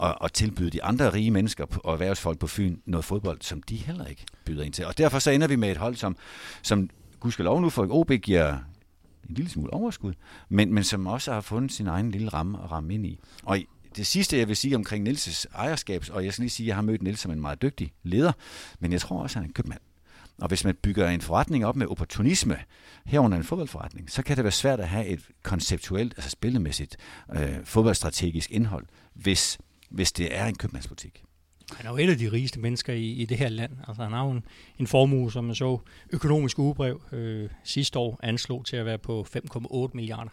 [0.03, 3.75] at, at tilbyde de andre rige mennesker og erhvervsfolk på Fyn noget fodbold, som de
[3.75, 4.85] heller ikke byder ind til.
[4.85, 6.15] Og derfor så ender vi med et hold, som,
[6.61, 6.89] som
[7.19, 8.53] gudskelov nu for OB giver
[9.29, 10.13] en lille smule overskud,
[10.49, 13.19] men, men som også har fundet sin egen lille ramme at ramme ind i.
[13.43, 13.59] Og
[13.95, 16.75] det sidste, jeg vil sige omkring Nils' ejerskab, og jeg skal lige sige, at jeg
[16.75, 18.31] har mødt Nils som en meget dygtig leder,
[18.79, 19.81] men jeg tror også, at han er en købmand.
[20.37, 22.57] Og hvis man bygger en forretning op med opportunisme,
[23.05, 26.97] herunder en fodboldforretning, så kan det være svært at have et konceptuelt, altså spillemæssigt,
[27.33, 29.57] øh, fodboldstrategisk indhold, hvis,
[29.89, 31.23] hvis det er en købmandsbutik.
[31.75, 33.71] Han er jo et af de rigeste mennesker i, i det her land.
[33.87, 34.45] Altså, han har jo en,
[34.79, 35.79] en formue, som man så
[36.09, 40.31] økonomisk ugebrev øh, sidste år anslog til at være på 5,8 milliarder.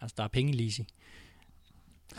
[0.00, 0.70] Altså, der er penge i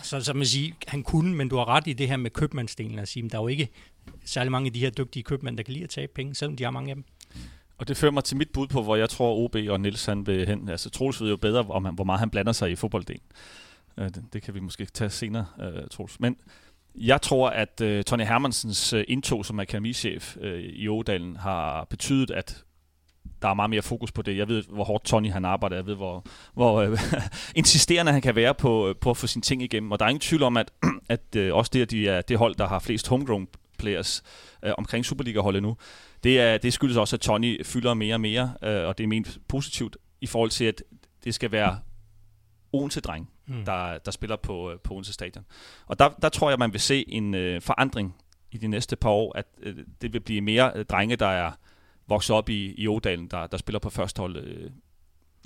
[0.02, 3.00] Så, så man siger, han kunne, men du har ret i det her med købmandsdelen
[3.00, 3.70] at sige, der er jo ikke
[4.26, 6.64] særlig mange af de her dygtige købmænd, der kan lide at tabe penge, selvom de
[6.64, 7.06] har mange af dem.
[7.82, 10.28] Og det fører mig til mit bud på, hvor jeg tror, OB og Nils han
[10.28, 10.70] vil hen.
[10.70, 13.24] Altså, Troels ved jo bedre, om han, hvor meget han blander sig i fodbolddelen.
[13.98, 16.20] Øh, det, det kan vi måske tage senere, øh, Troels.
[16.20, 16.38] Men
[16.96, 22.64] jeg tror, at uh, Tony Hermansens indtog som akademichef uh, i Ådalen har betydet, at
[23.42, 24.38] der er meget mere fokus på det.
[24.38, 25.76] Jeg ved, hvor hårdt Tony han arbejder.
[25.76, 27.00] Jeg ved, hvor, hvor uh,
[27.56, 29.92] insisterende han kan være på, på at få sine ting igennem.
[29.92, 30.72] Og der er ingen tvivl om, at,
[31.10, 33.48] at uh, også det, at de er det hold, der har flest homegrown
[33.82, 34.24] players
[34.66, 35.78] uh, omkring Superliga-holdet nu,
[36.24, 39.08] det, er, det skyldes også, at Tony fylder mere og mere, uh, og det er
[39.08, 40.84] ment positivt i forhold til, at
[41.24, 41.80] det skal være
[42.74, 43.66] Odense-dreng, mm.
[43.66, 45.46] der, der spiller på, på Odense Stadion.
[45.86, 48.16] Og der, der tror jeg, man vil se en uh, forandring
[48.52, 51.52] i de næste par år, at uh, det vil blive mere uh, drenge, der er
[52.08, 54.38] vokset op i, i Odalen, der, der spiller på første hold.
[54.38, 54.72] Uh,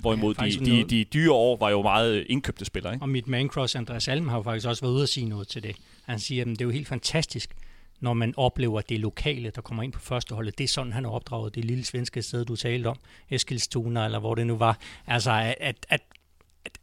[0.02, 2.94] hvorimod ja, de, de, de dyre år var jo meget indkøbte spillere.
[2.94, 3.04] Ikke?
[3.04, 5.48] Og mit man cross, Andreas Alm, har jo faktisk også været ude at sige noget
[5.48, 5.76] til det.
[6.04, 7.56] Han siger, at det er jo helt fantastisk,
[8.00, 10.58] når man oplever det lokale, der kommer ind på førsteholdet.
[10.58, 12.98] Det er sådan, han har opdraget det lille svenske sted, du talte om,
[13.30, 14.80] Eskilstuna, eller hvor det nu var.
[15.08, 16.02] Altså, at, at, at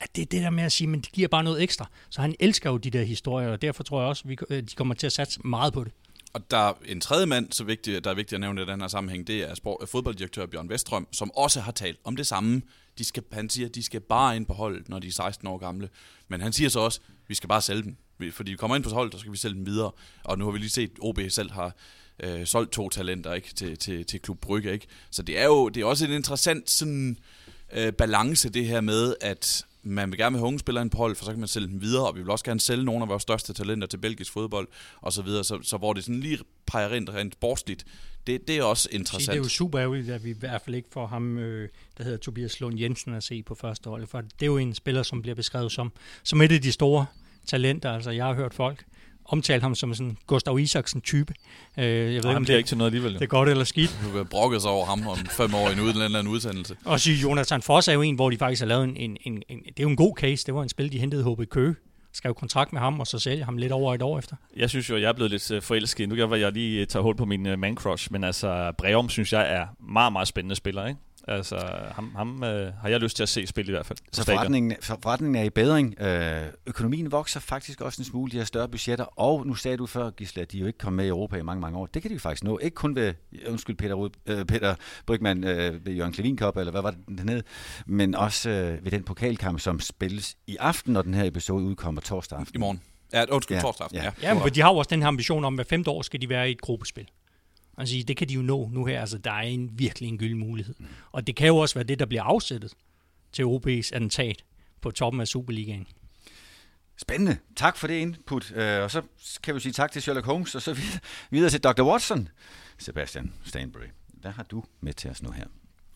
[0.01, 1.91] at det er det der med at sige, men det giver bare noget ekstra.
[2.11, 4.75] Så han elsker jo de der historier, og derfor tror jeg også, at øh, de
[4.75, 5.93] kommer til at satse meget på det.
[6.33, 8.81] Og der er en tredje mand, så vigtig, der er vigtigt at nævne i den
[8.81, 12.63] her sammenhæng, det er sport, fodbolddirektør Bjørn Vestrøm, som også har talt om det samme.
[12.99, 15.49] De skal, han siger, at de skal bare ind på holdet, når de er 16
[15.49, 15.89] år gamle.
[16.29, 17.97] Men han siger så også, at vi skal bare sælge dem.
[18.31, 19.91] Fordi vi kommer ind på holdet, så skal vi sælge dem videre.
[20.25, 21.77] Og nu har vi lige set, at OB selv har
[22.23, 24.73] øh, solgt to talenter ikke, til, til, til Klub Brygge.
[24.73, 24.87] Ikke?
[25.11, 27.17] Så det er jo det er også en interessant sådan,
[27.73, 31.17] øh, balance, det her med, at man vil gerne have unge spillere ind på hold,
[31.17, 33.09] for så kan man sælge dem videre, og vi vil også gerne sælge nogle af
[33.09, 34.69] vores største talenter til belgisk fodbold,
[35.01, 37.85] og så videre, så, så hvor det sådan lige peger ind rent sportsligt,
[38.27, 39.33] det, det er også interessant.
[39.33, 41.69] Det er jo super ærgerligt, at vi i hvert fald ikke får ham, øh,
[41.99, 44.75] der hedder Tobias Lund Jensen, at se på første hold, for det er jo en
[44.75, 45.93] spiller, som bliver beskrevet som,
[46.23, 47.07] som et af de store
[47.47, 48.85] talenter, altså jeg har hørt folk
[49.25, 51.35] omtale ham som sådan Gustav Isaksen-type.
[51.79, 53.15] Øh, jeg ved ikke, om det er ikke til noget alligevel.
[53.15, 53.99] Det er godt eller skidt.
[54.07, 56.77] Du kan brokke sig over ham om fem år i en eller anden udsendelse.
[56.85, 59.43] Og så Jonathan Foss er jo en, hvor de faktisk har lavet en, en, en,
[59.49, 60.47] en det er jo en god case.
[60.47, 61.75] Det var en spil, de hentede HB Køge
[62.15, 64.37] skrev kontrakt med ham, og så sælge ham lidt over et år efter.
[64.57, 66.09] Jeg synes jo, jeg er blevet lidt øh, forelsket.
[66.09, 69.33] Nu kan jeg lige tage hold på min øh, man crush, men altså Breum synes
[69.33, 71.01] jeg er meget, meget spændende spiller, ikke?
[71.29, 71.57] Altså,
[71.95, 73.99] ham, ham øh, har jeg lyst til at se spille i hvert fald.
[74.13, 76.01] Så forretningen, forretningen er i bedring.
[76.01, 79.05] Øh, økonomien vokser faktisk også en smule, de har større budgetter.
[79.05, 81.43] Og nu sagde du før, Gisle, at de jo ikke kom med i Europa i
[81.43, 81.87] mange, mange år.
[81.87, 82.59] Det kan de faktisk nå.
[82.59, 83.15] Ikke kun ved,
[83.49, 84.75] undskyld, Peter, Rud, øh, Peter
[85.07, 87.43] Brygman øh, ved Jørgen Klevin Cup, eller hvad var det den hed,
[87.87, 92.01] men også øh, ved den pokalkamp, som spilles i aften, når den her episode udkommer
[92.01, 92.55] torsdag aften.
[92.55, 92.83] I morgen.
[93.13, 93.61] Ja, undskyld, ja.
[93.61, 93.99] torsdag aften.
[93.99, 94.11] Ja, ja.
[94.23, 96.21] ja men de har jo også den her ambition om, at hver femte år skal
[96.21, 97.09] de være i et gruppespil.
[97.79, 99.01] Altså, det kan de jo nå nu her.
[99.01, 100.75] Altså, der er en, virkelig en gyld mulighed.
[100.79, 100.87] Mm.
[101.13, 102.73] Og det kan jo også være det, der bliver afsættet
[103.33, 104.45] til OB's attentat
[104.81, 105.87] på toppen af Superligaen.
[106.97, 107.39] Spændende.
[107.57, 108.51] Tak for det input.
[108.51, 109.03] Uh, og så
[109.43, 110.81] kan vi sige tak til Sherlock Holmes, og så
[111.31, 111.83] videre til Dr.
[111.83, 112.29] Watson.
[112.79, 115.45] Sebastian Stanbury, hvad har du med til os nu her?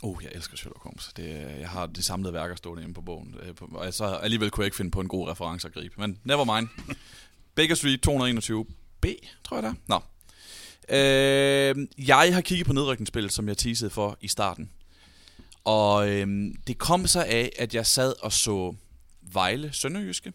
[0.02, 1.12] Oh, jeg elsker Sherlock Holmes.
[1.16, 1.28] Det,
[1.60, 3.34] jeg har de samlede værker stående inde på bogen.
[3.42, 5.94] Øh, og så alligevel kunne jeg ikke finde på en god reference at gribe.
[5.98, 6.68] Men never mind.
[7.56, 8.66] Baker Street 221
[9.00, 9.06] B,
[9.44, 9.74] tror jeg der.
[9.86, 10.00] Nå,
[10.88, 14.70] Øh, jeg har kigget på nedrykningsspillet, som jeg teasede for i starten.
[15.64, 18.74] Og øh, det kom så af, at jeg sad og så
[19.32, 20.32] Vejle Sønderjyske.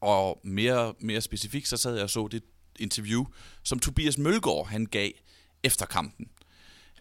[0.00, 2.42] Og mere, mere specifikt, så sad jeg og så det
[2.78, 3.24] interview,
[3.62, 5.10] som Tobias Mølgaard han gav
[5.62, 6.28] efter kampen.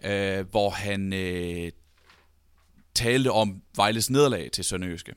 [0.03, 1.71] Øh, hvor han øh,
[2.95, 5.13] talte om Vejles nederlag til Sønderjyske.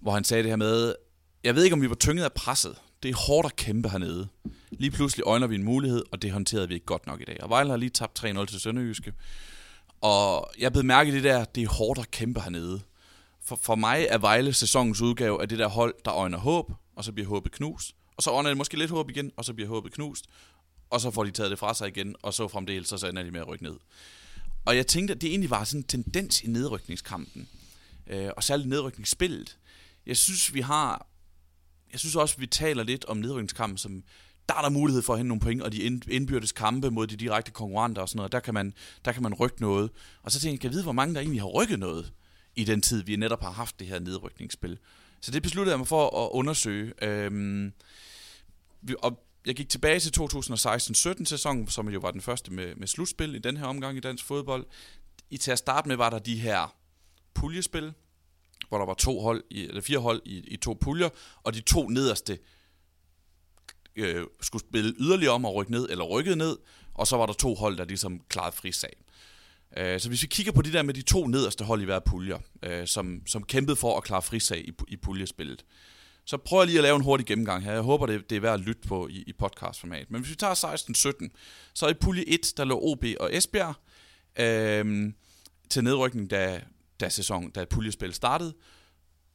[0.00, 0.94] Hvor han sagde det her med,
[1.44, 2.76] jeg ved ikke, om vi var tynget af presset.
[3.04, 4.28] Det er hårdt at kæmpe hernede.
[4.70, 7.42] Lige pludselig øjner vi en mulighed, og det håndterede vi ikke godt nok i dag.
[7.42, 9.12] Og Vejle har lige tabt 3-0 til Sønderjyske.
[10.00, 12.80] Og jeg blev mærke det der, det er hårdt at kæmpe hernede.
[13.44, 17.04] For, for mig er Vejle sæsonens udgave af det der hold, der øjner håb, og
[17.04, 17.94] så bliver håbet knust.
[18.16, 20.26] Og så ånder det måske lidt håb igen, og så bliver håbet knust.
[20.90, 23.30] Og så får de taget det fra sig igen, og så fremdeles, så ender de
[23.30, 23.76] med at rykke ned.
[24.64, 27.48] Og jeg tænkte, at det egentlig var sådan en tendens i nedrykningskampen.
[28.06, 29.58] Øh, og særligt nedrykningsspillet.
[30.06, 31.06] Jeg synes, vi har
[31.94, 34.02] jeg synes også, vi taler lidt om nedrykningskampen, som
[34.48, 37.16] der er der mulighed for at hente nogle point, og de indbyrdes kampe mod de
[37.16, 38.74] direkte konkurrenter og sådan noget, der kan man,
[39.04, 39.90] der kan man rykke noget.
[40.22, 42.12] Og så tænker jeg, kan jeg vide, hvor mange der egentlig har rykket noget
[42.56, 44.78] i den tid, vi netop har haft det her nedrykningsspil.
[45.20, 47.04] Så det besluttede jeg mig for at undersøge.
[47.04, 47.72] Øhm,
[48.98, 53.34] og jeg gik tilbage til 2016-17 sæsonen, som jo var den første med, med slutspil
[53.34, 54.66] i den her omgang i dansk fodbold.
[55.30, 56.74] I til at starte med var der de her
[57.34, 57.92] puljespil,
[58.68, 61.08] hvor der var to hold i, eller fire hold i, i to puljer,
[61.42, 62.38] og de to nederste
[63.96, 66.56] øh, skulle spille yderligere om og rykke ned, eller rykkede ned,
[66.94, 68.92] og så var der to hold, der ligesom klarede frisag.
[69.76, 71.98] Øh, så hvis vi kigger på de der med de to nederste hold i hver
[71.98, 75.64] puljer, øh, som, som kæmpede for at klare frisag i, i puljespillet,
[76.26, 77.72] så prøver jeg lige at lave en hurtig gennemgang her.
[77.72, 80.10] Jeg håber, det, det er værd at lytte på i, i podcastformat.
[80.10, 81.28] Men hvis vi tager 16-17,
[81.74, 83.74] så i pulje 1, der lå OB og Esbjerg
[84.38, 85.12] øh,
[85.70, 86.60] til nedrykning, da,
[87.00, 88.54] da, sæson, da puljespillet startede.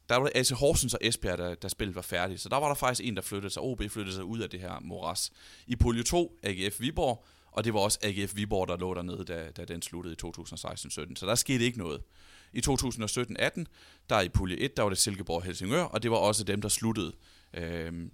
[0.10, 2.42] Der var det AC Horsens og Esbjerg, der, der spillet var færdigt.
[2.42, 3.62] Så der var der faktisk en, der flyttede sig.
[3.62, 5.32] OB flyttede sig ud af det her moras.
[5.68, 9.52] I pulje 2, AGF Viborg, og det var også AGF Viborg, der lå dernede, da,
[9.52, 11.16] da den sluttede i 2016-17.
[11.16, 12.02] Så der skete ikke noget.
[12.54, 13.64] I 2017-18,
[14.10, 16.70] der i pulje 1, der var det Silkeborg Helsingør, og det var også dem, der
[16.70, 17.14] sluttede.
[17.54, 18.12] Øhm,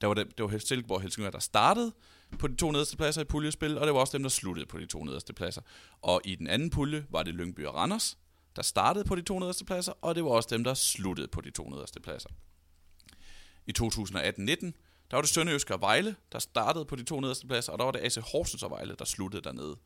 [0.00, 1.92] der var det, det var Silkeborg Helsingør, der startede
[2.38, 4.78] på de to nederste pladser i puljespil, og det var også dem, der sluttede på
[4.78, 5.62] de to nederste pladser.
[6.02, 8.18] Og i den anden pulje var det Lyngby og Randers,
[8.58, 11.40] der startede på de to nederste pladser, og det var også dem, der sluttede på
[11.40, 12.28] de to nederste pladser.
[13.66, 13.84] I 2018-19,
[15.10, 17.84] der var det Sønderjysk og Vejle, der startede på de to nederste pladser, og der
[17.84, 19.76] var det AC Horsens og Vejle, der sluttede dernede.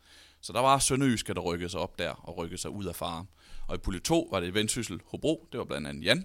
[0.40, 3.26] Så der var Sønderjysk, der rykkede sig op der og rykkede sig ud af fare.
[3.68, 6.24] Og i pulje 2 var det Vendsyssel Hobro, det var blandt andet Jan,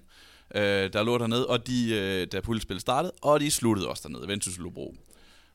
[0.55, 4.27] øh, der lå dernede, og de, øh, da puljespillet startede, og de sluttede også dernede,
[4.27, 4.95] Vendsyssel Hobro.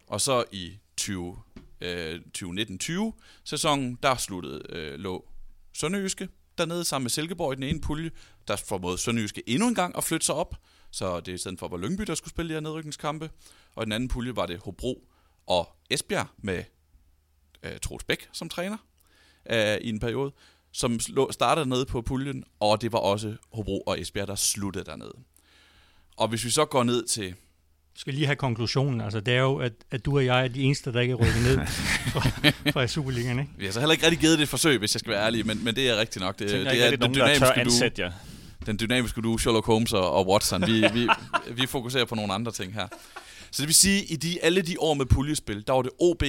[0.06, 1.38] Og så i 20,
[1.80, 3.12] øh, 2019-20
[3.44, 5.28] sæsonen, der sluttede øh, lå
[5.72, 6.28] Sønderjyske
[6.58, 8.10] dernede sammen med Silkeborg i den ene pulje,
[8.48, 10.56] der formåede Sønderjyske endnu en gang at flytte sig op,
[10.90, 13.30] så det er i stedet for, var Lyngby, der skulle spille de her nedrykningskampe.
[13.74, 15.08] Og i den anden pulje var det Hobro
[15.46, 16.64] og Esbjerg med
[17.62, 18.76] øh, Troels Bæk som træner
[19.50, 20.32] øh, i en periode,
[20.72, 21.00] som
[21.30, 25.14] startede nede på puljen, og det var også Hobro og Esbjerg, der sluttede dernede.
[26.16, 27.34] Og hvis vi så går ned til
[27.96, 29.00] skal lige have konklusionen.
[29.00, 31.16] Altså, det er jo, at, at du og jeg er de eneste, der ikke er
[31.16, 31.56] rykket ned
[32.12, 32.20] fra,
[32.70, 33.50] fra Superligaen, ikke?
[33.58, 35.46] Vi har så heller ikke rigtig givet det et forsøg, hvis jeg skal være ærlig,
[35.46, 36.38] men, men det er rigtigt nok.
[36.38, 38.12] Det, det er, er den dynamiske du, ja
[38.66, 40.66] den dynamiske du, Sherlock Holmes og, og Watson.
[40.66, 41.08] Vi, vi,
[41.52, 42.88] vi fokuserer på nogle andre ting her.
[43.50, 46.22] Så det vil sige, i de, alle de år med puljespil, der var det OB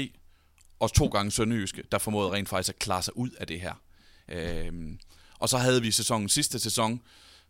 [0.80, 3.74] og to gange Sønderjyske, der formåede rent faktisk at klare sig ud af det her.
[4.30, 4.99] Øhm,
[5.39, 7.01] og så havde vi sæsonen sidste sæson,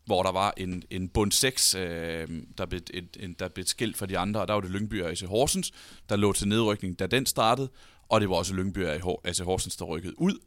[0.05, 2.27] hvor der var en, en bund 6, øh,
[2.57, 5.01] der, blev et, en, der blev skilt fra de andre, og der var det Lyngby
[5.01, 5.71] og AC Horsens,
[6.09, 7.69] der lå til nedrykning, da den startede,
[8.09, 10.39] og det var også Lyngby og AC Horsens, der rykkede ud.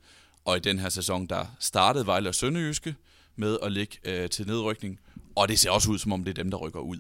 [0.44, 2.94] Og i den her sæson, der startede Vejle og Sønderjyske,
[3.36, 5.00] med at ligge øh, til nedrykning.
[5.36, 6.96] Og det ser også ud, som om det er dem, der rykker ud.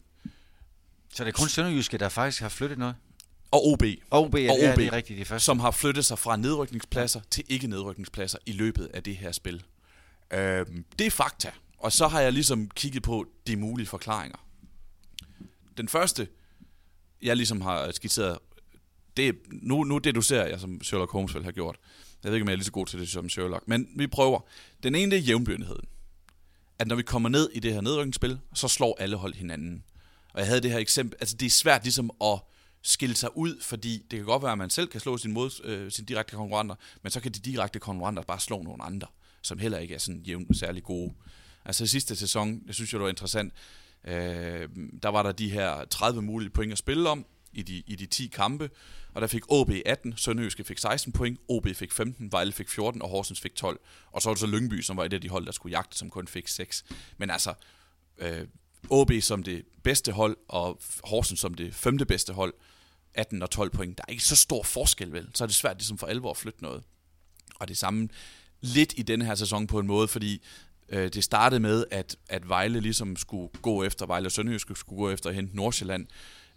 [1.14, 2.94] Så det er kun Sønderjyske, der faktisk har flyttet noget?
[3.50, 3.82] Og OB.
[4.10, 5.44] OB, ja, og OB, det er rigtigt, det første.
[5.44, 9.64] Som har flyttet sig fra nedrykningspladser til ikke-nedrykningspladser i løbet af det her spil.
[10.32, 10.66] Øh,
[10.98, 11.50] det er fakta.
[11.78, 14.38] Og så har jeg ligesom kigget på de mulige forklaringer.
[15.76, 16.28] Den første,
[17.22, 18.38] jeg ligesom har skitseret,
[19.16, 21.76] det er, nu, nu deducerer jeg, som Sherlock Holmes vel har gjort.
[22.22, 24.06] Jeg ved ikke, om jeg er lige så god til det som Sherlock, men vi
[24.06, 24.40] prøver.
[24.82, 25.86] Den ene, det er jævnbyrdigheden
[26.78, 29.84] at når vi kommer ned i det her nedrykningsspil, så slår alle hold hinanden.
[30.32, 32.40] Og jeg havde det her eksempel, altså det er svært ligesom at
[32.82, 35.64] skille sig ud, fordi det kan godt være, at man selv kan slå sin, mod,
[35.64, 39.06] øh, sin direkte konkurrenter, men så kan de direkte konkurrenter bare slå nogle andre,
[39.42, 41.14] som heller ikke er sådan jævnt særlig gode.
[41.66, 43.52] Altså sidste sæson, det synes jeg, det var interessant,
[44.04, 44.68] øh,
[45.02, 48.06] der var der de her 30 mulige point at spille om, i de, i de
[48.06, 48.70] 10 kampe,
[49.14, 53.02] og der fik OB 18, Sønderjyske fik 16 point, OB fik 15, Vejle fik 14,
[53.02, 53.80] og Horsens fik 12.
[54.12, 55.98] Og så var det så Lyngby, som var et af de hold, der skulle jagte,
[55.98, 56.84] som kun fik 6.
[57.18, 57.54] Men altså,
[58.18, 58.46] øh,
[58.90, 62.54] OB som det bedste hold, og Horsens som det femte bedste hold,
[63.14, 63.98] 18 og 12 point.
[63.98, 65.28] Der er ikke så stor forskel, vel?
[65.34, 66.82] Så er det svært ligesom for alvor at flytte noget.
[67.54, 68.08] Og det samme
[68.60, 70.42] lidt i denne her sæson på en måde, fordi
[70.88, 74.98] øh, det startede med, at, at Vejle ligesom skulle gå efter, Vejle og Sønderjysk skulle
[74.98, 76.06] gå efter at hente Nordsjælland.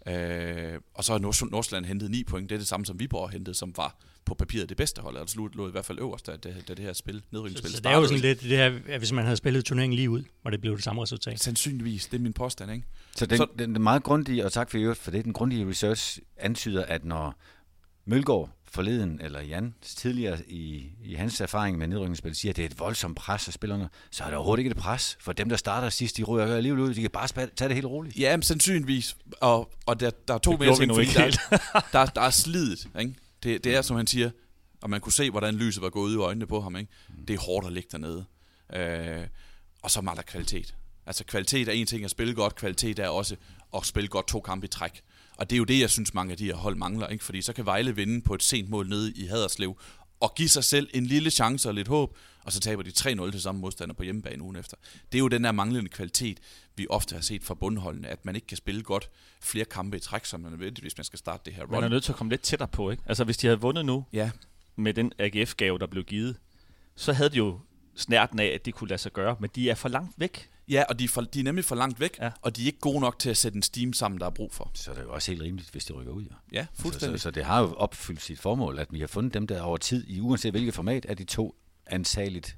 [0.08, 2.48] Øh, og så har Nord- Nordsjælland hentet 9 point.
[2.50, 5.16] Det er det samme, som Viborg har hentet, som var på papiret det bedste hold.
[5.16, 7.82] Altså lå i hvert fald øverst, da, da, da det her spil, nedrykningsspil så, så
[7.82, 10.22] det er jo sådan lidt det her, at hvis man havde spillet turneringen lige ud,
[10.44, 11.40] var det blev det samme resultat.
[11.40, 12.86] Sandsynligvis, det er min påstand, ikke?
[13.16, 15.68] Så den, så, den, den meget grundige, og tak for øvrigt for det, den grundige
[15.68, 17.34] research antyder, at når
[18.04, 22.66] Mølgaard forleden, eller Jan tidligere i, i hans erfaring med nedrykningsspil, siger, at det er
[22.66, 25.18] et voldsomt pres af spillerne, så er det overhovedet ikke et pres.
[25.20, 26.94] For dem, der starter sidst, de ryger alligevel ud.
[26.94, 28.16] De kan bare tage det helt roligt.
[28.16, 29.16] Ja, men sandsynligvis.
[29.40, 31.30] Og, og der, der er to mere ting, fordi der,
[31.92, 32.88] der, der er slidet.
[33.00, 33.14] Ikke?
[33.42, 34.30] Det, det er, som han siger,
[34.82, 36.76] og man kunne se, hvordan lyset var gået ud i øjnene på ham.
[36.76, 36.92] Ikke?
[37.28, 38.24] Det er hårdt at ligge dernede.
[38.74, 39.26] Øh,
[39.82, 40.74] og så mangler kvalitet.
[41.06, 43.36] Altså kvalitet er en ting at spille godt, kvalitet er også
[43.76, 45.00] at spille godt to kampe i træk.
[45.40, 47.06] Og det er jo det, jeg synes, mange af de her hold mangler.
[47.06, 47.24] Ikke?
[47.24, 49.78] Fordi så kan Vejle vinde på et sent mål nede i Haderslev,
[50.20, 53.30] og give sig selv en lille chance og lidt håb, og så taber de 3-0
[53.30, 54.76] til samme modstander på hjemmebane ugen efter.
[55.12, 56.38] Det er jo den der manglende kvalitet,
[56.76, 59.10] vi ofte har set fra bundholdene, at man ikke kan spille godt
[59.40, 61.70] flere kampe i træk, som man nødvendigt, hvis man skal starte det her run.
[61.70, 63.02] Man er nødt til at komme lidt tættere på, ikke?
[63.06, 64.30] Altså hvis de havde vundet nu, ja.
[64.76, 66.36] med den AGF-gave, der blev givet,
[66.96, 67.60] så havde de jo
[67.96, 70.50] snærten af, at det kunne lade sig gøre, men de er for langt væk.
[70.70, 72.30] Ja, og de er, for, de er nemlig for langt væk, Ja.
[72.42, 74.52] og de er ikke gode nok til at sætte en steam sammen, der er brug
[74.54, 74.70] for.
[74.74, 76.22] Så er det jo også helt rimeligt, hvis de rykker ud.
[76.24, 76.34] Ja.
[76.52, 77.20] Ja, Så, fuldstændig.
[77.20, 79.76] så, så det har jo opfyldt sit formål, at vi har fundet dem, der over
[79.76, 81.54] tid, i uanset hvilket format, er de to
[81.86, 82.56] ansageligt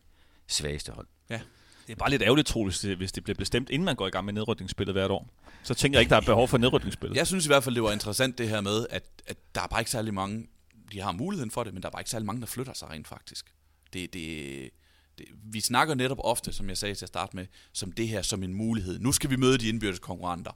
[0.48, 1.06] svageste hold.
[1.30, 1.40] Ja.
[1.86, 4.10] Det er bare lidt ærgerligt, Troels, det- hvis det bliver bestemt, inden man går i
[4.10, 5.28] gang med nedrykningsspillet hvert år.
[5.62, 7.16] Så tænker jeg ikke, der er behov for nedrykningsspillet.
[7.16, 9.66] Jeg synes i hvert fald, det var interessant det her med, at, at der er
[9.66, 10.46] bare ikke særlig mange,
[10.92, 12.90] de har muligheden for det, men der er bare ikke særlig mange, der flytter sig
[12.90, 13.46] rent faktisk.
[13.92, 14.70] Det, det,
[15.18, 18.22] det, vi snakker netop ofte, som jeg sagde til at starte med, som det her
[18.22, 18.98] som en mulighed.
[18.98, 20.52] Nu skal vi møde de indbyrdes konkurrenter.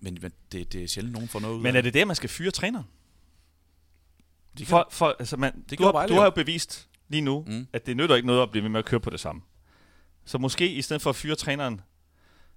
[0.00, 2.16] Men, men det, det er sjældent, nogen får noget ud Men er det der, man
[2.16, 2.84] skal fyre træneren?
[4.58, 4.66] det.
[4.66, 7.44] For, for, altså man, Det du, har, du har jo bevist lige nu.
[7.46, 7.66] Mm.
[7.72, 9.42] at det nytter ikke noget at blive ved med at køre på det samme.
[10.24, 11.80] Så måske i stedet for at fyre træneren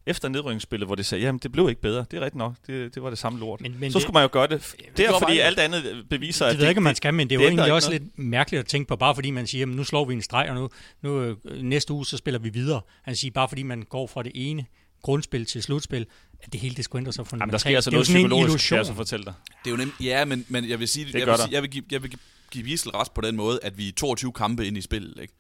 [0.06, 2.96] efter nedrykningsspillet, hvor det sagde, jamen det blev ikke bedre, det er rigtigt nok, det,
[2.96, 3.62] det var det samme lort.
[3.62, 4.76] Men- men så det- skulle man jo gøre det.
[4.98, 7.36] Det er fordi alt andet beviser, Det at ved jeg ikke, man skal, men det
[7.36, 9.60] er jo det egentlig også ikke lidt mærkeligt at tænke på, bare fordi man siger,
[9.60, 10.70] jamen, nu slår vi en streg, og nu,
[11.02, 12.82] nu øh, næste uge, så spiller vi videre.
[13.04, 14.66] Han siger, bare fordi man går fra det ene
[15.02, 16.06] grundspil til slutspil,
[16.44, 17.52] at det hele det skulle ændre sig Jamen, fundamentalt.
[17.52, 19.34] der sker altså det er jo noget psykologisk, kan jeg så fortælle dig.
[19.64, 21.62] Det er jo nemt, ja, men, men jeg vil sige, Det jeg, vil sige jeg,
[21.62, 22.20] vil give, jeg vil give-
[22.52, 25.34] give Gisel ret på den måde, at vi er 22 kampe ind i spillet, ikke?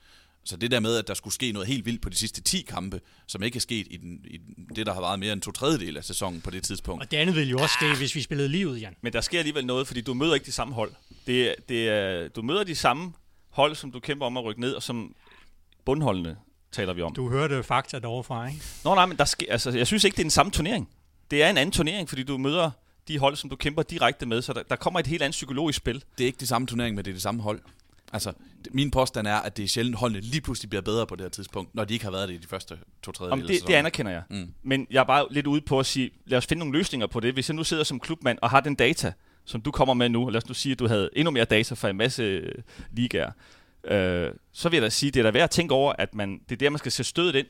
[0.43, 2.61] Så det der med, at der skulle ske noget helt vildt på de sidste 10
[2.61, 4.39] kampe, som ikke er sket i, den, i
[4.75, 7.03] det, der har været mere end to tredjedel af sæsonen på det tidspunkt.
[7.03, 8.95] Og det andet ville jo også ske, hvis vi spillede livet, Jan.
[9.01, 10.91] Men der sker alligevel noget, fordi du møder ikke de samme hold.
[11.27, 13.13] Det, er- det du møder de samme
[13.49, 15.15] hold, som du kæmper om at rykke ned, og som
[15.85, 16.37] bundholdene
[16.71, 17.13] taler vi om.
[17.15, 18.61] Du hørte fakta derovre fra, ikke?
[18.83, 20.89] Nå nej, men der sker, altså, jeg synes ikke, det er den samme turnering.
[21.31, 22.71] Det er en anden turnering, fordi du møder
[23.07, 25.77] de hold, som du kæmper direkte med, så der, der kommer et helt andet psykologisk
[25.77, 26.03] spil.
[26.17, 27.61] Det er ikke det samme turnering, men det er det samme hold.
[28.13, 28.33] Altså,
[28.65, 31.23] det- min påstand er, at det er sjældent, holdene lige pludselig bliver bedre på det
[31.23, 33.55] her tidspunkt, når de ikke har været det i de første to af det, det
[33.55, 33.75] sæsonen.
[33.75, 34.23] anerkender jeg.
[34.29, 34.53] Mm.
[34.63, 37.19] Men jeg er bare lidt ude på at sige, lad os finde nogle løsninger på
[37.19, 37.33] det.
[37.33, 39.13] Hvis jeg nu sidder som klubmand og har den data,
[39.45, 41.45] som du kommer med nu, og lad os nu sige, at du havde endnu mere
[41.45, 42.51] data fra en masse øh,
[42.91, 43.31] ligaer,
[43.83, 46.39] øh, så vil jeg da sige, det er da værd at tænke over, at man,
[46.49, 47.47] det er der, man skal sætte stødet ind.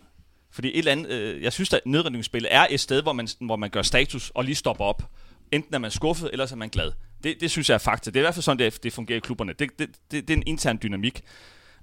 [0.51, 3.55] Fordi et eller andet, øh, jeg synes, at nedrykningsspillet er et sted, hvor man, hvor
[3.55, 5.03] man gør status og lige stopper op.
[5.51, 6.91] Enten er man skuffet, eller så er man glad.
[7.23, 8.09] Det, det synes jeg er fakta.
[8.11, 9.53] Det er i hvert fald sådan, det, det fungerer i klubberne.
[9.53, 11.21] Det, det, det, det er en intern dynamik.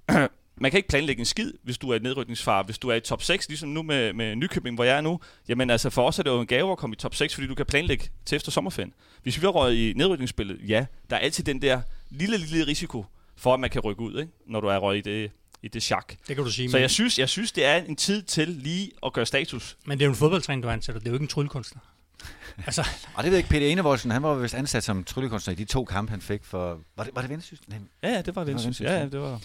[0.61, 2.63] man kan ikke planlægge en skid, hvis du er i nedrykningsfar.
[2.63, 5.19] Hvis du er i top 6, ligesom nu med, med Nykøbing, hvor jeg er nu,
[5.47, 7.47] jamen altså for os er det jo en gave at komme i top 6, fordi
[7.47, 8.93] du kan planlægge til efter sommerferien.
[9.23, 13.05] Hvis vi har røget i nedrykningsspillet, ja, der er altid den der lille, lille risiko
[13.37, 14.31] for, at man kan rykke ud, ikke?
[14.47, 15.31] når du er røget i det,
[15.63, 16.13] i det chak.
[16.27, 16.69] Det kan du sige.
[16.69, 19.77] Så men, jeg synes, jeg synes, det er en tid til lige at gøre status.
[19.85, 20.99] men det er jo en fodboldtræner, du ansætter.
[20.99, 21.81] Det er jo ikke en tryllekunstner.
[22.65, 25.55] altså, Og det ved jeg ikke, Peter Enevoldsen, han var vist ansat som tryllekunstner i
[25.55, 26.79] de to kampe, han fik for...
[26.97, 27.65] Var det, var det Vendsyssel?
[28.03, 28.95] Ja, ja, det var jeg.
[28.95, 29.41] Ja, ja, det var...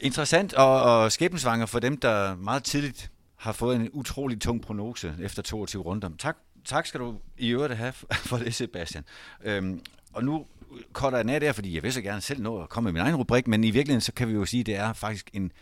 [0.00, 5.14] Interessant og, og skæbensvanger for dem, der meget tidligt har fået en utrolig tung prognose
[5.20, 6.10] efter 22 runder.
[6.18, 7.92] Tak, tak skal du i øvrigt have
[8.30, 9.04] for det, Sebastian.
[9.44, 9.80] Øhm,
[10.12, 10.46] og nu
[10.92, 12.92] korter jeg den af der, fordi jeg vil så gerne selv nå at komme med
[12.92, 15.30] min egen rubrik, men i virkeligheden så kan vi jo sige, at det er faktisk
[15.32, 15.52] en,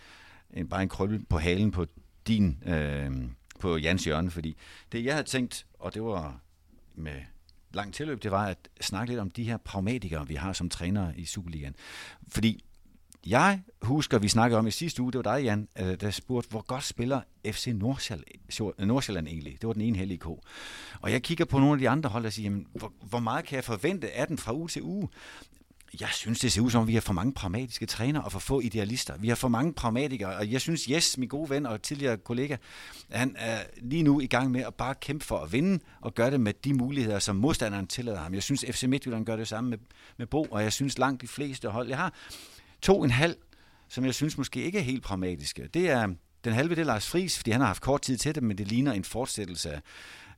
[0.54, 1.86] en, bare en krølle på halen på
[2.26, 3.10] din, øh,
[3.60, 4.56] på Jans hjørne, fordi
[4.92, 6.40] det jeg havde tænkt, og det var
[6.94, 7.20] med
[7.72, 11.12] langt tilløb, det var at snakke lidt om de her pragmatikere, vi har som trænere
[11.16, 11.74] i Superligaen.
[12.28, 12.64] Fordi
[13.26, 16.50] jeg husker, vi snakkede om i sidste uge, det var dig, Jan, øh, der spurgte,
[16.50, 18.24] hvor godt spiller FC Nordsjælland,
[18.78, 19.58] Nordsjælland egentlig?
[19.60, 20.42] Det var den ene hellige ko.
[21.00, 23.44] Og jeg kigger på nogle af de andre hold og siger, jamen, hvor, hvor meget
[23.44, 25.08] kan jeg forvente af den fra uge til uge?
[26.00, 28.60] Jeg synes, det ser ud som, vi har for mange pragmatiske trænere og for få
[28.60, 29.16] idealister.
[29.18, 32.56] Vi har for mange pragmatikere, og jeg synes, Jes, min gode ven og tidligere kollega,
[33.10, 36.30] han er lige nu i gang med at bare kæmpe for at vinde og gøre
[36.30, 38.34] det med de muligheder, som modstanderen tillader ham.
[38.34, 39.78] Jeg synes, FC Midtjylland gør det samme med,
[40.16, 41.88] med Bo, og jeg synes langt de fleste hold.
[41.88, 42.14] Jeg har
[42.82, 43.36] to en halv,
[43.88, 45.68] som jeg synes måske ikke er helt pragmatiske.
[45.74, 46.08] Det er
[46.44, 48.58] den halve, det er Lars Friis, fordi han har haft kort tid til det, men
[48.58, 49.80] det ligner en fortsættelse af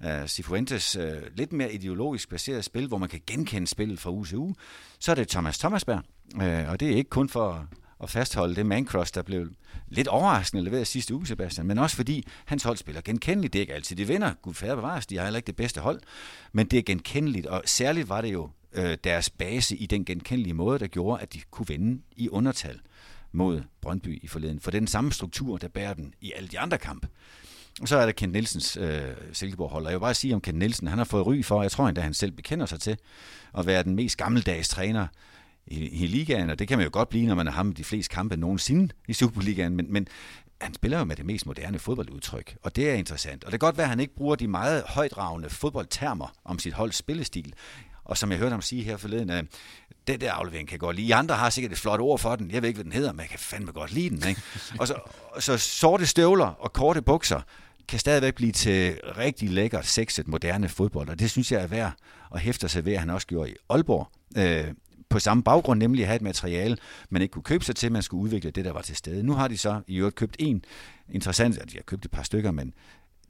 [0.03, 4.27] af Cifuentes øh, lidt mere ideologisk baseret spil, hvor man kan genkende spillet fra uge
[4.27, 4.55] til uge.
[4.99, 6.03] Så er det Thomas Thomasberg,
[6.43, 7.69] øh, og det er ikke kun for
[8.03, 9.49] at fastholde det mancross, der blev
[9.89, 13.53] lidt overraskende leveret sidste uge, Sebastian, men også fordi hans hold spiller genkendeligt.
[13.53, 14.33] Det er ikke altid, de vinder.
[14.43, 16.01] Gud færre bevares, de har heller ikke det bedste hold,
[16.53, 20.55] men det er genkendeligt, og særligt var det jo øh, deres base i den genkendelige
[20.55, 22.81] måde, der gjorde, at de kunne vinde i undertal
[23.33, 24.61] mod Brøndby i forleden.
[24.61, 27.09] For det er den samme struktur, der bærer den i alle de andre kampe.
[27.81, 29.03] Og så er der Kent Nielsens øh,
[29.33, 29.85] Silkeborg-hold.
[29.85, 31.89] Og jeg vil bare sige om Kent Nielsen, han har fået ry for, jeg tror
[31.89, 32.97] endda han selv bekender sig til,
[33.59, 35.07] at være den mest gammeldags træner
[35.67, 37.73] i, i ligaen, og det kan man jo godt blive, når man har ham i
[37.73, 40.07] de fleste kampe nogensinde i Superligaen, men, men
[40.61, 43.45] han spiller jo med det mest moderne fodboldudtryk, og det er interessant.
[43.45, 46.73] Og det kan godt være, at han ikke bruger de meget højdragende fodboldtermer om sit
[46.73, 47.55] holds spillestil,
[48.05, 49.45] og som jeg hørte ham sige her forleden, at
[50.07, 51.07] den der aflevering kan jeg godt lide.
[51.07, 52.51] I andre har sikkert et flot ord for den.
[52.51, 54.29] Jeg ved ikke, hvad den hedder, men jeg kan fandme godt lide den.
[54.29, 54.43] Ikke?
[54.81, 54.95] Og så,
[55.41, 57.41] så sorte støvler og korte bukser
[57.89, 61.09] kan stadigvæk blive til rigtig lækkert, sexet, moderne fodbold.
[61.09, 61.93] Og det synes jeg er værd
[62.35, 64.09] at hæfte sig ved, at han også gjorde i Aalborg.
[64.37, 64.75] Øh,
[65.09, 66.77] på samme baggrund, nemlig at have et materiale,
[67.11, 69.23] man ikke kunne købe sig til, man skulle udvikle det, der var til stede.
[69.23, 70.65] Nu har de så i øvrigt købt en
[71.09, 72.73] interessant, at de har købt et par stykker, men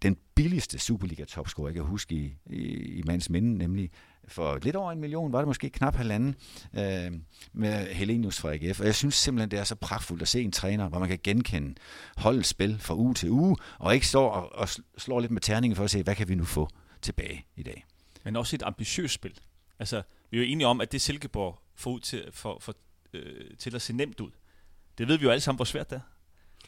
[0.02, 2.56] den billigste Superliga-topscorer, jeg kan huske i, i,
[2.98, 3.90] i mands minde, nemlig
[4.28, 6.34] for lidt over en million, var det måske knap halvanden,
[6.74, 7.12] øh,
[7.52, 8.80] med Helenius fra AGF.
[8.80, 11.18] Og jeg synes simpelthen, det er så pragtfuldt at se en træner, hvor man kan
[11.24, 11.74] genkende
[12.16, 14.68] holdets spil fra uge til uge, og ikke står og, og
[14.98, 16.68] slår lidt med terningen for at se, hvad kan vi nu få
[17.02, 17.84] tilbage i dag.
[18.24, 19.40] Men også et ambitiøst spil.
[19.78, 22.74] Altså, vi er jo enige om, at det Silkeborg får ud til, for, for,
[23.12, 24.30] øh, til at se nemt ud.
[24.98, 26.00] Det ved vi jo alle sammen, hvor svært det er.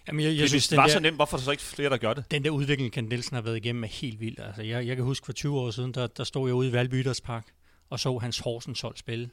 [0.08, 1.50] Jamen, jeg, jeg Hvis synes, det var den så der, nemt, hvorfor er der så
[1.50, 2.30] ikke flere, der gør det?
[2.30, 4.38] den der udvikling, Kent Nielsen har været igennem, er helt vild.
[4.38, 6.72] Altså, jeg, jeg kan huske for 20 år siden, der, der stod jeg ude i
[6.72, 7.46] Valby Idrætspark
[7.90, 9.30] og så hans Horsens hold spille.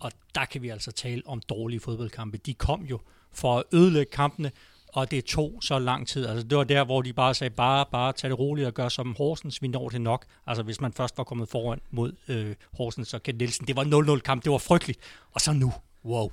[0.00, 2.36] Og der kan vi altså tale om dårlige fodboldkampe.
[2.38, 3.00] De kom jo
[3.32, 4.50] for at ødelægge kampene,
[4.88, 6.26] og det tog så lang tid.
[6.26, 8.88] Altså, det var der, hvor de bare sagde, bare, bare tag det roligt og gør
[8.88, 10.24] som Horsens, vi når det nok.
[10.46, 13.66] Altså, hvis man først var kommet foran mod øh, Horsens og Kent Nielsen.
[13.66, 15.00] Det var 0-0 kamp, det var frygteligt.
[15.32, 15.72] Og så nu,
[16.04, 16.30] wow.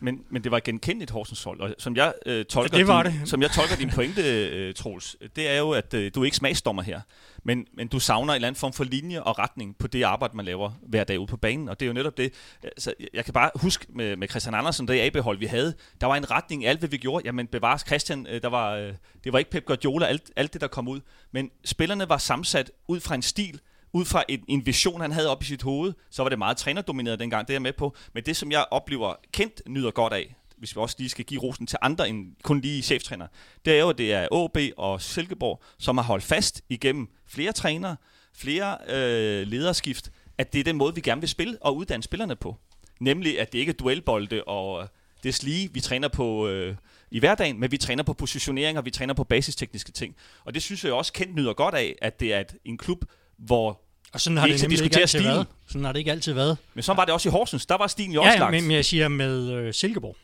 [0.00, 3.12] Men, men det var genkendeligt Horsens hold, og som jeg, øh, tolker, Det var din,
[3.20, 3.28] det.
[3.28, 6.36] som jeg tolker din pointe, øh, Troels, det er jo, at øh, du er ikke
[6.36, 7.00] smagsdommer her,
[7.44, 10.36] men, men du savner en eller anden form for linje og retning på det arbejde,
[10.36, 12.32] man laver hver dag ude på banen, og det er jo netop det.
[12.62, 16.16] Altså, jeg kan bare huske med, med Christian Andersen, det AB-hold, vi havde, der var
[16.16, 17.22] en retning i alt, hvad vi gjorde.
[17.24, 18.92] Jamen bevares Christian, øh, der var, øh,
[19.24, 21.00] det var ikke Pep Guardiola, alt, alt det, der kom ud,
[21.32, 23.60] men spillerne var sammensat ud fra en stil,
[23.92, 26.56] ud fra en, en vision, han havde op i sit hoved, så var det meget
[26.56, 27.96] trænerdomineret dengang, det er jeg med på.
[28.14, 31.42] Men det, som jeg oplever kendt nyder godt af, hvis vi også lige skal give
[31.42, 33.26] rosen til andre end kun lige cheftræner,
[33.64, 37.52] det er jo, at det er AB og Silkeborg, som har holdt fast igennem flere
[37.52, 37.96] trænere,
[38.34, 42.36] flere øh, lederskift, at det er den måde, vi gerne vil spille og uddanne spillerne
[42.36, 42.56] på.
[43.00, 44.88] Nemlig, at det ikke er duelbolde og øh,
[45.22, 46.76] det lige, vi træner på øh,
[47.10, 50.16] i hverdagen, men vi træner på positionering, og vi træner på basistekniske ting.
[50.44, 53.04] Og det synes jeg også Kent nyder godt af, at det er et, en klub,
[53.38, 53.80] hvor
[54.12, 55.26] Og sådan har Vi det nemlig ikke altid stilen.
[55.26, 55.46] været.
[55.66, 56.58] Sådan har det ikke altid været.
[56.74, 57.66] Men så var det også i Horsens.
[57.66, 58.50] Der var stilen jo også Ja, ja lagt.
[58.52, 60.16] men, men jeg siger med øh, Silkeborg.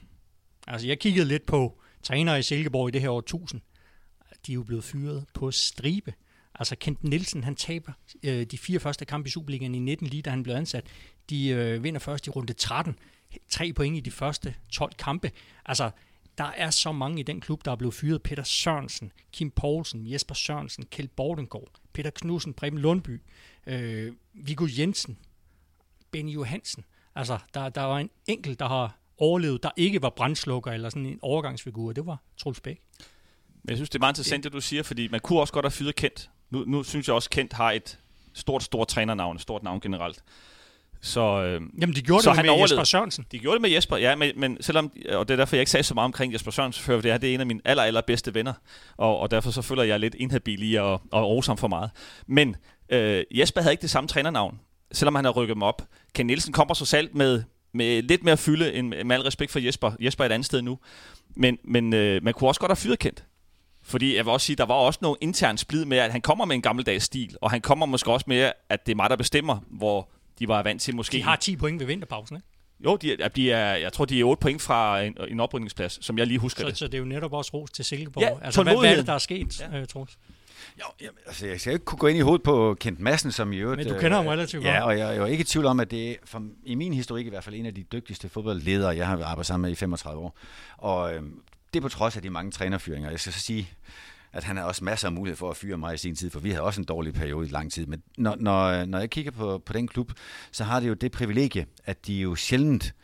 [0.67, 3.61] Altså, jeg kiggede lidt på trænere i Silkeborg i det her år 1000.
[4.47, 6.15] De er jo blevet fyret på stribe.
[6.55, 7.93] Altså, Kent Nielsen, han taber
[8.23, 10.85] øh, de fire første kampe i Superligaen i 19, lige da han blev ansat.
[11.31, 12.99] De øh, vinder først i runde 13.
[13.51, 15.31] Tre point i de første 12 kampe.
[15.67, 15.91] Altså,
[16.39, 18.23] der er så mange i den klub, der er blevet fyret.
[18.23, 23.21] Peter Sørensen, Kim Poulsen, Jesper Sørensen, Kjeld Bordengård, Peter Knudsen, Preben Lundby,
[23.67, 25.19] øh, Viggo Jensen,
[26.11, 26.85] Benny Johansen.
[27.15, 31.07] Altså, der, der var en enkelt, der har overlevet, der ikke var brandslukker eller sådan
[31.07, 31.93] en overgangsfigur.
[31.93, 32.81] Det var Troels Bæk.
[33.63, 35.65] Men jeg synes, det er meget interessant, det du siger, fordi man kunne også godt
[35.65, 36.31] have fyret Kent.
[36.51, 37.99] Nu, nu synes jeg også, Kent har et
[38.33, 40.23] stort, stort trænernavn, et stort navn generelt.
[41.05, 42.73] Så øh, Jamen, de gjorde Så det han med overlevede.
[42.81, 43.27] Jesper Sørensen.
[43.33, 45.71] de gjorde det med Jesper, ja, men, men selvom, og det er derfor, jeg ikke
[45.71, 47.61] sagde så meget omkring Jesper Sørensen før, for det er, det er en af mine
[47.65, 48.53] aller, aller bedste venner,
[48.97, 51.91] og, og derfor så føler jeg lidt inhabil i at, at rose ham for meget.
[52.27, 52.57] Men
[52.89, 54.61] øh, Jesper havde ikke det samme trænernavn,
[54.93, 55.83] selvom han har rykket mig op.
[56.15, 57.43] Ken Nielsen kommer så selv med,
[57.75, 59.93] med lidt mere fylde, end med al respekt for Jesper.
[60.01, 60.79] Jesper er et andet sted nu.
[61.37, 63.25] Men, men øh, man kunne også godt have fyret Kent.
[63.83, 66.45] Fordi jeg vil også sige, der var også noget intern splid med, at han kommer
[66.45, 69.17] med en gammeldags stil, og han kommer måske også med, at det er mig, der
[69.17, 71.17] bestemmer, hvor de var vant til måske...
[71.17, 72.49] De har 10 point ved vinterpausen, ikke?
[72.85, 76.05] Jo, de er, de er, jeg tror, de er 8 point fra en, en oprydningsplads,
[76.07, 76.79] som jeg lige husker Så, det.
[76.79, 78.23] så det er jo netop også ros til Silkeborg.
[78.23, 79.67] Ja, altså, hvad, hvad er det, der er sket, Ja.
[79.77, 79.81] ja.
[79.81, 80.19] øh, Troels?
[80.81, 83.53] Jo, jamen, altså, jeg skal ikke kunne gå ind i hovedet på Kent Madsen, som
[83.53, 83.79] i øvrigt...
[83.79, 84.85] Men du øh, kender ham relativt Ja, godt.
[84.85, 86.93] og jeg, jeg er jo ikke i tvivl om, at det er, for, i min
[86.95, 89.75] historik i hvert fald, en af de dygtigste fodboldledere, jeg har arbejdet sammen med i
[89.75, 90.39] 35 år.
[90.77, 91.41] Og øhm,
[91.73, 93.11] det er på trods af de mange trænerfyringer.
[93.11, 93.71] Jeg skal så sige,
[94.35, 96.41] at han har også masser af mulighed for at fyre mig i sin tid, for
[96.41, 97.87] vi havde også en dårlig periode i lang tid.
[97.87, 100.13] Men når, når, når jeg kigger på, på den klub,
[100.53, 102.95] så har det jo det privilegie, at de jo sjældent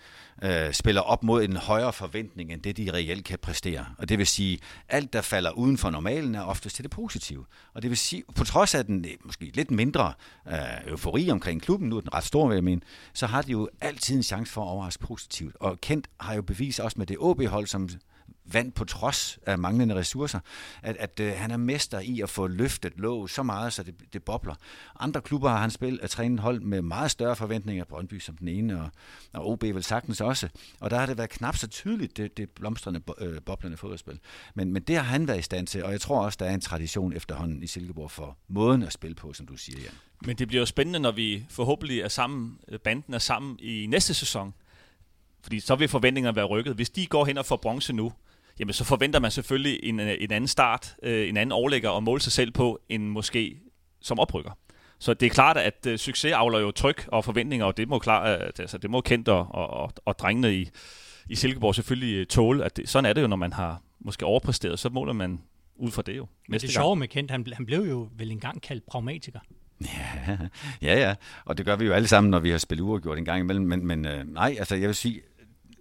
[0.42, 3.86] øh, spiller op mod en højere forventning, end det de reelt kan præstere.
[3.98, 4.58] Og det vil sige,
[4.88, 7.44] alt der falder uden for normalen er oftest til det positive.
[7.74, 10.12] Og det vil sige, på trods af den øh, måske lidt mindre
[10.48, 10.54] øh,
[10.86, 12.80] eufori omkring klubben, nu er den ret stor, vil jeg mene,
[13.12, 15.56] så har de jo altid en chance for at overraske positivt.
[15.60, 17.88] Og Kent har jo bevist også med det OB-hold, som
[18.52, 20.40] vandt på trods af manglende ressourcer,
[20.82, 23.94] at, at øh, han er mester i at få løftet låg så meget, så det,
[24.12, 24.54] det bobler.
[25.00, 28.48] Andre klubber har han spillet at træne hold med meget større forventninger, Brøndby som den
[28.48, 28.90] ene, og,
[29.32, 30.48] og OB vel sagtens også.
[30.80, 34.18] Og der har det været knap så tydeligt, det, det blomstrende, bo- øh, boblende fodboldspil.
[34.54, 36.54] Men, men det har han været i stand til, og jeg tror også, der er
[36.54, 39.92] en tradition efterhånden i Silkeborg for måden at spille på, som du siger, Jan.
[40.26, 43.86] Men det bliver jo spændende, når vi forhåbentlig er sammen, øh, banden er sammen i
[43.86, 44.54] næste sæson.
[45.42, 46.74] Fordi så vil forventningerne være rykket.
[46.74, 48.12] Hvis de går hen og får bronze nu,
[48.58, 52.02] jamen så forventer man selvfølgelig en, øh, en anden start, øh, en anden overlægger at
[52.02, 53.56] måle sig selv på, end måske
[54.00, 54.50] som oprykker.
[54.98, 57.98] Så det er klart, at øh, succes avler jo tryk og forventninger, og det må,
[57.98, 60.68] klar, øh, altså, det må Kent og, og, og, og drengene i,
[61.28, 62.64] i Silkeborg selvfølgelig tåle.
[62.64, 65.40] At det, sådan er det jo, når man har måske overpræsteret, så måler man
[65.76, 66.26] ud fra det jo.
[66.48, 69.40] Men det sjove med Kent, han, han blev jo vel engang kaldt pragmatiker.
[69.80, 70.36] Ja,
[70.88, 71.14] ja, ja.
[71.44, 73.64] Og det gør vi jo alle sammen, når vi har spillet uafgjort en gang imellem.
[73.66, 75.20] Men, men øh, nej, altså jeg vil sige,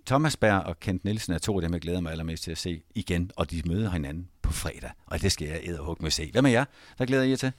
[0.10, 2.58] Thomas Berg og Kent Nielsen er to af dem, jeg glæder mig allermest til at
[2.58, 3.32] se igen.
[3.36, 4.92] Og de møder hinanden på fredag.
[5.06, 6.32] Og det skal jeg æderhug med se.
[6.32, 6.66] Hvad med jer?
[6.98, 7.52] Hvad glæder I jer til?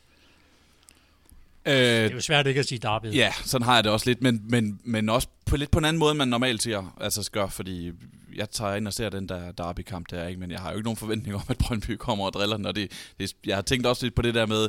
[1.66, 3.14] Øh, det er jo svært ikke at sige Derby.
[3.14, 5.84] Ja, sådan har jeg det også lidt, men, men, men også på lidt på en
[5.84, 7.92] anden måde, end man normalt siger, altså gør, fordi
[8.36, 10.40] jeg tager ind og ser den der derby-kamp der, ikke?
[10.40, 12.76] men jeg har jo ikke nogen forventning om, at Brøndby kommer og driller den, og
[12.76, 14.68] det, det, jeg har tænkt også lidt på det der med,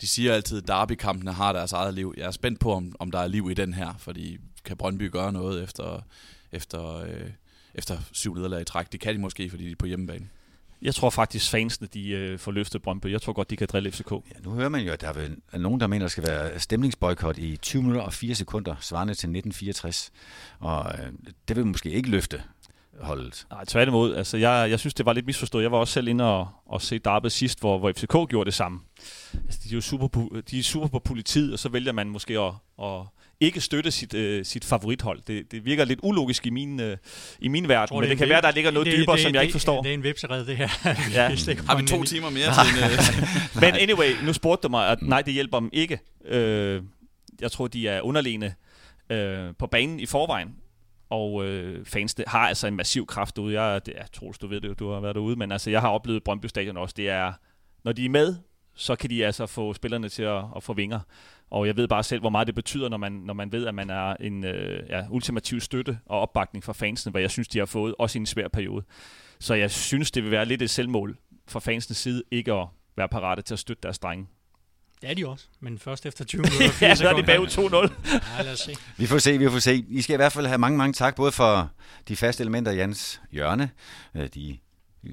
[0.00, 2.14] de siger altid, at derby-kampene har deres eget liv.
[2.16, 5.10] Jeg er spændt på, om, om der er liv i den her, fordi kan Brøndby
[5.10, 6.00] gøre noget efter,
[6.52, 7.30] efter, øh,
[7.74, 8.92] efter syv nederlag i træk?
[8.92, 10.28] Det kan de måske, fordi de er på hjemmebane.
[10.82, 13.06] Jeg tror faktisk, fansene de, øh, får løftet Brøndby.
[13.06, 14.10] Jeg tror godt, de kan drille FCK.
[14.10, 15.12] Ja, nu hører man jo, at der
[15.52, 19.14] er nogen, der mener, der skal være stemningsboykot i 20 minutter og 4 sekunder, svarende
[19.14, 20.12] til 1964.
[20.58, 21.12] Og øh,
[21.48, 22.42] det vil måske ikke løfte
[23.00, 23.46] holdet.
[23.50, 24.14] Nej, tværtimod.
[24.14, 25.62] Altså, jeg, jeg synes, det var lidt misforstået.
[25.62, 28.54] Jeg var også selv inde og, og se Darby sidst, hvor, hvor FCK gjorde det
[28.54, 28.80] samme.
[29.34, 32.08] Altså, de, er jo super på, de er super på politiet, og så vælger man
[32.08, 33.06] måske at, at
[33.40, 35.20] ikke støtte sit, øh, sit favorithold.
[35.26, 36.96] Det, det virker lidt ulogisk i min, øh,
[37.38, 39.22] i min verden, tror, men det, det kan være, der ligger noget det, dybere, det,
[39.22, 39.82] som det, jeg ikke forstår.
[39.82, 40.68] Det er en vipsered, det her.
[41.14, 41.28] ja.
[41.68, 42.90] Har vi to timer mere til en...
[42.90, 43.62] Øh...
[43.62, 45.98] men anyway, nu spurgte du mig, at nej, det hjælper dem ikke.
[46.24, 46.82] Øh,
[47.40, 48.54] jeg tror, de er underliggende
[49.10, 50.48] øh, på banen i forvejen
[51.10, 53.62] og øh, fans har altså en massiv kraft ude.
[53.62, 55.88] Jeg, det, jeg tror, du ved det, du har været derude, men altså, jeg har
[55.88, 56.94] oplevet Brøndby Stadion også.
[56.96, 57.32] Det er,
[57.84, 58.36] når de er med,
[58.74, 61.00] så kan de altså få spillerne til at, at få vinger.
[61.50, 63.74] Og jeg ved bare selv, hvor meget det betyder, når man, når man ved, at
[63.74, 67.58] man er en øh, ja, ultimativ støtte og opbakning fra fansene, hvad jeg synes, de
[67.58, 68.84] har fået, også i en svær periode.
[69.40, 71.18] Så jeg synes, det vil være lidt et selvmål
[71.48, 74.26] fra fansens side, ikke at være parate til at støtte deres drenge.
[75.00, 76.86] Det er de også, men først efter 20 minutter.
[76.86, 77.56] ja, så er de bagud 2-0.
[78.36, 78.74] ja, lad os se.
[78.96, 79.84] Vi får se, vi får se.
[79.88, 81.70] I skal i hvert fald have mange, mange tak, både for
[82.08, 83.70] de faste elementer i Jans hjørne,
[84.14, 84.58] øh, de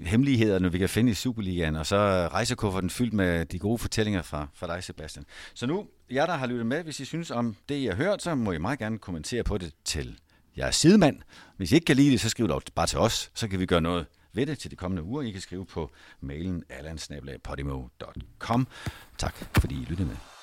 [0.04, 1.98] hemmeligheder, når vi kan finde i Superligaen, og så
[2.28, 5.26] rejsekufferten fyldt med de gode fortællinger fra, fra dig, Sebastian.
[5.54, 8.22] Så nu, jer der har lyttet med, hvis I synes om det, I har hørt,
[8.22, 10.20] så må I meget gerne kommentere på det til
[10.58, 11.20] jeres sidemand.
[11.58, 13.66] Hvis I ikke kan lide det, så skriv det bare til os, så kan vi
[13.66, 15.22] gøre noget ved det til de kommende uger.
[15.22, 15.92] I kan skrive på
[16.22, 18.68] mailen allansnabelagpodimo.com.
[19.18, 20.41] Tak fordi I lyttede med.